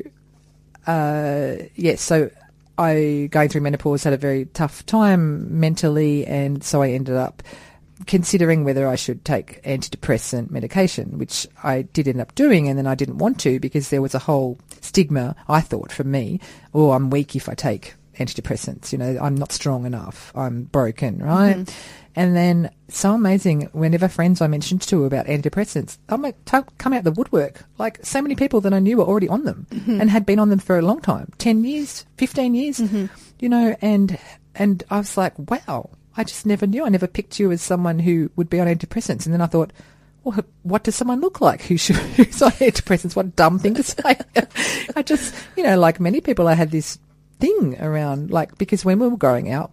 uh, 0.88 1.56
yes, 1.76 2.02
so 2.02 2.30
I, 2.78 3.30
going 3.32 3.50
through 3.50 3.62
menopause, 3.62 4.04
had 4.04 4.14
a 4.14 4.18
very 4.18 4.46
tough 4.46 4.86
time 4.86 5.60
mentally, 5.60 6.26
and 6.26 6.64
so 6.64 6.82
I 6.82 6.90
ended 6.92 7.16
up 7.16 7.42
considering 8.08 8.64
whether 8.64 8.88
I 8.88 8.96
should 8.96 9.24
take 9.24 9.64
antidepressant 9.64 10.52
medication, 10.52 11.18
which 11.18 11.48
I 11.64 11.84
did 11.84 12.08
end 12.08 12.22
up 12.22 12.36
doing, 12.36 12.68
and 12.68 12.78
then 12.78 12.88
I 12.88 12.96
didn't 12.96 13.18
want 13.18 13.40
to 13.42 13.60
because 13.60 13.90
there 13.90 14.02
was 14.02 14.14
a 14.14 14.20
whole 14.20 14.60
stigma, 14.82 15.36
I 15.48 15.62
thought, 15.62 15.92
for 15.92 16.04
me, 16.04 16.40
oh, 16.74 16.92
I'm 16.92 17.10
weak 17.10 17.36
if 17.36 17.48
I 17.48 17.54
take 17.54 17.96
antidepressants, 18.18 18.92
you 18.92 18.98
know, 18.98 19.18
I'm 19.22 19.36
not 19.36 19.52
strong 19.52 19.86
enough, 19.86 20.32
I'm 20.36 20.64
broken, 20.64 21.20
right? 21.20 21.58
Mm-hmm. 21.58 22.02
And 22.18 22.36
then 22.36 22.72
so 22.88 23.14
amazing, 23.14 23.70
whenever 23.74 24.08
friends 24.08 24.42
I 24.42 24.48
mentioned 24.48 24.82
to 24.84 25.04
about 25.04 25.26
antidepressants, 25.26 25.98
I'm 26.08 26.22
like, 26.22 26.44
t- 26.46 26.60
come 26.78 26.94
out 26.94 27.04
the 27.04 27.12
woodwork. 27.12 27.66
Like 27.78 28.06
so 28.06 28.22
many 28.22 28.36
people 28.36 28.62
that 28.62 28.74
I 28.74 28.80
knew 28.80 28.98
were 28.98 29.04
already 29.04 29.28
on 29.28 29.44
them 29.44 29.68
mm-hmm. 29.70 30.00
and 30.00 30.10
had 30.10 30.26
been 30.26 30.40
on 30.40 30.50
them 30.50 30.60
for 30.60 30.78
a 30.78 30.82
long 30.82 31.02
time, 31.02 31.34
10 31.40 31.66
years, 31.66 32.06
15 32.18 32.56
years, 32.56 32.80
mm-hmm. 32.80 33.08
you 33.40 33.50
know, 33.50 33.76
and, 33.82 34.18
and 34.56 34.84
I 34.90 34.98
was 34.98 35.18
like, 35.18 35.34
wow, 35.38 35.90
I 36.18 36.24
just 36.24 36.46
never 36.46 36.66
knew. 36.66 36.86
I 36.86 36.90
never 36.90 37.08
picked 37.08 37.40
you 37.40 37.52
as 37.52 37.62
someone 37.62 38.00
who 38.00 38.32
would 38.36 38.50
be 38.50 38.60
on 38.60 38.68
antidepressants. 38.68 39.26
And 39.26 39.34
then 39.34 39.42
I 39.42 39.48
thought, 39.48 39.72
well, 40.24 40.40
what 40.64 40.84
does 40.84 40.96
someone 40.96 41.22
look 41.22 41.42
like 41.42 41.64
who 41.64 41.78
should, 41.78 41.96
who's 42.18 42.42
on 42.42 42.52
antidepressants? 42.52 43.16
What 43.16 43.28
a 43.28 43.30
dumb 43.30 43.60
thing 43.60 43.76
to 43.76 43.84
say. 43.84 44.18
I 44.96 45.02
just, 45.04 45.36
you 45.56 45.64
know, 45.64 45.78
like 45.78 46.00
many 46.00 46.22
people, 46.22 46.48
I 46.48 46.54
had 46.54 46.72
this 46.72 47.00
thing 47.40 47.80
around, 47.82 48.32
like, 48.32 48.58
because 48.58 48.86
when 48.86 49.00
we 49.00 49.08
were 49.08 49.18
growing 49.18 49.52
out, 49.52 49.72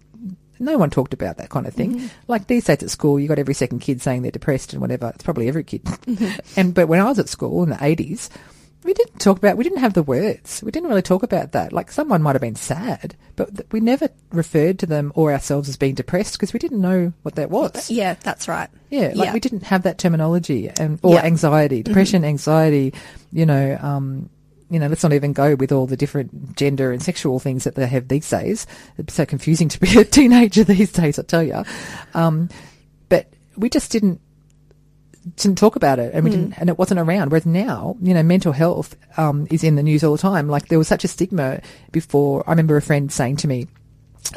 no 0.63 0.79
one 0.79 0.91
talked 0.91 1.13
about 1.13 1.39
that 1.39 1.51
kind 1.51 1.67
of 1.67 1.75
thing. 1.75 1.97
Mm-hmm. 1.97 2.07
Like 2.29 2.47
these 2.47 2.65
days 2.65 2.83
at 2.83 2.91
school, 2.91 3.19
you 3.19 3.29
got 3.29 3.39
every 3.39 3.55
second 3.55 3.81
kid 3.81 4.01
saying 4.01 4.23
they're 4.23 4.31
depressed 4.31 4.73
and 4.73 4.81
whatever. 4.81 5.11
It's 5.15 5.25
probably 5.25 5.49
every 5.49 5.65
kid. 5.65 5.85
Mm-hmm. 5.85 6.39
And 6.61 6.75
but 6.75 6.87
when 6.87 7.01
I 7.01 7.05
was 7.05 7.19
at 7.19 7.29
school 7.29 7.63
in 7.65 7.71
the 7.71 7.85
eighties, 7.85 8.31
we 8.85 8.95
didn't 8.95 9.19
talk 9.19 9.39
about, 9.39 9.57
we 9.57 9.65
didn't 9.65 9.79
have 9.79 9.95
the 9.95 10.03
words. 10.03 10.63
We 10.63 10.71
didn't 10.71 10.89
really 10.89 11.03
talk 11.03 11.23
about 11.23 11.53
that. 11.53 11.73
Like 11.73 11.91
someone 11.93 12.23
might 12.23 12.35
have 12.35 12.41
been 12.41 12.57
sad, 12.57 13.17
but 13.37 13.57
th- 13.57 13.69
we 13.71 13.81
never 13.81 14.09
referred 14.31 14.79
to 14.81 14.87
them 14.87 15.13
or 15.15 15.33
ourselves 15.33 15.69
as 15.69 15.77
being 15.77 15.95
depressed 15.95 16.35
because 16.35 16.53
we 16.53 16.59
didn't 16.59 16.81
know 16.81 17.13
what 17.23 17.37
that 17.37 17.51
was. 17.51 17.91
Yeah, 17.91 18.15
that's 18.15 18.49
right. 18.49 18.69
Yeah, 18.91 19.13
like 19.15 19.27
yeah. 19.27 19.33
we 19.33 19.41
didn't 19.41 19.65
have 19.65 19.85
that 19.85 19.99
terminology 19.99 20.69
and 20.69 20.99
or 21.03 21.15
yeah. 21.15 21.23
anxiety, 21.23 21.79
mm-hmm. 21.79 21.85
depression, 21.85 22.23
mm-hmm. 22.23 22.31
anxiety. 22.31 22.95
You 23.33 23.47
know, 23.47 23.79
um, 23.81 24.29
you 24.69 24.79
know, 24.79 24.89
let's 24.89 25.03
not 25.03 25.13
even 25.13 25.33
go 25.33 25.55
with 25.55 25.71
all 25.71 25.87
the 25.87 25.97
different 25.97 26.57
gender 26.57 26.93
and 26.93 27.03
sexual 27.03 27.39
things 27.39 27.65
that 27.65 27.75
they 27.75 27.87
have 27.87 28.09
these 28.09 28.29
days. 28.29 28.67
It's 28.99 29.15
so 29.15 29.27
confusing 29.27 29.69
to 29.69 29.79
be 29.79 29.99
a 29.99 30.05
teenager 30.07 30.65
these 30.65 30.91
days, 30.91 31.19
I 31.19 31.23
tell 31.23 31.43
you. 31.43 31.63
Um, 32.15 32.49
but 33.09 33.33
we 33.57 33.69
just 33.69 33.93
didn't 33.93 34.21
didn't 35.37 35.59
talk 35.59 35.77
about 35.77 35.99
it. 35.99 36.15
And 36.15 36.25
we 36.25 36.31
mm. 36.31 36.35
didn't 36.35 36.59
and 36.59 36.69
it 36.69 36.79
wasn't 36.79 37.01
around. 37.01 37.31
Whereas 37.31 37.47
now 37.47 37.97
you 38.01 38.15
know 38.15 38.23
mental 38.23 38.53
health 38.53 38.97
um, 39.17 39.47
is 39.51 39.65
in 39.65 39.77
the 39.77 39.83
news 39.83 40.05
all 40.05 40.13
the 40.13 40.23
time. 40.23 40.49
Like 40.49 40.69
there 40.69 40.79
was 40.79 40.89
such 40.89 41.05
a 41.05 41.09
stigma 41.09 41.61
before. 41.91 42.45
I 42.47 42.53
remember 42.53 42.77
a 42.77 42.83
friend 42.83 43.11
saying 43.11 43.37
to 43.39 43.49
me 43.49 43.67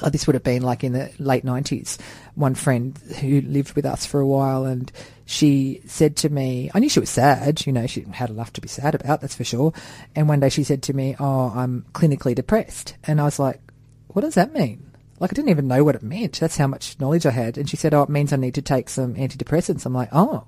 oh, 0.01 0.09
this 0.09 0.27
would 0.27 0.33
have 0.33 0.43
been 0.43 0.61
like 0.61 0.83
in 0.83 0.93
the 0.93 1.11
late 1.19 1.45
90s 1.45 1.97
one 2.35 2.55
friend 2.55 2.97
who 3.21 3.41
lived 3.41 3.75
with 3.75 3.85
us 3.85 4.05
for 4.05 4.19
a 4.19 4.27
while 4.27 4.65
and 4.65 4.91
she 5.25 5.81
said 5.85 6.15
to 6.15 6.29
me 6.29 6.69
i 6.73 6.79
knew 6.79 6.89
she 6.89 6.99
was 6.99 7.09
sad 7.09 7.65
you 7.65 7.71
know 7.71 7.87
she 7.87 8.01
had 8.11 8.29
enough 8.29 8.51
to 8.53 8.61
be 8.61 8.67
sad 8.67 8.95
about 8.95 9.21
that's 9.21 9.35
for 9.35 9.43
sure. 9.43 9.73
And 10.15 10.27
one 10.27 10.39
day 10.39 10.49
she 10.49 10.63
said 10.63 10.83
to 10.83 10.93
me 10.93 11.15
oh 11.19 11.51
i'm 11.55 11.85
clinically 11.93 12.35
depressed 12.35 12.95
and 13.03 13.21
i 13.21 13.25
was 13.25 13.39
like 13.39 13.61
what 14.07 14.21
does 14.21 14.35
that 14.35 14.53
mean 14.53 14.91
like 15.19 15.31
I 15.31 15.33
didn't 15.33 15.49
even 15.49 15.67
know 15.67 15.83
what 15.83 15.95
it 15.95 16.03
meant. 16.03 16.39
That's 16.39 16.57
how 16.57 16.67
much 16.67 16.99
knowledge 16.99 17.25
I 17.25 17.31
had. 17.31 17.57
And 17.57 17.69
she 17.69 17.77
said, 17.77 17.93
"Oh, 17.93 18.03
it 18.03 18.09
means 18.09 18.33
I 18.33 18.37
need 18.37 18.55
to 18.55 18.61
take 18.61 18.89
some 18.89 19.15
antidepressants." 19.15 19.85
I'm 19.85 19.93
like, 19.93 20.09
"Oh." 20.11 20.45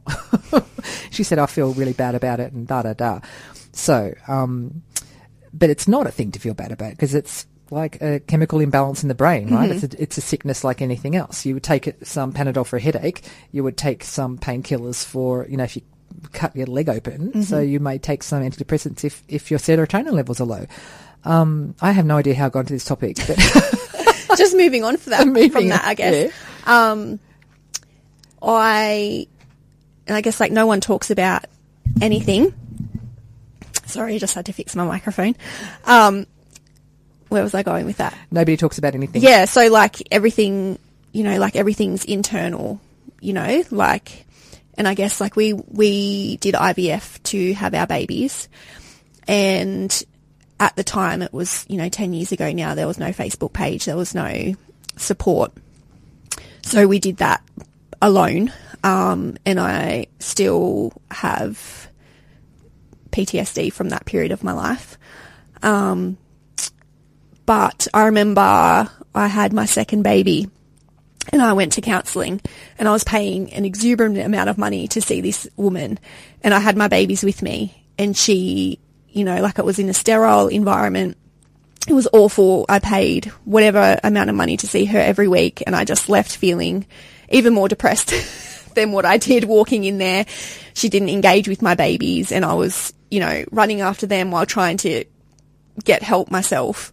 she 1.09 1.23
said, 1.23 1.39
"I 1.39 1.45
feel 1.45 1.73
really 1.73 1.93
bad 1.93 2.15
about 2.15 2.39
it," 2.39 2.51
and 2.53 2.67
da 2.67 2.81
da 2.81 2.93
da. 2.93 3.19
So, 3.71 4.13
um, 4.27 4.83
but 5.53 5.69
it's 5.69 5.87
not 5.87 6.07
a 6.07 6.11
thing 6.11 6.31
to 6.31 6.39
feel 6.39 6.53
bad 6.53 6.71
about 6.71 6.91
because 6.91 7.13
it's 7.13 7.45
like 7.71 8.01
a 8.01 8.19
chemical 8.21 8.59
imbalance 8.59 9.03
in 9.03 9.09
the 9.09 9.15
brain, 9.15 9.49
right? 9.53 9.69
Mm-hmm. 9.69 9.85
It's, 9.85 9.95
a, 9.95 10.01
it's 10.01 10.17
a 10.17 10.21
sickness 10.21 10.63
like 10.63 10.81
anything 10.81 11.15
else. 11.15 11.45
You 11.45 11.53
would 11.53 11.63
take 11.63 11.93
some 12.03 12.33
Panadol 12.33 12.65
for 12.65 12.77
a 12.77 12.81
headache. 12.81 13.21
You 13.51 13.63
would 13.63 13.77
take 13.77 14.03
some 14.03 14.37
painkillers 14.37 15.03
for, 15.03 15.45
you 15.49 15.57
know, 15.57 15.65
if 15.65 15.75
you 15.75 15.81
cut 16.31 16.55
your 16.55 16.67
leg 16.67 16.89
open. 16.89 17.29
Mm-hmm. 17.29 17.41
So 17.41 17.59
you 17.59 17.79
may 17.79 17.97
take 17.97 18.23
some 18.23 18.41
antidepressants 18.41 19.03
if, 19.03 19.23
if 19.27 19.51
your 19.51 19.59
serotonin 19.59 20.13
levels 20.13 20.39
are 20.39 20.45
low. 20.45 20.65
Um, 21.23 21.75
I 21.81 21.91
have 21.91 22.05
no 22.05 22.17
idea 22.17 22.35
how 22.35 22.45
I 22.45 22.49
got 22.49 22.61
into 22.61 22.73
this 22.73 22.85
topic, 22.85 23.17
but 23.27 23.37
just 24.37 24.55
moving 24.55 24.83
on 24.83 24.97
for 24.97 25.11
that, 25.11 25.23
from 25.23 25.67
that, 25.69 25.83
I 25.85 25.93
guess. 25.93 26.31
Yeah. 26.65 26.91
Um, 26.91 27.19
I, 28.41 29.27
and 30.05 30.15
I 30.15 30.21
guess 30.21 30.39
like 30.39 30.51
no 30.51 30.65
one 30.65 30.81
talks 30.81 31.11
about 31.11 31.45
anything. 32.01 32.53
Sorry, 33.85 34.15
I 34.15 34.17
just 34.17 34.35
had 34.35 34.47
to 34.47 34.53
fix 34.53 34.75
my 34.75 34.85
microphone. 34.85 35.35
Um, 35.85 36.27
where 37.29 37.43
was 37.43 37.53
I 37.53 37.63
going 37.63 37.85
with 37.85 37.97
that? 37.97 38.15
Nobody 38.31 38.57
talks 38.57 38.77
about 38.77 38.95
anything. 38.95 39.21
Yeah, 39.21 39.45
so 39.45 39.67
like 39.69 40.01
everything, 40.11 40.79
you 41.11 41.23
know, 41.23 41.37
like 41.37 41.55
everything's 41.55 42.05
internal, 42.05 42.79
you 43.21 43.33
know, 43.33 43.63
like, 43.71 44.25
and 44.75 44.87
I 44.87 44.93
guess 44.93 45.19
like 45.19 45.35
we, 45.35 45.53
we 45.53 46.37
did 46.37 46.55
IVF 46.55 47.21
to 47.23 47.53
have 47.53 47.73
our 47.73 47.87
babies 47.87 48.47
and 49.27 50.03
at 50.59 50.75
the 50.75 50.83
time 50.83 51.21
it 51.21 51.33
was, 51.33 51.65
you 51.69 51.77
know, 51.77 51.89
10 51.89 52.13
years 52.13 52.31
ago 52.31 52.51
now, 52.51 52.75
there 52.75 52.87
was 52.87 52.97
no 52.97 53.09
Facebook 53.09 53.53
page, 53.53 53.85
there 53.85 53.97
was 53.97 54.15
no 54.15 54.53
support. 54.95 55.51
So 56.63 56.87
we 56.87 56.99
did 56.99 57.17
that 57.17 57.43
alone. 58.01 58.51
Um, 58.83 59.37
and 59.45 59.59
I 59.59 60.07
still 60.19 60.93
have 61.11 61.89
PTSD 63.11 63.71
from 63.73 63.89
that 63.89 64.05
period 64.05 64.31
of 64.31 64.43
my 64.43 64.53
life. 64.53 64.97
Um, 65.63 66.17
but 67.45 67.87
I 67.93 68.05
remember 68.05 68.41
I 69.15 69.27
had 69.27 69.53
my 69.53 69.65
second 69.65 70.03
baby 70.03 70.49
and 71.31 71.41
I 71.41 71.53
went 71.53 71.73
to 71.73 71.81
counselling 71.81 72.41
and 72.77 72.87
I 72.87 72.91
was 72.91 73.03
paying 73.03 73.51
an 73.53 73.65
exuberant 73.65 74.17
amount 74.17 74.49
of 74.49 74.57
money 74.57 74.87
to 74.89 75.01
see 75.01 75.21
this 75.21 75.47
woman 75.55 75.99
and 76.43 76.53
I 76.53 76.59
had 76.59 76.77
my 76.77 76.87
babies 76.87 77.23
with 77.23 77.41
me 77.41 77.85
and 77.97 78.15
she 78.15 78.79
you 79.17 79.23
know, 79.25 79.41
like 79.41 79.57
it 79.57 79.65
was 79.65 79.79
in 79.79 79.89
a 79.89 79.93
sterile 79.93 80.47
environment. 80.47 81.17
It 81.87 81.93
was 81.93 82.07
awful. 82.13 82.65
I 82.69 82.79
paid 82.79 83.25
whatever 83.45 83.99
amount 84.03 84.29
of 84.29 84.35
money 84.35 84.57
to 84.57 84.67
see 84.67 84.85
her 84.85 84.99
every 84.99 85.27
week 85.27 85.63
and 85.65 85.75
I 85.75 85.85
just 85.85 86.07
left 86.07 86.35
feeling 86.35 86.85
even 87.29 87.53
more 87.53 87.67
depressed 87.67 88.13
than 88.75 88.91
what 88.91 89.05
I 89.05 89.17
did 89.17 89.45
walking 89.45 89.85
in 89.85 89.97
there. 89.97 90.25
She 90.73 90.89
didn't 90.89 91.09
engage 91.09 91.47
with 91.47 91.61
my 91.61 91.75
babies 91.75 92.31
and 92.31 92.45
I 92.45 92.53
was, 92.53 92.93
you 93.09 93.19
know, 93.19 93.43
running 93.51 93.81
after 93.81 94.05
them 94.05 94.31
while 94.31 94.45
trying 94.45 94.77
to 94.77 95.05
get 95.83 96.03
help 96.03 96.29
myself. 96.29 96.91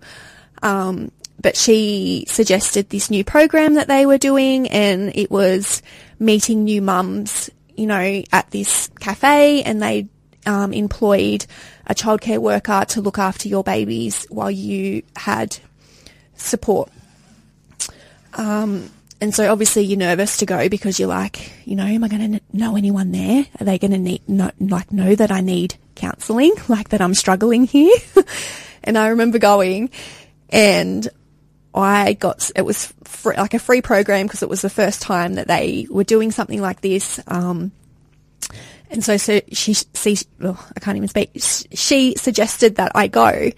Um, 0.62 1.10
but 1.40 1.56
she 1.56 2.24
suggested 2.26 2.88
this 2.88 3.10
new 3.10 3.22
program 3.22 3.74
that 3.74 3.88
they 3.88 4.06
were 4.06 4.16
doing 4.16 4.68
and 4.68 5.14
it 5.14 5.30
was 5.30 5.82
meeting 6.18 6.64
new 6.64 6.80
mums, 6.80 7.50
you 7.76 7.86
know, 7.86 8.22
at 8.32 8.50
this 8.50 8.88
cafe 8.98 9.62
and 9.62 9.82
they 9.82 10.08
um, 10.46 10.72
employed 10.72 11.44
a 11.86 11.94
childcare 11.94 12.38
worker 12.38 12.84
to 12.88 13.00
look 13.00 13.18
after 13.18 13.48
your 13.48 13.62
babies 13.62 14.26
while 14.30 14.50
you 14.50 15.02
had 15.16 15.58
support. 16.34 16.90
Um, 18.34 18.90
and 19.20 19.34
so 19.34 19.50
obviously 19.50 19.82
you're 19.84 19.98
nervous 19.98 20.38
to 20.38 20.46
go 20.46 20.68
because 20.68 20.98
you're 20.98 21.08
like, 21.08 21.52
you 21.64 21.76
know, 21.76 21.84
am 21.84 22.04
I 22.04 22.08
going 22.08 22.32
to 22.32 22.40
know 22.52 22.76
anyone 22.76 23.12
there? 23.12 23.46
Are 23.60 23.64
they 23.64 23.78
going 23.78 23.92
to 23.92 23.98
need, 23.98 24.28
know, 24.28 24.50
like 24.60 24.92
know 24.92 25.14
that 25.14 25.30
I 25.30 25.40
need 25.40 25.76
counselling, 25.94 26.52
like 26.68 26.90
that 26.90 27.00
I'm 27.00 27.14
struggling 27.14 27.64
here? 27.64 27.96
and 28.84 28.98
I 28.98 29.08
remember 29.08 29.38
going 29.38 29.90
and 30.50 31.08
I 31.74 32.12
got, 32.14 32.50
it 32.54 32.62
was 32.62 32.92
free, 33.04 33.36
like 33.36 33.54
a 33.54 33.58
free 33.58 33.82
program 33.82 34.26
because 34.26 34.42
it 34.42 34.48
was 34.48 34.62
the 34.62 34.70
first 34.70 35.02
time 35.02 35.34
that 35.34 35.48
they 35.48 35.86
were 35.88 36.04
doing 36.04 36.30
something 36.30 36.60
like 36.60 36.80
this. 36.80 37.20
Um, 37.26 37.72
and 38.94 39.04
so, 39.04 39.16
so 39.16 39.40
she, 39.50 39.74
she 39.74 40.16
I 40.40 40.80
can't 40.80 40.96
even 40.96 41.08
speak. 41.08 41.30
She 41.34 42.14
suggested 42.16 42.76
that 42.76 42.92
I 42.94 43.08
go 43.08 43.50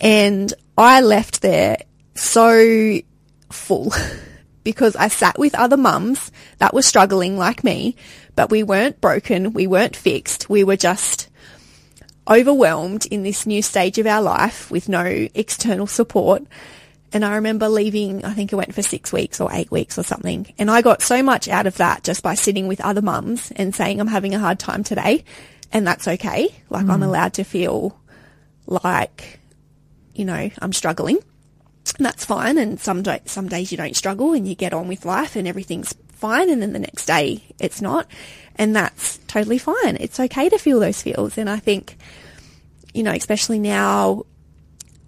and 0.00 0.52
I 0.76 1.00
left 1.00 1.42
there 1.42 1.78
so 2.16 2.98
full 3.50 3.92
because 4.64 4.96
I 4.96 5.06
sat 5.06 5.38
with 5.38 5.54
other 5.54 5.76
mums 5.76 6.32
that 6.58 6.74
were 6.74 6.82
struggling 6.82 7.38
like 7.38 7.62
me, 7.62 7.94
but 8.34 8.50
we 8.50 8.64
weren't 8.64 9.00
broken. 9.00 9.52
We 9.52 9.68
weren't 9.68 9.94
fixed. 9.94 10.50
We 10.50 10.64
were 10.64 10.76
just 10.76 11.28
overwhelmed 12.28 13.06
in 13.06 13.22
this 13.22 13.46
new 13.46 13.62
stage 13.62 13.96
of 13.98 14.08
our 14.08 14.22
life 14.22 14.72
with 14.72 14.88
no 14.88 15.04
external 15.34 15.86
support. 15.86 16.42
And 17.12 17.24
I 17.24 17.34
remember 17.36 17.68
leaving, 17.68 18.24
I 18.24 18.32
think 18.34 18.52
it 18.52 18.56
went 18.56 18.74
for 18.74 18.82
six 18.82 19.12
weeks 19.12 19.40
or 19.40 19.50
eight 19.52 19.70
weeks 19.70 19.98
or 19.98 20.04
something. 20.04 20.52
And 20.58 20.70
I 20.70 20.80
got 20.80 21.02
so 21.02 21.22
much 21.22 21.48
out 21.48 21.66
of 21.66 21.76
that 21.78 22.04
just 22.04 22.22
by 22.22 22.34
sitting 22.34 22.68
with 22.68 22.80
other 22.80 23.02
mums 23.02 23.50
and 23.56 23.74
saying, 23.74 24.00
I'm 24.00 24.06
having 24.06 24.34
a 24.34 24.38
hard 24.38 24.58
time 24.58 24.84
today. 24.84 25.24
And 25.72 25.86
that's 25.86 26.06
okay. 26.06 26.54
Like 26.68 26.86
mm. 26.86 26.90
I'm 26.90 27.02
allowed 27.02 27.34
to 27.34 27.44
feel 27.44 27.98
like, 28.66 29.40
you 30.14 30.24
know, 30.24 30.50
I'm 30.60 30.72
struggling. 30.72 31.18
And 31.96 32.06
that's 32.06 32.24
fine. 32.24 32.58
And 32.58 32.78
some, 32.78 33.02
do- 33.02 33.18
some 33.24 33.48
days 33.48 33.72
you 33.72 33.78
don't 33.78 33.96
struggle 33.96 34.32
and 34.32 34.46
you 34.46 34.54
get 34.54 34.72
on 34.72 34.86
with 34.86 35.04
life 35.04 35.34
and 35.34 35.48
everything's 35.48 35.94
fine. 36.12 36.48
And 36.48 36.62
then 36.62 36.72
the 36.72 36.78
next 36.78 37.06
day 37.06 37.42
it's 37.58 37.82
not. 37.82 38.06
And 38.54 38.76
that's 38.76 39.18
totally 39.26 39.58
fine. 39.58 39.96
It's 39.98 40.20
okay 40.20 40.48
to 40.48 40.58
feel 40.58 40.78
those 40.78 41.02
feels. 41.02 41.38
And 41.38 41.50
I 41.50 41.58
think, 41.58 41.96
you 42.94 43.02
know, 43.02 43.12
especially 43.12 43.58
now 43.58 44.26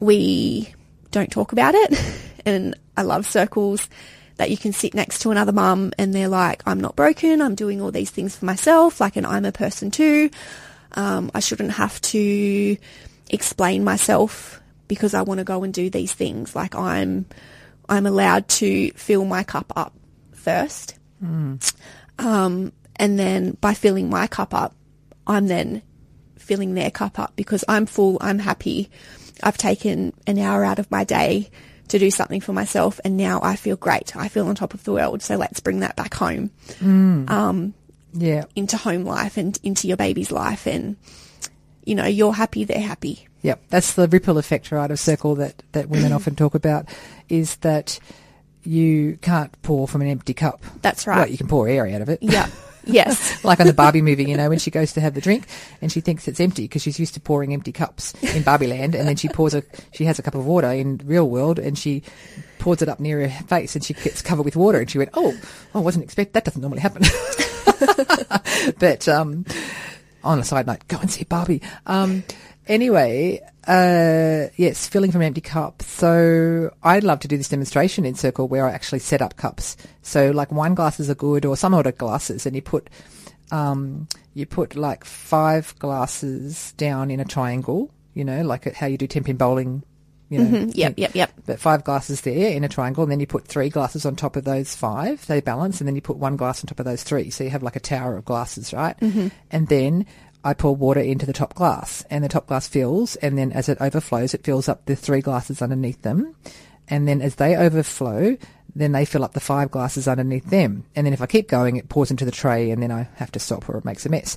we 0.00 0.74
don't 1.12 1.30
talk 1.30 1.52
about 1.52 1.74
it. 1.74 1.94
and 2.44 2.74
I 2.96 3.02
love 3.02 3.26
circles 3.26 3.88
that 4.36 4.50
you 4.50 4.56
can 4.56 4.72
sit 4.72 4.94
next 4.94 5.20
to 5.20 5.30
another 5.30 5.52
mum 5.52 5.92
and 5.98 6.12
they're 6.12 6.28
like, 6.28 6.62
I'm 6.66 6.80
not 6.80 6.96
broken. 6.96 7.40
I'm 7.40 7.54
doing 7.54 7.80
all 7.80 7.92
these 7.92 8.10
things 8.10 8.34
for 8.34 8.44
myself. 8.44 9.00
Like, 9.00 9.16
and 9.16 9.26
I'm 9.26 9.44
a 9.44 9.52
person 9.52 9.90
too. 9.90 10.30
Um, 10.92 11.30
I 11.34 11.40
shouldn't 11.40 11.72
have 11.72 12.00
to 12.00 12.76
explain 13.30 13.84
myself 13.84 14.60
because 14.88 15.14
I 15.14 15.22
want 15.22 15.38
to 15.38 15.44
go 15.44 15.62
and 15.62 15.72
do 15.72 15.88
these 15.90 16.12
things. 16.12 16.56
Like 16.56 16.74
I'm, 16.74 17.26
I'm 17.88 18.06
allowed 18.06 18.48
to 18.48 18.90
fill 18.92 19.24
my 19.24 19.44
cup 19.44 19.72
up 19.76 19.94
first. 20.32 20.98
Um, 22.18 22.72
and 22.96 23.18
then 23.18 23.56
by 23.60 23.74
filling 23.74 24.10
my 24.10 24.26
cup 24.26 24.54
up, 24.54 24.74
I'm 25.26 25.46
then 25.46 25.82
filling 26.36 26.74
their 26.74 26.90
cup 26.90 27.18
up 27.18 27.32
because 27.36 27.64
I'm 27.68 27.86
full, 27.86 28.18
I'm 28.20 28.38
happy. 28.38 28.90
I've 29.42 29.58
taken 29.58 30.12
an 30.26 30.38
hour 30.38 30.64
out 30.64 30.78
of 30.78 30.90
my 30.90 31.04
day 31.04 31.50
to 31.88 31.98
do 31.98 32.10
something 32.10 32.40
for 32.40 32.52
myself 32.52 33.00
and 33.04 33.16
now 33.16 33.40
I 33.42 33.56
feel 33.56 33.76
great. 33.76 34.16
I 34.16 34.28
feel 34.28 34.46
on 34.48 34.54
top 34.54 34.74
of 34.74 34.84
the 34.84 34.92
world. 34.92 35.22
So 35.22 35.36
let's 35.36 35.60
bring 35.60 35.80
that 35.80 35.96
back 35.96 36.14
home 36.14 36.50
mm. 36.80 37.28
um, 37.28 37.74
Yeah. 38.12 38.44
into 38.56 38.76
home 38.76 39.04
life 39.04 39.36
and 39.36 39.58
into 39.62 39.88
your 39.88 39.96
baby's 39.96 40.30
life 40.30 40.66
and 40.66 40.96
you 41.84 41.94
know, 41.96 42.06
you're 42.06 42.32
happy, 42.32 42.64
they're 42.64 42.80
happy. 42.80 43.26
Yep, 43.42 43.60
that's 43.68 43.94
the 43.94 44.06
ripple 44.06 44.38
effect, 44.38 44.70
right, 44.70 44.88
of 44.88 45.00
circle 45.00 45.34
that, 45.34 45.62
that 45.72 45.88
women 45.88 46.12
often 46.18 46.36
talk 46.36 46.54
about 46.54 46.86
is 47.28 47.56
that 47.56 47.98
you 48.62 49.18
can't 49.20 49.60
pour 49.62 49.88
from 49.88 50.00
an 50.02 50.06
empty 50.08 50.32
cup. 50.32 50.62
That's 50.80 51.06
right. 51.08 51.18
Well, 51.18 51.28
you 51.28 51.36
can 51.36 51.48
pour 51.48 51.66
air 51.66 51.86
out 51.88 52.00
of 52.00 52.08
it. 52.08 52.20
Yeah. 52.22 52.48
Yes. 52.84 53.44
like 53.44 53.60
on 53.60 53.66
the 53.66 53.72
Barbie 53.72 54.02
movie, 54.02 54.24
you 54.24 54.36
know, 54.36 54.48
when 54.48 54.58
she 54.58 54.70
goes 54.70 54.92
to 54.94 55.00
have 55.00 55.14
the 55.14 55.20
drink 55.20 55.46
and 55.80 55.90
she 55.90 56.00
thinks 56.00 56.28
it's 56.28 56.40
empty 56.40 56.62
because 56.64 56.82
she's 56.82 56.98
used 56.98 57.14
to 57.14 57.20
pouring 57.20 57.52
empty 57.52 57.72
cups 57.72 58.14
in 58.22 58.42
Barbie 58.42 58.66
land 58.66 58.94
and 58.94 59.06
then 59.08 59.16
she 59.16 59.28
pours 59.28 59.54
a, 59.54 59.62
she 59.92 60.04
has 60.04 60.18
a 60.18 60.22
cup 60.22 60.34
of 60.34 60.46
water 60.46 60.70
in 60.70 61.00
real 61.04 61.28
world 61.28 61.58
and 61.58 61.78
she 61.78 62.02
pours 62.58 62.82
it 62.82 62.88
up 62.88 63.00
near 63.00 63.28
her 63.28 63.44
face 63.44 63.74
and 63.74 63.84
she 63.84 63.94
gets 63.94 64.22
covered 64.22 64.44
with 64.44 64.56
water 64.56 64.78
and 64.78 64.90
she 64.90 64.98
went, 64.98 65.10
oh, 65.14 65.36
I 65.74 65.78
wasn't 65.78 66.04
expect, 66.04 66.32
that 66.34 66.44
doesn't 66.44 66.60
normally 66.60 66.80
happen. 66.80 67.02
but, 68.78 69.08
um, 69.08 69.44
on 70.24 70.38
a 70.38 70.44
side 70.44 70.66
note, 70.66 70.86
go 70.88 70.98
and 70.98 71.10
see 71.10 71.24
Barbie. 71.24 71.62
Um, 71.86 72.22
anyway, 72.68 73.40
uh, 73.66 74.48
yes, 74.56 74.88
filling 74.88 75.12
from 75.12 75.22
empty 75.22 75.40
cup. 75.40 75.82
So 75.82 76.74
I'd 76.82 77.04
love 77.04 77.20
to 77.20 77.28
do 77.28 77.36
this 77.36 77.48
demonstration 77.48 78.04
in 78.04 78.14
Circle 78.14 78.48
where 78.48 78.66
I 78.66 78.72
actually 78.72 78.98
set 78.98 79.22
up 79.22 79.36
cups. 79.36 79.76
So 80.02 80.30
like 80.30 80.50
wine 80.50 80.74
glasses 80.74 81.08
are 81.08 81.14
good 81.14 81.44
or 81.44 81.56
some 81.56 81.74
other 81.74 81.92
glasses 81.92 82.46
and 82.46 82.56
you 82.56 82.62
put, 82.62 82.90
um, 83.50 84.08
you 84.34 84.46
put 84.46 84.74
like 84.74 85.04
five 85.04 85.74
glasses 85.78 86.72
down 86.72 87.10
in 87.10 87.20
a 87.20 87.24
triangle, 87.24 87.90
you 88.14 88.24
know, 88.24 88.42
like 88.42 88.72
how 88.74 88.86
you 88.86 88.98
do 88.98 89.06
10 89.06 89.24
pin 89.24 89.36
bowling, 89.36 89.84
you 90.32 90.38
know. 90.38 90.58
Mm-hmm. 90.58 90.70
Yep, 90.74 90.94
yep, 90.96 91.14
yep. 91.14 91.32
But 91.44 91.60
five 91.60 91.84
glasses 91.84 92.22
there 92.22 92.50
in 92.50 92.64
a 92.64 92.68
triangle, 92.68 93.02
and 93.02 93.12
then 93.12 93.20
you 93.20 93.26
put 93.26 93.46
three 93.46 93.68
glasses 93.68 94.06
on 94.06 94.16
top 94.16 94.34
of 94.36 94.44
those 94.44 94.74
five. 94.74 95.24
They 95.26 95.42
balance, 95.42 95.80
and 95.80 95.86
then 95.86 95.94
you 95.94 96.00
put 96.00 96.16
one 96.16 96.36
glass 96.36 96.64
on 96.64 96.68
top 96.68 96.80
of 96.80 96.86
those 96.86 97.02
three. 97.02 97.28
So 97.28 97.44
you 97.44 97.50
have 97.50 97.62
like 97.62 97.76
a 97.76 97.80
tower 97.80 98.16
of 98.16 98.24
glasses, 98.24 98.72
right? 98.72 98.98
Mm-hmm. 98.98 99.28
And 99.50 99.68
then 99.68 100.06
I 100.44 100.54
pour 100.54 100.74
water 100.74 101.00
into 101.00 101.26
the 101.26 101.32
top 101.32 101.54
glass, 101.54 102.04
and 102.10 102.24
the 102.24 102.28
top 102.28 102.46
glass 102.46 102.66
fills, 102.66 103.16
and 103.16 103.38
then 103.38 103.52
as 103.52 103.68
it 103.68 103.78
overflows, 103.80 104.34
it 104.34 104.44
fills 104.44 104.68
up 104.68 104.84
the 104.86 104.96
three 104.96 105.20
glasses 105.20 105.62
underneath 105.62 106.02
them. 106.02 106.34
And 106.88 107.06
then 107.06 107.22
as 107.22 107.36
they 107.36 107.56
overflow, 107.56 108.36
then 108.74 108.92
they 108.92 109.04
fill 109.04 109.24
up 109.24 109.34
the 109.34 109.40
five 109.40 109.70
glasses 109.70 110.08
underneath 110.08 110.46
them. 110.46 110.84
And 110.96 111.06
then 111.06 111.14
if 111.14 111.22
I 111.22 111.26
keep 111.26 111.48
going, 111.48 111.76
it 111.76 111.88
pours 111.88 112.10
into 112.10 112.24
the 112.24 112.30
tray, 112.30 112.70
and 112.70 112.82
then 112.82 112.90
I 112.90 113.08
have 113.16 113.32
to 113.32 113.38
stop 113.38 113.68
or 113.68 113.76
it 113.76 113.84
makes 113.84 114.04
a 114.04 114.08
mess. 114.08 114.36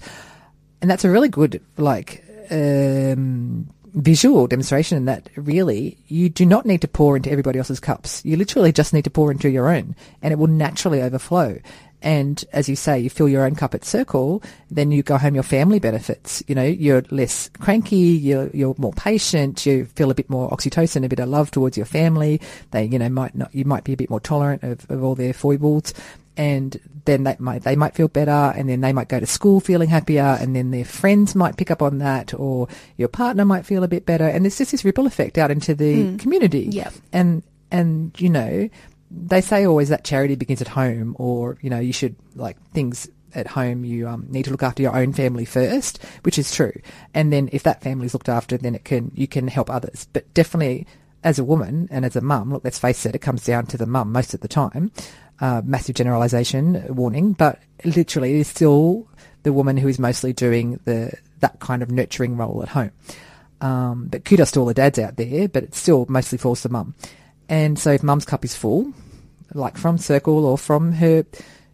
And 0.82 0.92
that's 0.92 1.06
a 1.06 1.10
really 1.10 1.30
good, 1.30 1.64
like, 1.78 2.24
um, 2.52 3.70
visual 3.96 4.46
demonstration 4.46 5.06
that 5.06 5.30
really 5.36 5.98
you 6.08 6.30
do 6.30 6.46
not 6.46 6.66
need 6.66 6.82
to 6.82 6.88
pour 6.88 7.16
into 7.16 7.32
everybody 7.32 7.58
else's 7.60 7.80
cups. 7.80 8.24
You 8.26 8.36
literally 8.36 8.72
just 8.72 8.94
need 8.94 9.06
to 9.06 9.10
pour 9.10 9.32
into 9.32 9.50
your 9.50 9.70
own 9.70 9.96
and 10.22 10.32
it 10.32 10.38
will 10.38 10.48
naturally 10.48 11.02
overflow. 11.02 11.60
And 12.02 12.44
as 12.54 12.70
you 12.70 12.76
say, 12.76 13.00
you 13.00 13.10
fill 13.10 13.28
your 13.28 13.46
own 13.46 13.56
cup 13.56 13.74
at 13.74 13.84
circle, 13.84 14.44
then 14.70 14.92
you 14.92 15.02
go 15.02 15.18
home, 15.18 15.34
your 15.34 15.44
family 15.44 15.80
benefits. 15.80 16.44
You 16.46 16.54
know, 16.54 16.64
you're 16.64 17.04
less 17.10 17.50
cranky, 17.60 17.96
you're, 17.96 18.50
you're 18.54 18.76
more 18.78 18.94
patient, 18.94 19.66
you 19.66 19.86
feel 19.86 20.12
a 20.12 20.16
bit 20.16 20.30
more 20.30 20.52
oxytocin, 20.52 21.04
a 21.04 21.10
bit 21.10 21.20
of 21.20 21.30
love 21.30 21.50
towards 21.50 21.78
your 21.78 21.88
family. 21.88 22.42
They, 22.72 22.84
you 22.86 23.00
know, 23.00 23.10
might 23.10 23.34
not, 23.34 23.56
you 23.56 23.66
might 23.66 23.86
be 23.86 23.94
a 23.94 23.98
bit 23.98 24.12
more 24.12 24.20
tolerant 24.20 24.62
of, 24.62 24.86
of 24.92 25.04
all 25.04 25.16
their 25.16 25.34
foibles 25.34 25.94
and 26.38 26.80
then 27.06 27.24
they 27.24 27.36
might 27.40 27.64
they 27.64 27.76
might 27.76 27.96
feel 27.96 28.08
better 28.08 28.54
and 28.58 28.68
then 28.68 28.82
they 28.82 28.94
might 28.94 29.08
go 29.08 29.20
to 29.20 29.26
school 29.26 29.60
feeling 29.60 29.90
happier 29.90 30.38
and 30.40 30.56
then 30.56 30.72
their 30.72 30.86
friends 30.86 31.36
might 31.36 31.58
pick 31.58 31.72
up 31.72 31.82
on 31.82 32.00
that 32.00 32.34
or 32.34 32.68
your 32.98 33.08
partner 33.08 33.46
might 33.46 33.66
feel 33.66 33.84
a 33.84 33.88
bit 33.88 34.06
better. 34.06 34.28
And 34.28 34.44
there's 34.44 34.58
just 34.58 34.72
this 34.72 34.84
ripple 34.84 35.06
effect 35.06 35.38
out 35.38 35.52
into 35.52 35.74
the 35.74 36.18
community. 36.18 36.68
Yeah. 36.72 36.90
and 37.14 37.44
and 37.72 38.20
you 38.20 38.30
know 38.30 38.70
they 39.12 39.42
say 39.42 39.66
always 39.66 39.90
that 39.90 40.04
charity 40.04 40.36
begins 40.36 40.62
at 40.62 40.68
home 40.68 41.16
or 41.20 41.58
you 41.62 41.70
know 41.70 41.80
you 41.80 41.94
should 41.94 42.16
like 42.36 42.58
things 42.72 43.08
at 43.34 43.48
home 43.48 43.84
you 43.84 44.08
um, 44.08 44.26
need 44.30 44.46
to 44.46 44.52
look 44.52 44.64
after 44.64 44.82
your 44.82 44.96
own 44.96 45.14
family 45.14 45.46
first 45.46 46.04
which 46.24 46.38
is 46.38 46.54
true. 46.54 46.74
And 47.14 47.32
then 47.32 47.50
if 47.52 47.64
that 47.64 47.82
family's 47.82 48.14
looked 48.14 48.30
after 48.30 48.58
then 48.58 48.76
it 48.76 48.84
can 48.84 49.12
you 49.14 49.28
can 49.28 49.48
help 49.48 49.70
others. 49.70 50.08
But 50.12 50.34
definitely 50.34 50.88
as 51.26 51.40
a 51.40 51.44
woman 51.44 51.88
and 51.90 52.06
as 52.06 52.16
a 52.16 52.22
mum, 52.22 52.54
look, 52.54 52.64
let's 52.64 52.78
face 52.78 53.04
it, 53.06 53.16
it 53.16 53.20
comes 53.20 53.44
down 53.44 53.66
to 53.66 53.78
the 53.78 53.88
mum 53.88 54.12
most 54.12 54.36
of 54.36 54.42
the 54.42 54.48
time. 54.48 54.92
Uh, 55.42 55.62
massive 55.66 55.96
generalisation 55.96 56.86
warning, 56.96 57.34
but 57.34 57.60
literally 57.84 58.36
it 58.36 58.40
is 58.40 58.48
still 58.48 59.06
the 59.44 59.52
woman 59.52 59.76
who 59.76 59.90
is 59.90 60.00
mostly 60.00 60.32
doing 60.32 60.80
the 60.86 61.12
that 61.42 61.60
kind 61.60 61.84
of 61.84 61.92
nurturing 61.92 62.38
role 62.38 62.64
at 62.64 62.70
home. 62.70 62.92
Um, 63.60 64.08
but 64.08 64.24
kudos 64.24 64.52
to 64.52 64.62
all 64.62 64.66
the 64.66 64.74
dads 64.74 64.98
out 64.98 65.18
there, 65.18 65.50
but 65.50 65.64
it 65.64 65.76
still 65.76 66.06
mostly 66.08 66.38
falls 66.38 66.62
to 66.62 66.70
mum. 66.70 66.96
And 67.50 67.78
so 67.78 67.92
if 67.92 68.02
mum's 68.02 68.26
cup 68.26 68.46
is 68.46 68.56
full, 68.56 68.94
like 69.54 69.78
from 69.78 69.98
circle 69.98 70.46
or 70.46 70.58
from 70.58 70.94
her, 70.94 71.26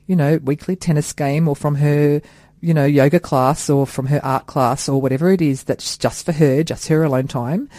you 0.08 0.16
know, 0.16 0.38
weekly 0.44 0.76
tennis 0.76 1.14
game 1.14 1.48
or 1.48 1.56
from 1.56 1.76
her, 1.76 2.22
you 2.62 2.74
know, 2.74 2.86
yoga 2.86 3.20
class 3.20 3.70
or 3.70 3.88
from 3.88 4.08
her 4.08 4.24
art 4.24 4.48
class 4.48 4.90
or 4.90 5.02
whatever 5.02 5.32
it 5.32 5.42
is 5.42 5.64
that's 5.64 5.98
just 5.98 6.26
for 6.26 6.32
her, 6.32 6.64
just 6.64 6.88
her 6.88 7.04
alone 7.04 7.28
time, 7.28 7.70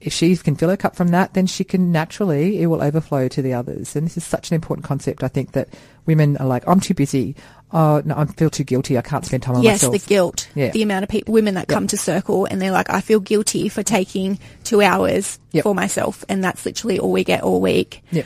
if 0.00 0.12
she 0.12 0.36
can 0.36 0.54
fill 0.54 0.68
her 0.70 0.76
cup 0.76 0.94
from 0.94 1.08
that, 1.08 1.34
then 1.34 1.46
she 1.46 1.64
can 1.64 1.90
naturally, 1.90 2.62
it 2.62 2.66
will 2.66 2.82
overflow 2.82 3.26
to 3.28 3.42
the 3.42 3.52
others. 3.54 3.96
And 3.96 4.06
this 4.06 4.16
is 4.16 4.24
such 4.24 4.50
an 4.50 4.54
important 4.54 4.86
concept. 4.86 5.24
I 5.24 5.28
think 5.28 5.52
that 5.52 5.68
women 6.06 6.36
are 6.36 6.46
like, 6.46 6.66
I'm 6.68 6.78
too 6.80 6.94
busy. 6.94 7.34
Oh, 7.72 8.00
no, 8.04 8.14
I 8.16 8.24
feel 8.26 8.48
too 8.48 8.64
guilty. 8.64 8.96
I 8.96 9.02
can't 9.02 9.26
spend 9.26 9.42
time 9.42 9.56
on 9.56 9.62
yes, 9.62 9.82
myself. 9.82 9.94
Yes, 9.94 10.02
the 10.04 10.08
guilt. 10.08 10.48
Yeah. 10.54 10.70
The 10.70 10.82
amount 10.82 11.02
of 11.02 11.08
people, 11.10 11.34
women 11.34 11.54
that 11.54 11.66
come 11.68 11.86
to 11.88 11.96
Circle 11.98 12.46
and 12.46 12.62
they're 12.62 12.70
like, 12.70 12.88
I 12.90 13.00
feel 13.00 13.20
guilty 13.20 13.68
for 13.68 13.82
taking 13.82 14.38
two 14.64 14.80
hours 14.82 15.38
Yep. 15.52 15.64
for 15.64 15.74
myself. 15.74 16.24
And 16.28 16.42
that's 16.44 16.64
literally 16.64 16.98
all 17.00 17.10
we 17.12 17.24
get 17.24 17.42
all 17.42 17.60
week. 17.60 18.02
yeah. 18.12 18.22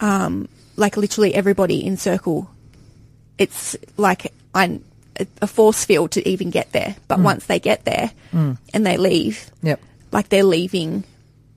Um, 0.00 0.48
like 0.76 0.96
literally 0.96 1.34
everybody 1.34 1.84
in 1.84 1.96
Circle, 1.96 2.50
it's 3.38 3.76
like 3.96 4.32
I'm 4.54 4.84
a 5.40 5.46
force 5.46 5.84
field 5.84 6.12
to 6.12 6.28
even 6.28 6.50
get 6.50 6.72
there. 6.72 6.96
But 7.08 7.18
Mm. 7.18 7.22
once 7.24 7.46
they 7.46 7.58
get 7.60 7.84
there 7.84 8.10
and 8.32 8.58
they 8.86 8.96
leave, 8.96 9.50
Yep. 9.62 9.80
Like 10.12 10.28
they're 10.28 10.44
leaving 10.44 11.04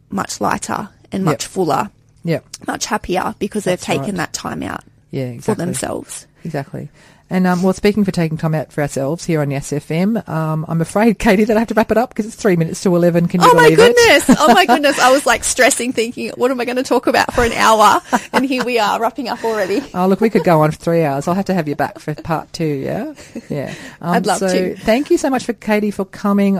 much 0.09 0.41
lighter 0.41 0.89
and 1.11 1.23
much 1.25 1.43
Yep. 1.43 1.51
fuller, 1.51 1.89
Yep. 2.23 2.45
much 2.67 2.85
happier 2.85 3.35
because 3.39 3.65
they've 3.65 3.79
taken 3.79 4.05
right. 4.05 4.15
that 4.17 4.33
time 4.33 4.63
out 4.63 4.83
Yeah, 5.11 5.37
for 5.39 5.55
themselves. 5.55 6.25
Exactly. 6.43 6.89
And 7.27 7.47
um, 7.47 7.63
well, 7.63 7.73
speaking 7.73 8.05
for 8.05 8.11
taking 8.11 8.37
time 8.37 8.53
out 8.53 8.71
for 8.71 8.81
ourselves 8.81 9.25
here 9.25 9.41
on 9.41 9.49
Yes 9.49 9.71
FM, 9.71 10.29
um, 10.29 10.63
I'm 10.67 10.79
afraid, 10.79 11.17
Katie, 11.19 11.43
that 11.45 11.57
I 11.57 11.59
have 11.59 11.69
to 11.69 11.73
wrap 11.73 11.89
it 11.89 11.97
up 11.97 12.09
because 12.09 12.27
it's 12.27 12.35
three 12.35 12.55
minutes 12.55 12.83
to 12.83 12.95
eleven. 12.95 13.27
Can 13.27 13.41
you 13.41 13.47
Oh 13.49 13.55
my 13.55 13.71
goodness! 13.71 14.25
Oh 14.39 14.53
my 14.53 14.63
goodness! 14.67 14.99
I 14.99 15.11
was 15.11 15.25
like 15.25 15.43
stressing, 15.43 15.91
thinking, 15.91 16.29
what 16.35 16.51
am 16.51 16.59
I 16.61 16.65
going 16.65 16.75
to 16.75 16.83
talk 16.83 17.07
about 17.07 17.33
for 17.33 17.43
an 17.43 17.51
hour? 17.53 17.99
And 18.31 18.45
here 18.45 18.63
we 18.63 18.77
are, 18.77 19.01
wrapping 19.01 19.27
up 19.27 19.43
already. 19.43 19.81
Oh, 19.95 20.05
look, 20.07 20.21
we 20.21 20.29
could 20.29 20.43
go 20.43 20.61
on 20.61 20.69
for 20.69 20.77
three 20.77 21.03
hours. 21.03 21.27
I'll 21.27 21.33
have 21.33 21.45
to 21.45 21.55
have 21.55 21.67
you 21.67 21.75
back 21.75 21.97
for 21.97 22.13
part 22.13 22.53
two, 22.53 22.63
yeah? 22.63 23.15
Yeah. 23.49 23.73
Um, 24.01 24.13
I'd 24.17 24.25
love 24.27 24.37
so 24.37 24.47
to. 24.47 24.75
Thank 24.75 25.09
you 25.09 25.17
so 25.17 25.31
much 25.31 25.45
for 25.45 25.53
Katie 25.53 25.89
for 25.89 26.05
coming. 26.05 26.53